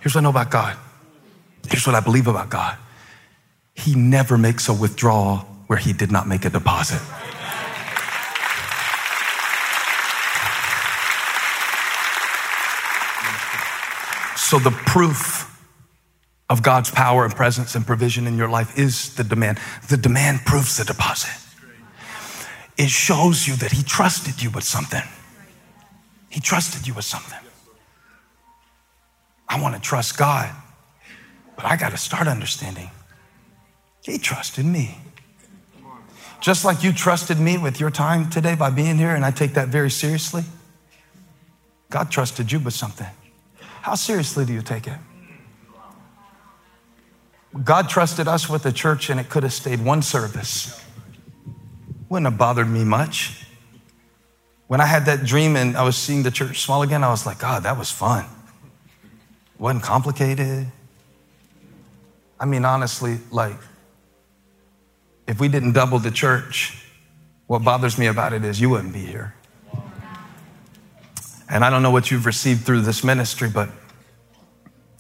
Here's 0.01 0.15
what 0.15 0.21
I 0.21 0.23
know 0.23 0.31
about 0.31 0.51
God. 0.51 0.77
Here's 1.69 1.87
what 1.87 1.95
I 1.95 2.01
believe 2.01 2.27
about 2.27 2.51
God. 2.51 2.77
He 3.75 3.95
never 3.95 4.39
makes 4.39 4.69
a 4.69 4.75
withdrawal 4.75 5.39
where 5.67 5.79
he 5.79 5.93
did 5.93 6.11
not 6.11 6.27
make 6.27 6.45
a 6.45 6.51
deposit. 6.51 7.01
So 14.37 14.59
the 14.59 14.73
proof 14.73 15.47
of 16.49 16.65
God's 16.65 16.91
power 16.91 17.25
and 17.25 17.33
presence 17.33 17.77
and 17.77 17.87
provision 17.87 18.27
in 18.27 18.37
your 18.37 18.49
life 18.49 18.77
is 18.77 19.15
the 19.15 19.23
demand. 19.23 19.61
The 19.89 19.97
demand 19.97 20.41
proves 20.45 20.77
the 20.77 20.85
deposit. 20.85 21.31
It 22.77 22.91
shows 22.91 23.47
you 23.47 23.55
that 23.57 23.71
He 23.71 23.85
trusted 23.85 24.43
you 24.43 24.51
with 24.51 24.65
something. 24.65 25.05
He 26.31 26.41
trusted 26.41 26.89
you 26.89 26.95
with 26.95 27.05
something. 27.05 27.39
I 29.51 29.61
want 29.61 29.75
to 29.75 29.81
trust 29.81 30.17
God, 30.17 30.49
but 31.57 31.65
I 31.65 31.77
got 31.77 31.91
to 31.91 31.97
start 31.97 32.29
understanding 32.29 32.89
He 34.03 34.17
trusted 34.17 34.65
me. 34.65 34.97
Just 36.41 36.65
like 36.65 36.85
you 36.85 36.93
trusted 36.93 37.39
me 37.39 37.59
with 37.59 37.81
your 37.81 37.91
time 37.91 38.31
today 38.31 38.55
by 38.55 38.71
being 38.71 38.97
here, 38.97 39.15
and 39.15 39.25
I 39.25 39.33
take 39.33 39.55
that 39.55 39.69
very 39.69 39.91
seriously, 39.91 40.45
God 41.91 42.13
trusted 42.13 42.53
you 42.53 42.61
with 42.61 42.75
something. 42.75 43.09
How 43.83 43.97
seriously 43.97 44.45
do 44.47 44.53
you 44.53 44.63
take 44.63 44.87
it? 44.87 44.99
God 47.65 47.89
trusted 47.89 48.29
us 48.29 48.49
with 48.49 48.63
the 48.63 48.73
church 48.73 49.11
and 49.11 49.19
it 49.19 49.29
could 49.29 49.43
have 49.43 49.53
stayed 49.53 49.85
one 49.85 50.03
service. 50.03 50.81
Wouldn't 52.09 52.31
have 52.31 52.39
bothered 52.39 52.69
me 52.69 52.85
much. 52.85 53.45
When 54.69 54.81
I 54.81 54.87
had 54.87 55.07
that 55.07 55.25
dream 55.25 55.57
and 55.57 55.77
I 55.77 55.83
was 55.83 55.97
seeing 55.97 56.23
the 56.23 56.31
church 56.31 56.61
small 56.61 56.83
again, 56.83 57.03
I 57.03 57.09
was 57.09 57.27
like, 57.27 57.41
God, 57.41 57.65
that 57.65 57.77
was 57.77 57.91
fun. 57.91 58.25
Wasn't 59.61 59.85
complicated. 59.85 60.67
I 62.41 62.47
mean, 62.47 62.65
honestly, 62.65 63.19
like, 63.31 63.59
if 65.29 65.39
we 65.39 65.49
didn't 65.49 65.73
double 65.73 65.99
the 65.99 66.11
church, 66.11 66.83
what 67.47 67.63
bothers 67.63 67.99
me 67.99 68.07
about 68.07 68.33
it 68.33 68.43
is 68.43 68.59
you 68.59 68.71
wouldn't 68.71 68.95
be 68.95 69.05
here. 69.05 69.35
And 71.51 71.63
I 71.63 71.69
don't 71.69 71.83
know 71.83 71.91
what 71.91 72.11
you've 72.11 72.25
received 72.25 72.63
through 72.63 72.81
this 72.81 73.05
ministry, 73.05 73.51
but 73.51 73.69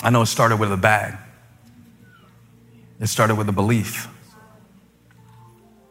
I 0.02 0.11
know 0.11 0.20
it 0.20 0.26
started 0.26 0.58
with 0.58 0.70
a 0.70 0.76
bag. 0.76 1.16
It 3.00 3.06
started 3.06 3.36
with 3.36 3.48
a 3.48 3.52
belief 3.52 4.08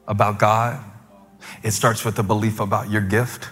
about 0.07 0.37
God. 0.37 0.79
It 1.63 1.71
starts 1.71 2.05
with 2.05 2.19
a 2.19 2.23
belief 2.23 2.59
about 2.59 2.91
your 2.91 3.01
gift. 3.01 3.49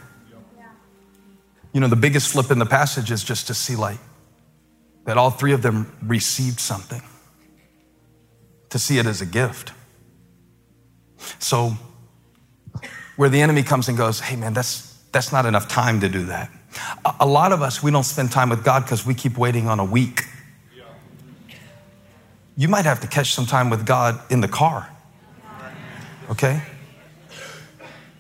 You 1.73 1.79
know, 1.79 1.87
the 1.87 1.95
biggest 1.95 2.31
flip 2.31 2.51
in 2.51 2.59
the 2.59 2.67
passage 2.67 3.09
is 3.09 3.23
just 3.23 3.47
to 3.47 3.55
see, 3.55 3.75
like, 3.75 3.97
that 5.07 5.17
all 5.17 5.31
three 5.31 5.53
of 5.53 5.63
them 5.63 5.91
received 6.03 6.59
something, 6.59 7.01
to 8.69 8.77
see 8.77 8.99
it 8.99 9.07
as 9.07 9.21
a 9.21 9.25
gift. 9.25 9.71
So, 11.39 11.71
where 13.15 13.29
the 13.29 13.41
enemy 13.41 13.63
comes 13.63 13.89
and 13.89 13.97
goes, 13.97 14.19
hey, 14.19 14.35
man, 14.35 14.53
that's, 14.53 14.93
that's 15.11 15.31
not 15.31 15.47
enough 15.47 15.67
time 15.67 16.01
to 16.01 16.09
do 16.09 16.27
that. 16.27 16.51
A, 17.03 17.15
a 17.21 17.25
lot 17.25 17.51
of 17.51 17.63
us, 17.63 17.81
we 17.81 17.89
don't 17.89 18.03
spend 18.03 18.31
time 18.31 18.49
with 18.49 18.63
God 18.63 18.83
because 18.83 19.03
we 19.03 19.15
keep 19.15 19.35
waiting 19.37 19.67
on 19.67 19.79
a 19.79 19.85
week 19.85 20.25
you 22.57 22.67
might 22.67 22.85
have 22.85 22.99
to 23.01 23.07
catch 23.07 23.33
some 23.33 23.45
time 23.45 23.69
with 23.69 23.85
God 23.85 24.19
in 24.31 24.41
the 24.41 24.47
car. 24.47 24.89
Okay? 26.31 26.61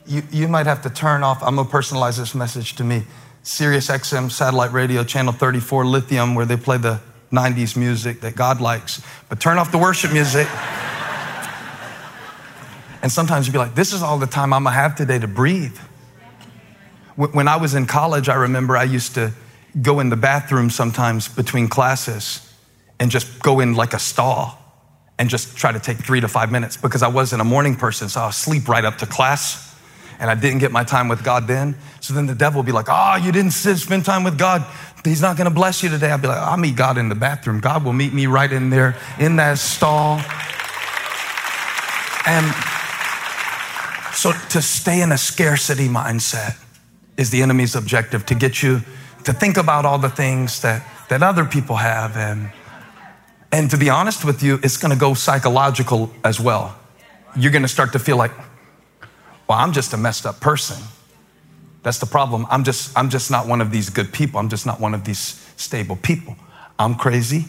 You, 0.05 0.21
you 0.31 0.47
might 0.47 0.67
have 0.67 0.83
to 0.83 0.89
turn 0.89 1.23
off, 1.23 1.41
I'm 1.43 1.55
gonna 1.55 1.67
personalize 1.67 2.17
this 2.17 2.35
message 2.35 2.75
to 2.75 2.83
me. 2.83 3.03
Sirius 3.47 3.87
XM 3.87 4.29
satellite 4.29 4.73
radio, 4.73 5.05
channel 5.05 5.31
34, 5.31 5.85
lithium, 5.85 6.35
where 6.35 6.45
they 6.45 6.57
play 6.57 6.75
the 6.77 6.99
90s 7.31 7.77
music 7.77 8.19
that 8.19 8.35
God 8.35 8.59
likes. 8.59 9.01
But 9.29 9.39
turn 9.39 9.57
off 9.57 9.71
the 9.71 9.77
worship 9.77 10.11
music. 10.11 10.49
and 13.01 13.09
sometimes 13.09 13.47
you'd 13.47 13.53
be 13.53 13.57
like, 13.57 13.73
this 13.73 13.93
is 13.93 14.01
all 14.01 14.19
the 14.19 14.27
time 14.27 14.51
I'm 14.51 14.65
gonna 14.65 14.75
have 14.75 14.95
today 14.95 15.17
to 15.17 15.29
breathe. 15.29 15.77
When 17.15 17.47
I 17.47 17.55
was 17.55 17.73
in 17.73 17.85
college, 17.85 18.27
I 18.27 18.35
remember 18.35 18.75
I 18.75 18.83
used 18.83 19.15
to 19.15 19.31
go 19.81 20.01
in 20.01 20.09
the 20.09 20.17
bathroom 20.17 20.69
sometimes 20.69 21.29
between 21.29 21.69
classes 21.69 22.53
and 22.99 23.09
just 23.09 23.41
go 23.41 23.61
in 23.61 23.75
like 23.75 23.93
a 23.93 23.99
stall 23.99 24.59
and 25.17 25.29
just 25.29 25.55
try 25.55 25.71
to 25.71 25.79
take 25.79 25.99
three 25.99 26.19
to 26.19 26.27
five 26.27 26.51
minutes 26.51 26.75
because 26.75 27.01
I 27.01 27.07
wasn't 27.07 27.41
a 27.41 27.45
morning 27.45 27.77
person, 27.77 28.09
so 28.09 28.19
I'll 28.19 28.33
sleep 28.33 28.67
right 28.67 28.83
up 28.83 28.97
to 28.97 29.05
class 29.05 29.66
and 30.19 30.29
I 30.29 30.35
didn't 30.35 30.59
get 30.59 30.71
my 30.71 30.83
time 30.83 31.07
with 31.07 31.23
God 31.23 31.47
then. 31.47 31.75
So 31.99 32.13
then 32.13 32.25
the 32.25 32.35
devil 32.35 32.59
will 32.59 32.65
be 32.65 32.71
like, 32.71 32.87
Oh, 32.89 33.17
you 33.17 33.31
didn't 33.31 33.51
spend 33.51 34.05
time 34.05 34.23
with 34.23 34.37
God. 34.37 34.65
He's 35.03 35.21
not 35.21 35.37
going 35.37 35.49
to 35.49 35.53
bless 35.53 35.83
you 35.83 35.89
today. 35.89 36.11
I'll 36.11 36.17
be 36.17 36.27
like, 36.27 36.37
I'll 36.37 36.57
meet 36.57 36.75
God 36.75 36.97
in 36.97 37.07
the 37.09 37.15
bathroom. 37.15 37.59
God 37.59 37.85
will 37.85 37.93
meet 37.93 38.13
me 38.13 38.25
right 38.25 38.51
in 38.51 38.69
there 38.69 38.97
in 39.19 39.37
that 39.37 39.57
stall. 39.57 40.19
And 42.25 42.53
so 44.13 44.33
to 44.49 44.61
stay 44.61 45.01
in 45.01 45.11
a 45.11 45.17
scarcity 45.17 45.87
mindset 45.87 46.61
is 47.15 47.29
the 47.29 47.41
enemy's 47.41 47.75
objective 47.75 48.25
to 48.25 48.35
get 48.35 48.61
you 48.61 48.81
to 49.23 49.33
think 49.33 49.57
about 49.57 49.85
all 49.85 49.97
the 49.97 50.09
things 50.09 50.61
that, 50.61 50.85
that 51.09 51.23
other 51.23 51.45
people 51.45 51.77
have 51.77 52.17
and 52.17 52.51
and 53.51 53.71
to 53.71 53.77
be 53.77 53.89
honest 53.89 54.25
with 54.25 54.43
you, 54.43 54.59
it's 54.61 54.77
going 54.77 54.93
to 54.93 54.99
go 54.99 55.13
psychological 55.13 56.11
as 56.23 56.39
well. 56.39 56.77
You're 57.35 57.51
going 57.51 57.61
to 57.61 57.67
start 57.69 57.93
to 57.93 57.99
feel 57.99 58.17
like, 58.17 58.31
well, 59.47 59.57
I'm 59.57 59.73
just 59.73 59.93
a 59.93 59.97
messed 59.97 60.25
up 60.25 60.39
person. 60.39 60.77
That's 61.83 61.99
the 61.99 62.05
problem. 62.05 62.45
I'm 62.49 62.63
just, 62.63 62.97
I'm 62.97 63.09
just 63.09 63.31
not 63.31 63.47
one 63.47 63.61
of 63.61 63.71
these 63.71 63.89
good 63.89 64.11
people. 64.11 64.39
I'm 64.39 64.49
just 64.49 64.65
not 64.65 64.79
one 64.79 64.93
of 64.93 65.05
these 65.05 65.45
stable 65.55 65.95
people. 65.95 66.35
I'm 66.77 66.95
crazy. 66.95 67.45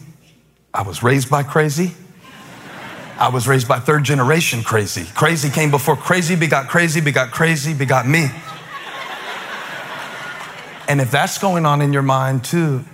I 0.72 0.82
was 0.82 1.02
raised 1.02 1.28
by 1.28 1.42
crazy. 1.42 1.94
I 3.18 3.30
was 3.30 3.48
raised 3.48 3.66
by 3.66 3.80
third 3.80 4.04
generation 4.04 4.62
crazy. 4.62 5.04
Crazy 5.14 5.50
came 5.50 5.72
before 5.72 5.96
crazy, 5.96 6.36
begot 6.36 6.68
crazy, 6.68 7.00
begot 7.00 7.32
crazy, 7.32 7.74
begot 7.74 8.06
me. 8.06 8.28
And 10.88 11.00
if 11.00 11.10
that's 11.10 11.36
going 11.38 11.66
on 11.66 11.82
in 11.82 11.92
your 11.92 12.02
mind 12.02 12.44
too, 12.44 12.84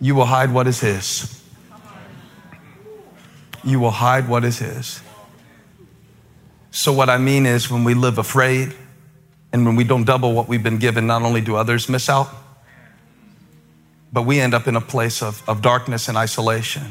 you 0.00 0.14
will 0.14 0.24
hide 0.24 0.52
what 0.52 0.66
is 0.66 0.80
His 0.80 1.34
you 3.64 3.80
will 3.80 3.90
hide 3.90 4.28
what 4.28 4.44
is 4.44 4.58
His. 4.58 5.00
So, 6.76 6.92
what 6.92 7.08
I 7.08 7.18
mean 7.18 7.46
is, 7.46 7.70
when 7.70 7.84
we 7.84 7.94
live 7.94 8.18
afraid 8.18 8.74
and 9.52 9.64
when 9.64 9.76
we 9.76 9.84
don't 9.84 10.02
double 10.02 10.32
what 10.32 10.48
we've 10.48 10.62
been 10.62 10.78
given, 10.78 11.06
not 11.06 11.22
only 11.22 11.40
do 11.40 11.54
others 11.54 11.88
miss 11.88 12.08
out, 12.08 12.28
but 14.12 14.22
we 14.22 14.40
end 14.40 14.54
up 14.54 14.66
in 14.66 14.74
a 14.74 14.80
place 14.80 15.22
of, 15.22 15.48
of 15.48 15.62
darkness 15.62 16.08
and 16.08 16.18
isolation, 16.18 16.82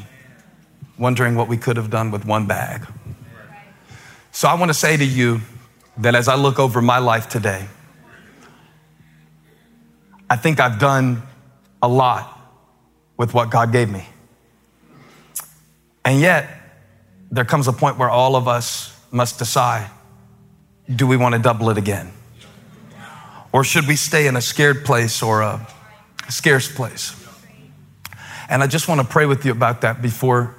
wondering 0.97 1.35
what 1.35 1.49
we 1.49 1.57
could 1.57 1.75
have 1.75 1.89
done 1.89 2.11
with 2.11 2.23
one 2.23 2.47
bag. 2.47 2.87
So, 4.31 4.47
I 4.47 4.53
want 4.53 4.69
to 4.69 4.73
say 4.73 4.95
to 4.95 5.03
you 5.03 5.41
that 5.97 6.15
as 6.15 6.29
I 6.29 6.35
look 6.35 6.59
over 6.59 6.81
my 6.81 6.99
life 6.99 7.27
today, 7.27 7.67
I 10.29 10.37
think 10.37 10.61
I've 10.61 10.79
done 10.79 11.23
a 11.81 11.89
lot 11.89 12.39
with 13.17 13.33
what 13.33 13.49
God 13.49 13.73
gave 13.73 13.89
me. 13.89 14.07
And 16.05 16.21
yet, 16.21 16.47
there 17.29 17.43
comes 17.43 17.67
a 17.67 17.73
point 17.73 17.97
where 17.97 18.09
all 18.09 18.37
of 18.37 18.47
us 18.47 18.92
must 19.13 19.37
decide 19.37 19.89
do 20.93 21.07
we 21.07 21.15
want 21.15 21.33
to 21.33 21.39
double 21.39 21.69
it 21.69 21.77
again? 21.77 22.11
Or 23.53 23.63
should 23.63 23.87
we 23.87 23.95
stay 23.95 24.27
in 24.27 24.35
a 24.35 24.41
scared 24.41 24.83
place 24.83 25.23
or 25.23 25.41
a 25.41 25.65
scarce 26.29 26.69
place? 26.69 27.15
And 28.49 28.61
I 28.61 28.67
just 28.67 28.87
want 28.89 28.99
to 28.99 29.07
pray 29.07 29.25
with 29.25 29.45
you 29.45 29.51
about 29.51 29.81
that 29.81 30.01
before 30.01 30.55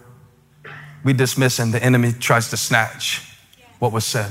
we 1.02 1.12
dismiss 1.12 1.59
and 1.59 1.74
the 1.74 1.82
enemy 1.82 2.12
tries 2.12 2.48
to 2.50 2.57
snatch 2.57 3.28
what 3.80 3.92
was 3.92 4.07
said. 4.07 4.30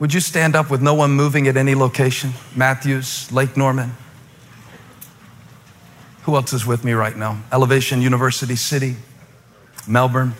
Would 0.00 0.12
you 0.12 0.20
stand 0.20 0.56
up 0.56 0.70
with 0.70 0.82
no 0.82 0.94
one 0.94 1.12
moving 1.12 1.46
at 1.46 1.56
any 1.56 1.74
location? 1.74 2.32
Matthews, 2.56 3.30
Lake 3.30 3.56
Norman. 3.56 3.92
Who 6.22 6.34
else 6.34 6.52
is 6.52 6.66
with 6.66 6.84
me 6.84 6.94
right 6.94 7.16
now? 7.16 7.42
Elevation 7.52 8.02
University 8.02 8.56
City, 8.56 8.96
Melbourne. 9.86 10.34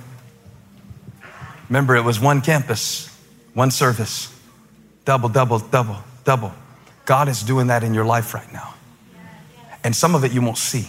Remember, 1.68 1.96
it 1.96 2.04
was 2.04 2.20
one 2.20 2.40
campus, 2.40 3.08
one 3.54 3.70
service. 3.70 4.32
Double, 5.04 5.28
double, 5.28 5.58
double, 5.58 5.98
double. 6.24 6.52
God 7.04 7.28
is 7.28 7.42
doing 7.42 7.66
that 7.68 7.84
in 7.84 7.94
your 7.94 8.04
life 8.04 8.34
right 8.34 8.50
now. 8.52 8.74
And 9.82 9.94
some 9.94 10.14
of 10.14 10.24
it 10.24 10.32
you 10.32 10.40
won't 10.40 10.58
see. 10.58 10.88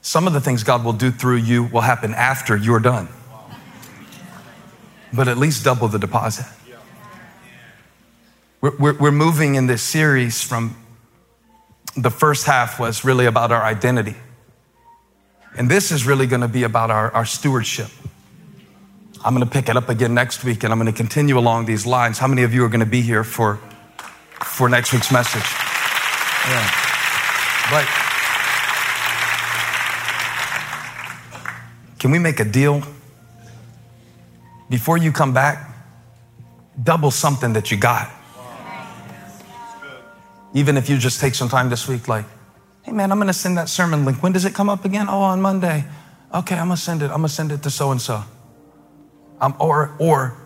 Some 0.00 0.26
of 0.26 0.32
the 0.32 0.40
things 0.40 0.64
God 0.64 0.84
will 0.84 0.94
do 0.94 1.10
through 1.10 1.36
you 1.36 1.64
will 1.64 1.82
happen 1.82 2.14
after 2.14 2.56
you're 2.56 2.80
done. 2.80 3.08
But 5.12 5.28
at 5.28 5.36
least 5.36 5.62
double 5.62 5.88
the 5.88 5.98
deposit. 5.98 6.46
We're, 8.60 8.76
we're, 8.78 8.98
we're 8.98 9.10
moving 9.10 9.56
in 9.56 9.66
this 9.66 9.82
series 9.82 10.42
from 10.42 10.76
the 11.96 12.10
first 12.10 12.46
half 12.46 12.80
was 12.80 13.04
really 13.04 13.26
about 13.26 13.52
our 13.52 13.62
identity. 13.62 14.16
And 15.56 15.70
this 15.70 15.92
is 15.92 16.06
really 16.06 16.26
going 16.26 16.40
to 16.40 16.48
be 16.48 16.62
about 16.62 16.90
our, 16.90 17.10
our 17.12 17.26
stewardship. 17.26 17.88
I'm 19.24 19.34
going 19.34 19.46
to 19.46 19.50
pick 19.50 19.68
it 19.68 19.76
up 19.76 19.88
again 19.88 20.14
next 20.14 20.42
week 20.42 20.64
and 20.64 20.72
I'm 20.72 20.80
going 20.80 20.92
to 20.92 20.96
continue 20.96 21.38
along 21.38 21.66
these 21.66 21.86
lines. 21.86 22.18
How 22.18 22.26
many 22.26 22.42
of 22.42 22.52
you 22.52 22.64
are 22.64 22.68
going 22.68 22.80
to 22.80 22.86
be 22.86 23.02
here 23.02 23.22
for, 23.22 23.60
for 24.42 24.68
next 24.68 24.92
week's 24.92 25.12
message? 25.12 25.44
Yeah. 26.48 26.70
But 27.70 27.86
can 32.00 32.10
we 32.10 32.18
make 32.18 32.40
a 32.40 32.44
deal? 32.44 32.82
Before 34.68 34.98
you 34.98 35.12
come 35.12 35.32
back, 35.32 35.72
double 36.82 37.12
something 37.12 37.52
that 37.52 37.70
you 37.70 37.76
got. 37.76 38.10
Even 40.52 40.76
if 40.76 40.90
you 40.90 40.98
just 40.98 41.20
take 41.20 41.36
some 41.36 41.48
time 41.48 41.70
this 41.70 41.86
week, 41.86 42.08
like, 42.08 42.24
hey 42.82 42.90
man, 42.90 43.12
I'm 43.12 43.18
gonna 43.18 43.32
send 43.32 43.56
that 43.56 43.68
sermon 43.68 44.04
link. 44.04 44.22
When 44.22 44.32
does 44.32 44.44
it 44.44 44.52
come 44.52 44.68
up 44.68 44.84
again? 44.84 45.06
Oh, 45.08 45.20
on 45.22 45.40
Monday. 45.40 45.84
Okay, 46.34 46.56
I'm 46.56 46.66
gonna 46.66 46.76
send 46.76 47.02
it. 47.02 47.06
I'm 47.06 47.18
gonna 47.18 47.28
send 47.28 47.52
it 47.52 47.62
to 47.62 47.70
so 47.70 47.90
and 47.92 48.00
so. 48.00 48.24
Or, 49.58 49.94
or 49.98 50.36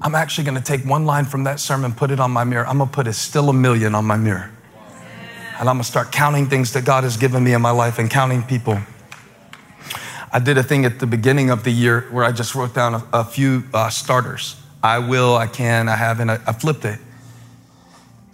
I'm 0.00 0.14
actually 0.14 0.44
gonna 0.44 0.60
take 0.60 0.84
one 0.84 1.06
line 1.06 1.24
from 1.24 1.44
that 1.44 1.60
sermon, 1.60 1.92
put 1.92 2.10
it 2.10 2.20
on 2.20 2.30
my 2.30 2.44
mirror. 2.44 2.66
I'm 2.66 2.78
gonna 2.78 2.90
put 2.90 3.06
it 3.06 3.14
still 3.14 3.48
a 3.48 3.52
million 3.52 3.94
on 3.94 4.04
my 4.04 4.16
mirror. 4.16 4.50
And 5.58 5.68
I'm 5.68 5.76
gonna 5.76 5.84
start 5.84 6.12
counting 6.12 6.46
things 6.46 6.72
that 6.72 6.84
God 6.84 7.04
has 7.04 7.16
given 7.16 7.44
me 7.44 7.52
in 7.52 7.60
my 7.60 7.70
life 7.70 7.98
and 7.98 8.10
counting 8.10 8.42
people. 8.42 8.78
I 10.32 10.38
did 10.38 10.58
a 10.58 10.62
thing 10.62 10.84
at 10.84 11.00
the 11.00 11.06
beginning 11.06 11.50
of 11.50 11.64
the 11.64 11.70
year 11.70 12.02
where 12.12 12.24
I 12.24 12.32
just 12.32 12.54
wrote 12.54 12.74
down 12.74 12.94
a, 12.94 13.04
a 13.12 13.24
few 13.24 13.64
uh, 13.74 13.90
starters. 13.90 14.56
I 14.82 15.00
will, 15.00 15.36
I 15.36 15.46
can, 15.46 15.88
I 15.88 15.96
have, 15.96 16.20
and 16.20 16.30
I, 16.30 16.38
I 16.46 16.52
flipped 16.52 16.84
it. 16.84 16.98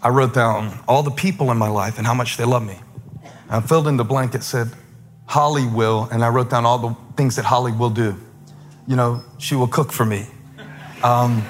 I 0.02 0.10
wrote 0.10 0.34
down 0.34 0.78
all 0.86 1.02
the 1.02 1.10
people 1.10 1.50
in 1.50 1.56
my 1.56 1.68
life 1.68 1.98
and 1.98 2.06
how 2.06 2.14
much 2.14 2.36
they 2.36 2.44
love 2.44 2.64
me. 2.64 2.78
I 3.48 3.60
filled 3.60 3.88
in 3.88 3.96
the 3.96 4.04
blank, 4.04 4.34
it 4.34 4.42
said, 4.42 4.70
Holly 5.26 5.66
will, 5.66 6.08
and 6.12 6.22
I 6.24 6.28
wrote 6.28 6.50
down 6.50 6.64
all 6.64 6.78
the 6.78 6.96
things 7.16 7.36
that 7.36 7.44
Holly 7.44 7.72
will 7.72 7.90
do. 7.90 8.16
You 8.86 8.96
know, 8.96 9.22
she 9.38 9.54
will 9.54 9.68
cook 9.68 9.92
for 9.92 10.04
me. 10.04 10.26
Um, 11.02 11.44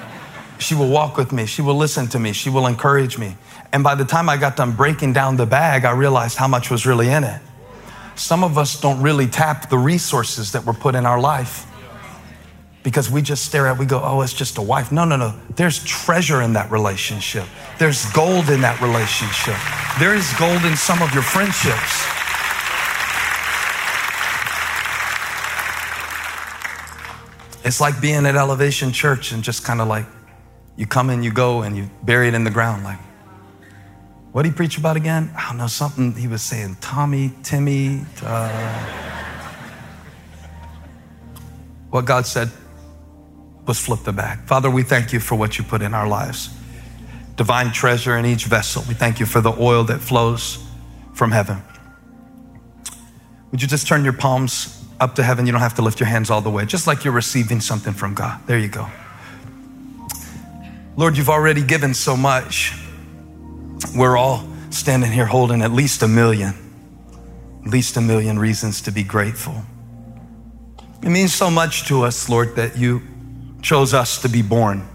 she 0.59 0.75
will 0.75 0.89
walk 0.89 1.17
with 1.17 1.31
me. 1.31 1.45
She 1.45 1.61
will 1.61 1.75
listen 1.75 2.07
to 2.07 2.19
me. 2.19 2.33
She 2.33 2.49
will 2.49 2.67
encourage 2.67 3.17
me. 3.17 3.37
And 3.71 3.83
by 3.83 3.95
the 3.95 4.05
time 4.05 4.29
I 4.29 4.37
got 4.37 4.55
done 4.55 4.71
breaking 4.71 5.13
down 5.13 5.37
the 5.37 5.45
bag, 5.45 5.85
I 5.85 5.91
realized 5.91 6.37
how 6.37 6.47
much 6.47 6.71
was 6.71 6.85
really 6.85 7.09
in 7.09 7.23
it. 7.23 7.41
Some 8.15 8.43
of 8.43 8.57
us 8.57 8.79
don't 8.81 9.01
really 9.01 9.27
tap 9.27 9.69
the 9.69 9.77
resources 9.77 10.53
that 10.53 10.65
were 10.65 10.73
put 10.73 10.95
in 10.95 11.05
our 11.05 11.19
life 11.19 11.65
because 12.87 13.11
we 13.11 13.21
just 13.21 13.43
stare 13.43 13.67
at 13.67 13.77
we 13.77 13.85
go 13.85 14.01
oh 14.01 14.21
it's 14.21 14.31
just 14.31 14.57
a 14.57 14.61
wife 14.61 14.93
no 14.93 15.03
no 15.03 15.17
no 15.17 15.37
there's 15.57 15.83
treasure 15.83 16.41
in 16.41 16.53
that 16.53 16.71
relationship 16.71 17.43
there's 17.79 18.09
gold 18.13 18.49
in 18.49 18.61
that 18.61 18.79
relationship 18.79 19.57
there 19.99 20.15
is 20.15 20.31
gold 20.39 20.63
in 20.63 20.73
some 20.77 21.01
of 21.01 21.13
your 21.13 21.21
friendships 21.21 22.07
it's 27.63 27.81
like 27.81 27.99
being 28.01 28.25
at 28.25 28.35
elevation 28.35 28.91
church 28.91 29.31
and 29.31 29.43
just 29.43 29.63
kind 29.63 29.81
of 29.81 29.87
like 29.87 30.05
you 30.75 30.85
come 30.85 31.09
and 31.09 31.23
you 31.23 31.31
go 31.31 31.61
and 31.61 31.75
you 31.75 31.89
bury 32.03 32.27
it 32.27 32.33
in 32.33 32.43
the 32.43 32.51
ground 32.51 32.83
like 32.83 32.99
what 34.31 34.43
did 34.43 34.51
he 34.51 34.55
preach 34.55 34.77
about 34.77 34.95
again 34.95 35.31
i 35.35 35.47
don't 35.47 35.57
know 35.57 35.67
something 35.67 36.13
he 36.13 36.27
was 36.27 36.41
saying 36.41 36.77
tommy 36.81 37.31
timmy 37.43 38.01
uh, 38.23 38.49
what 41.89 42.05
god 42.05 42.25
said 42.25 42.49
Let's 43.67 43.81
flip 43.81 44.03
the 44.03 44.13
back. 44.13 44.47
Father, 44.47 44.69
we 44.69 44.83
thank 44.83 45.11
you 45.11 45.19
for 45.19 45.35
what 45.35 45.57
you 45.57 45.63
put 45.63 45.81
in 45.81 45.93
our 45.93 46.07
lives. 46.07 46.49
Divine 47.35 47.73
treasure 47.73 48.17
in 48.17 48.25
each 48.25 48.45
vessel. 48.45 48.81
We 48.87 48.93
thank 48.93 49.19
you 49.19 49.25
for 49.25 49.41
the 49.41 49.51
oil 49.51 49.83
that 49.83 49.99
flows 49.99 50.65
from 51.13 51.31
heaven. 51.31 51.61
Would 53.51 53.61
you 53.61 53.67
just 53.67 53.85
turn 53.85 54.05
your 54.05 54.13
palms 54.13 54.76
up 54.99 55.15
to 55.15 55.23
heaven? 55.23 55.45
You 55.45 55.51
don't 55.51 55.61
have 55.61 55.75
to 55.75 55.81
lift 55.81 55.99
your 55.99 56.07
hands 56.07 56.29
all 56.29 56.41
the 56.41 56.49
way, 56.49 56.65
just 56.65 56.87
like 56.87 57.03
you're 57.03 57.13
receiving 57.13 57.61
something 57.61 57.93
from 57.93 58.13
God. 58.13 58.39
There 58.47 58.59
you 58.59 58.67
go. 58.67 58.87
Lord, 60.95 61.15
you've 61.17 61.29
already 61.29 61.63
given 61.63 61.93
so 61.93 62.17
much. 62.17 62.73
We're 63.95 64.17
all 64.17 64.47
standing 64.71 65.11
here 65.11 65.25
holding 65.25 65.61
at 65.61 65.71
least 65.71 66.01
a 66.01 66.07
million, 66.07 66.55
at 67.65 67.71
least 67.71 67.97
a 67.97 68.01
million 68.01 68.39
reasons 68.39 68.81
to 68.81 68.91
be 68.91 69.03
grateful. 69.03 69.61
It 71.03 71.09
means 71.09 71.33
so 71.33 71.49
much 71.49 71.87
to 71.87 72.03
us, 72.03 72.27
Lord, 72.29 72.55
that 72.55 72.77
you 72.77 73.01
chose 73.61 73.93
us 73.93 74.21
to 74.23 74.29
be 74.29 74.41
born, 74.41 74.87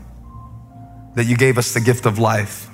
that 1.14 1.24
you 1.24 1.36
gave 1.36 1.58
us 1.58 1.72
the 1.74 1.80
gift 1.80 2.06
of 2.06 2.18
life, 2.18 2.68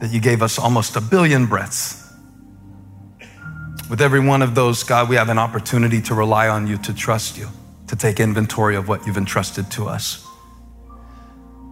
that 0.00 0.12
you 0.12 0.20
gave 0.20 0.42
us 0.42 0.58
almost 0.58 0.96
a 0.96 1.00
billion 1.00 1.46
breaths. 1.46 2.05
With 3.88 4.00
every 4.00 4.20
one 4.20 4.42
of 4.42 4.54
those, 4.54 4.82
God, 4.82 5.08
we 5.08 5.16
have 5.16 5.28
an 5.28 5.38
opportunity 5.38 6.00
to 6.02 6.14
rely 6.14 6.48
on 6.48 6.66
you, 6.66 6.76
to 6.78 6.92
trust 6.92 7.38
you, 7.38 7.48
to 7.86 7.94
take 7.94 8.18
inventory 8.18 8.74
of 8.74 8.88
what 8.88 9.06
you've 9.06 9.16
entrusted 9.16 9.70
to 9.72 9.86
us. 9.86 10.26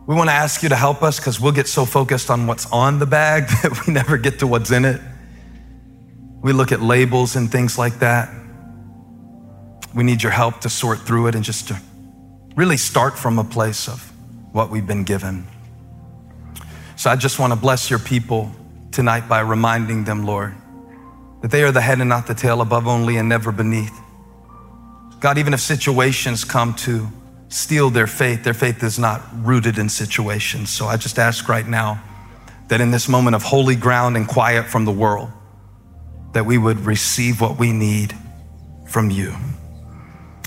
We 0.07 0.15
want 0.15 0.29
to 0.29 0.35
ask 0.35 0.63
you 0.63 0.69
to 0.69 0.77
help 0.77 1.03
us 1.03 1.19
because 1.19 1.41
we'll 1.41 1.53
get 1.53 1.67
so 1.67 1.85
focused 1.85 2.31
on 2.31 2.47
what's 2.47 2.71
on 2.71 2.99
the 2.99 3.07
bag 3.07 3.49
that 3.63 3.87
we 3.87 3.93
never 3.93 4.17
get 4.17 4.39
to 4.41 4.47
what's 4.47 4.71
in 4.71 4.85
it. 4.85 5.01
We 6.41 6.53
look 6.53 6.73
at 6.73 6.83
labels 6.83 7.37
and 7.37 7.51
things 7.51 7.79
like 7.79 7.99
that. 8.01 8.33
We 9.95 10.05
need 10.05 10.23
your 10.23 10.33
help 10.33 10.61
to 10.61 10.69
sort 10.69 11.01
through 11.01 11.29
it 11.29 11.35
and 11.35 11.43
just 11.43 11.69
to 11.69 11.81
really 12.55 12.77
start 12.77 13.19
from 13.19 13.39
a 13.39 13.45
place 13.45 13.89
of 13.89 14.13
what 14.53 14.71
we've 14.71 14.87
been 14.87 15.05
given. 15.05 15.47
So 16.97 17.11
I 17.11 17.17
just 17.17 17.39
want 17.41 17.53
to 17.53 17.59
bless 17.59 17.91
your 17.91 17.99
people 17.99 18.53
tonight 18.93 19.29
by 19.29 19.41
reminding 19.41 20.05
them, 20.05 20.25
Lord, 20.25 20.55
that 21.45 21.51
they 21.51 21.63
are 21.63 21.71
the 21.71 21.83
head 21.83 22.01
and 22.01 22.09
not 22.09 22.27
the 22.27 22.33
tail, 22.33 22.63
above 22.63 22.87
only 22.87 23.19
and 23.19 23.29
never 23.29 23.53
beneath. 23.53 23.93
God, 25.21 25.37
even 25.37 25.53
if 25.53 25.61
situations 25.61 26.43
come 26.43 26.73
to 26.77 27.07
steal 27.51 27.91
their 27.91 28.07
faith, 28.07 28.45
their 28.45 28.55
faith 28.55 28.83
is 28.83 28.99
not 28.99 29.21
rooted 29.45 29.77
in 29.77 29.91
situations. 29.91 30.71
So 30.71 30.87
I 30.87 30.97
just 30.97 31.19
ask 31.19 31.47
right 31.47 31.69
now 31.69 32.03
that 32.69 32.81
in 32.81 32.91
this 32.91 33.11
moment 33.11 33.37
of 33.37 33.43
holy 33.43 33.77
ground 33.77 34.17
and 34.17 34.27
quiet 34.27 34.65
from 34.65 34.87
the 34.87 34.91
world, 34.91 35.29
that 36.33 36.47
we 36.47 36.57
would 36.57 36.81
receive 36.81 37.43
what 37.43 37.59
we 37.59 37.73
need 37.73 38.15
from 38.89 39.11
you. 39.11 39.35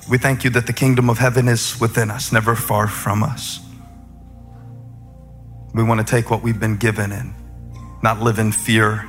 We 0.10 0.18
thank 0.18 0.44
you 0.44 0.50
that 0.50 0.66
the 0.66 0.74
kingdom 0.74 1.12
of 1.12 1.20
heaven 1.20 1.48
is 1.48 1.80
within 1.80 2.10
us, 2.10 2.32
never 2.32 2.56
far 2.56 2.88
from 2.88 3.22
us. 3.22 3.60
We 5.76 5.84
want 5.84 6.00
to 6.00 6.12
take 6.12 6.32
what 6.32 6.42
we've 6.42 6.60
been 6.60 6.78
given 6.78 7.12
and 7.12 7.36
not 8.02 8.20
live 8.20 8.40
in 8.40 8.52
fear 8.52 9.08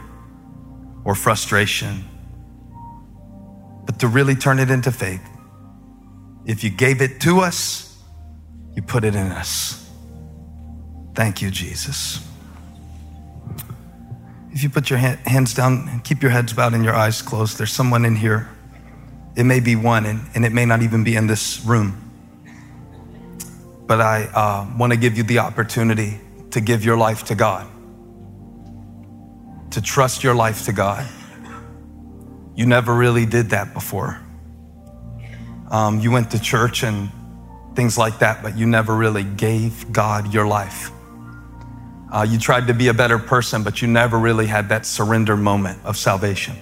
or 1.08 1.14
frustration, 1.14 2.04
but 3.86 3.98
to 4.00 4.06
really 4.06 4.34
turn 4.34 4.58
it 4.58 4.70
into 4.70 4.92
faith. 4.92 5.26
If 6.44 6.62
you 6.62 6.68
gave 6.68 7.00
it 7.00 7.18
to 7.22 7.40
us, 7.40 7.96
you 8.74 8.82
put 8.82 9.04
it 9.04 9.14
in 9.14 9.32
us. 9.32 9.90
Thank 11.14 11.40
you, 11.40 11.50
Jesus. 11.50 12.22
If 14.52 14.62
you 14.62 14.68
put 14.68 14.90
your 14.90 14.98
hands 14.98 15.54
down 15.54 15.88
and 15.88 16.04
keep 16.04 16.20
your 16.20 16.30
heads 16.30 16.52
bowed 16.52 16.74
and 16.74 16.84
your 16.84 16.94
eyes 16.94 17.22
closed, 17.22 17.56
there's 17.56 17.72
someone 17.72 18.04
in 18.04 18.14
here 18.14 18.50
it 19.34 19.44
may 19.44 19.60
be 19.60 19.76
one, 19.76 20.04
and, 20.04 20.20
and 20.34 20.44
it 20.44 20.52
may 20.52 20.66
not 20.66 20.82
even 20.82 21.04
be 21.04 21.14
in 21.14 21.28
this 21.28 21.64
room. 21.64 21.96
But 23.86 24.00
I 24.00 24.24
uh, 24.24 24.76
want 24.76 24.92
to 24.92 24.98
give 24.98 25.16
you 25.16 25.22
the 25.22 25.38
opportunity 25.38 26.20
to 26.50 26.60
give 26.60 26.84
your 26.84 26.98
life 26.98 27.22
to 27.26 27.36
God, 27.36 27.66
to 29.70 29.82
trust 29.82 30.24
your 30.24 30.34
life 30.34 30.64
to 30.64 30.72
God. 30.72 31.06
You 32.54 32.66
never 32.66 32.94
really 32.94 33.26
did 33.26 33.50
that 33.50 33.74
before. 33.74 34.20
Um, 35.70 36.00
you 36.00 36.10
went 36.10 36.30
to 36.32 36.40
church 36.40 36.82
and 36.82 37.10
things 37.74 37.96
like 37.96 38.18
that, 38.20 38.42
but 38.42 38.56
you 38.56 38.66
never 38.66 38.96
really 38.96 39.22
gave 39.22 39.92
God 39.92 40.32
your 40.32 40.46
life. 40.46 40.90
Uh, 42.10 42.26
you 42.28 42.38
tried 42.38 42.66
to 42.66 42.74
be 42.74 42.88
a 42.88 42.94
better 42.94 43.18
person, 43.18 43.62
but 43.62 43.82
you 43.82 43.88
never 43.88 44.18
really 44.18 44.46
had 44.46 44.70
that 44.70 44.86
surrender 44.86 45.36
moment 45.36 45.78
of 45.84 45.96
salvation. 45.96 46.56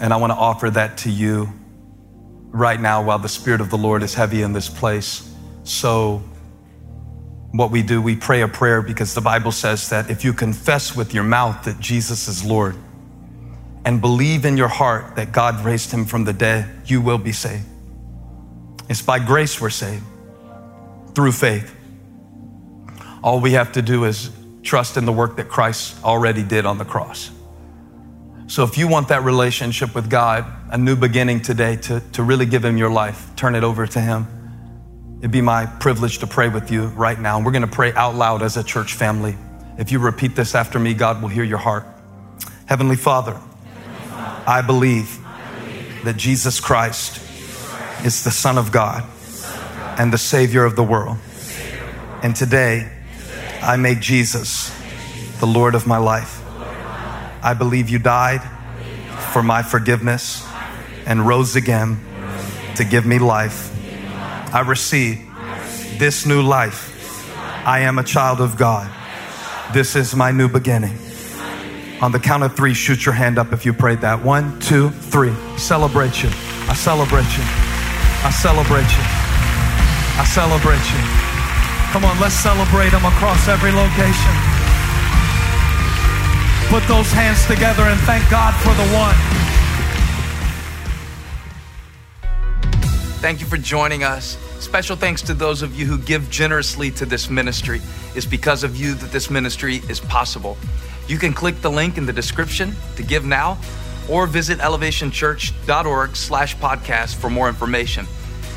And 0.00 0.12
I 0.12 0.16
want 0.16 0.32
to 0.32 0.36
offer 0.36 0.68
that 0.70 0.98
to 0.98 1.10
you 1.10 1.48
right 2.50 2.80
now 2.80 3.02
while 3.02 3.18
the 3.18 3.28
Spirit 3.28 3.60
of 3.60 3.70
the 3.70 3.78
Lord 3.78 4.02
is 4.02 4.14
heavy 4.14 4.42
in 4.42 4.52
this 4.52 4.68
place. 4.68 5.32
So, 5.62 6.22
what 7.52 7.70
we 7.70 7.82
do, 7.82 8.02
we 8.02 8.14
pray 8.14 8.42
a 8.42 8.48
prayer 8.48 8.82
because 8.82 9.14
the 9.14 9.20
Bible 9.20 9.52
says 9.52 9.88
that 9.88 10.10
if 10.10 10.24
you 10.24 10.32
confess 10.32 10.94
with 10.94 11.14
your 11.14 11.24
mouth 11.24 11.64
that 11.64 11.80
Jesus 11.80 12.28
is 12.28 12.44
Lord 12.44 12.76
and 13.84 14.00
believe 14.00 14.44
in 14.44 14.56
your 14.56 14.68
heart 14.68 15.16
that 15.16 15.32
God 15.32 15.64
raised 15.64 15.90
him 15.90 16.04
from 16.04 16.24
the 16.24 16.32
dead, 16.32 16.68
you 16.84 17.00
will 17.00 17.18
be 17.18 17.32
saved. 17.32 17.64
It's 18.88 19.02
by 19.02 19.18
grace 19.18 19.60
we're 19.60 19.70
saved 19.70 20.04
through 21.14 21.32
faith. 21.32 21.74
All 23.22 23.40
we 23.40 23.52
have 23.52 23.72
to 23.72 23.82
do 23.82 24.04
is 24.04 24.30
trust 24.62 24.96
in 24.96 25.06
the 25.06 25.12
work 25.12 25.36
that 25.36 25.48
Christ 25.48 26.02
already 26.04 26.42
did 26.42 26.66
on 26.66 26.78
the 26.78 26.84
cross. 26.84 27.30
So 28.46 28.64
if 28.64 28.78
you 28.78 28.88
want 28.88 29.08
that 29.08 29.24
relationship 29.24 29.94
with 29.94 30.08
God, 30.08 30.46
a 30.70 30.78
new 30.78 30.96
beginning 30.96 31.42
today 31.42 31.76
to, 31.76 32.00
to 32.12 32.22
really 32.22 32.46
give 32.46 32.64
Him 32.64 32.76
your 32.76 32.90
life, 32.90 33.30
turn 33.36 33.54
it 33.54 33.64
over 33.64 33.86
to 33.86 34.00
Him. 34.00 34.26
It'd 35.18 35.32
be 35.32 35.40
my 35.40 35.66
privilege 35.66 36.18
to 36.18 36.28
pray 36.28 36.48
with 36.48 36.70
you 36.70 36.86
right 36.88 37.18
now. 37.18 37.36
And 37.36 37.44
We're 37.44 37.50
going 37.50 37.62
to 37.62 37.68
pray 37.68 37.92
out 37.92 38.14
loud 38.14 38.40
as 38.40 38.56
a 38.56 38.62
church 38.62 38.94
family. 38.94 39.36
If 39.76 39.90
you 39.90 39.98
repeat 39.98 40.36
this 40.36 40.54
after 40.54 40.78
me, 40.78 40.94
God 40.94 41.20
will 41.20 41.28
hear 41.28 41.42
your 41.42 41.58
heart. 41.58 41.84
Heavenly 42.66 42.94
Father, 42.94 43.36
I 44.46 44.62
believe 44.64 45.18
that 46.04 46.16
Jesus 46.16 46.60
Christ 46.60 47.20
is 48.04 48.22
the 48.22 48.30
Son 48.30 48.58
of 48.58 48.70
God 48.70 49.04
and 49.98 50.12
the 50.12 50.18
Savior 50.18 50.64
of 50.64 50.76
the 50.76 50.84
world. 50.84 51.18
And 52.22 52.36
today, 52.36 52.88
I 53.60 53.76
make 53.76 53.98
Jesus 53.98 54.72
the 55.40 55.46
Lord 55.46 55.74
of 55.74 55.84
my 55.84 55.98
life. 55.98 56.40
I 57.42 57.54
believe 57.58 57.88
you 57.88 57.98
died 57.98 58.42
for 59.32 59.42
my 59.42 59.62
forgiveness 59.62 60.46
and 61.06 61.26
rose 61.26 61.56
again 61.56 61.98
to 62.76 62.84
give 62.84 63.04
me 63.04 63.18
life. 63.18 63.74
I 64.52 64.60
receive 64.60 65.20
this 65.98 66.24
new 66.24 66.42
life. 66.42 66.94
I 67.66 67.80
am 67.80 67.98
a 67.98 68.04
child 68.04 68.40
of 68.40 68.56
God. 68.56 68.90
This 69.74 69.94
is 69.94 70.14
my 70.14 70.32
new 70.32 70.48
beginning. 70.48 70.96
On 72.00 72.12
the 72.12 72.18
count 72.18 72.44
of 72.44 72.56
three, 72.56 72.72
shoot 72.72 73.04
your 73.04 73.14
hand 73.14 73.38
up 73.38 73.52
if 73.52 73.66
you 73.66 73.72
prayed 73.74 74.00
that. 74.00 74.24
One, 74.24 74.58
two, 74.60 74.88
three. 74.88 75.34
Celebrate 75.58 76.22
you. 76.22 76.30
I 76.64 76.74
celebrate 76.74 77.28
you. 77.36 77.44
I 78.24 78.30
celebrate 78.30 78.88
you. 78.88 79.04
I 80.16 80.24
celebrate 80.24 80.86
you. 80.96 81.02
Come 81.92 82.04
on, 82.04 82.18
let's 82.20 82.34
celebrate 82.34 82.90
them 82.90 83.04
across 83.04 83.48
every 83.48 83.72
location. 83.72 84.34
Put 86.72 86.86
those 86.88 87.12
hands 87.12 87.44
together 87.46 87.82
and 87.84 88.00
thank 88.08 88.28
God 88.30 88.54
for 88.64 88.72
the 88.76 88.88
one. 88.96 89.16
Thank 93.20 93.40
you 93.40 93.46
for 93.46 93.56
joining 93.56 94.04
us. 94.04 94.36
Special 94.60 94.94
thanks 94.94 95.22
to 95.22 95.34
those 95.34 95.62
of 95.62 95.74
you 95.74 95.86
who 95.86 95.98
give 95.98 96.30
generously 96.30 96.92
to 96.92 97.04
this 97.04 97.28
ministry. 97.28 97.80
It's 98.14 98.24
because 98.24 98.62
of 98.62 98.76
you 98.76 98.94
that 98.94 99.10
this 99.10 99.28
ministry 99.28 99.82
is 99.88 99.98
possible. 99.98 100.56
You 101.08 101.18
can 101.18 101.32
click 101.32 101.60
the 101.60 101.70
link 101.70 101.98
in 101.98 102.06
the 102.06 102.12
description 102.12 102.76
to 102.94 103.02
give 103.02 103.24
now 103.24 103.58
or 104.08 104.28
visit 104.28 104.60
elevationchurch.org 104.60 106.14
slash 106.14 106.56
podcast 106.58 107.16
for 107.16 107.28
more 107.28 107.48
information. 107.48 108.06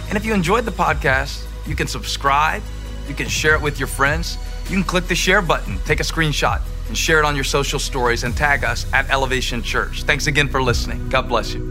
And 0.09 0.15
if 0.15 0.25
you 0.25 0.33
enjoyed 0.33 0.65
the 0.65 0.71
podcast, 0.71 1.43
you 1.65 1.75
can 1.75 1.87
subscribe, 1.87 2.61
you 3.07 3.15
can 3.15 3.27
share 3.27 3.55
it 3.55 3.61
with 3.61 3.79
your 3.79 3.87
friends, 3.87 4.37
you 4.65 4.75
can 4.75 4.83
click 4.83 5.07
the 5.07 5.15
share 5.15 5.41
button, 5.41 5.79
take 5.85 6.01
a 6.01 6.03
screenshot, 6.03 6.61
and 6.87 6.95
share 6.95 7.17
it 7.17 7.25
on 7.25 7.33
your 7.33 7.43
social 7.45 7.79
stories 7.79 8.23
and 8.23 8.37
tag 8.37 8.63
us 8.63 8.85
at 8.93 9.09
Elevation 9.09 9.63
Church. 9.63 10.03
Thanks 10.03 10.27
again 10.27 10.47
for 10.47 10.61
listening. 10.61 11.09
God 11.09 11.27
bless 11.27 11.53
you. 11.55 11.70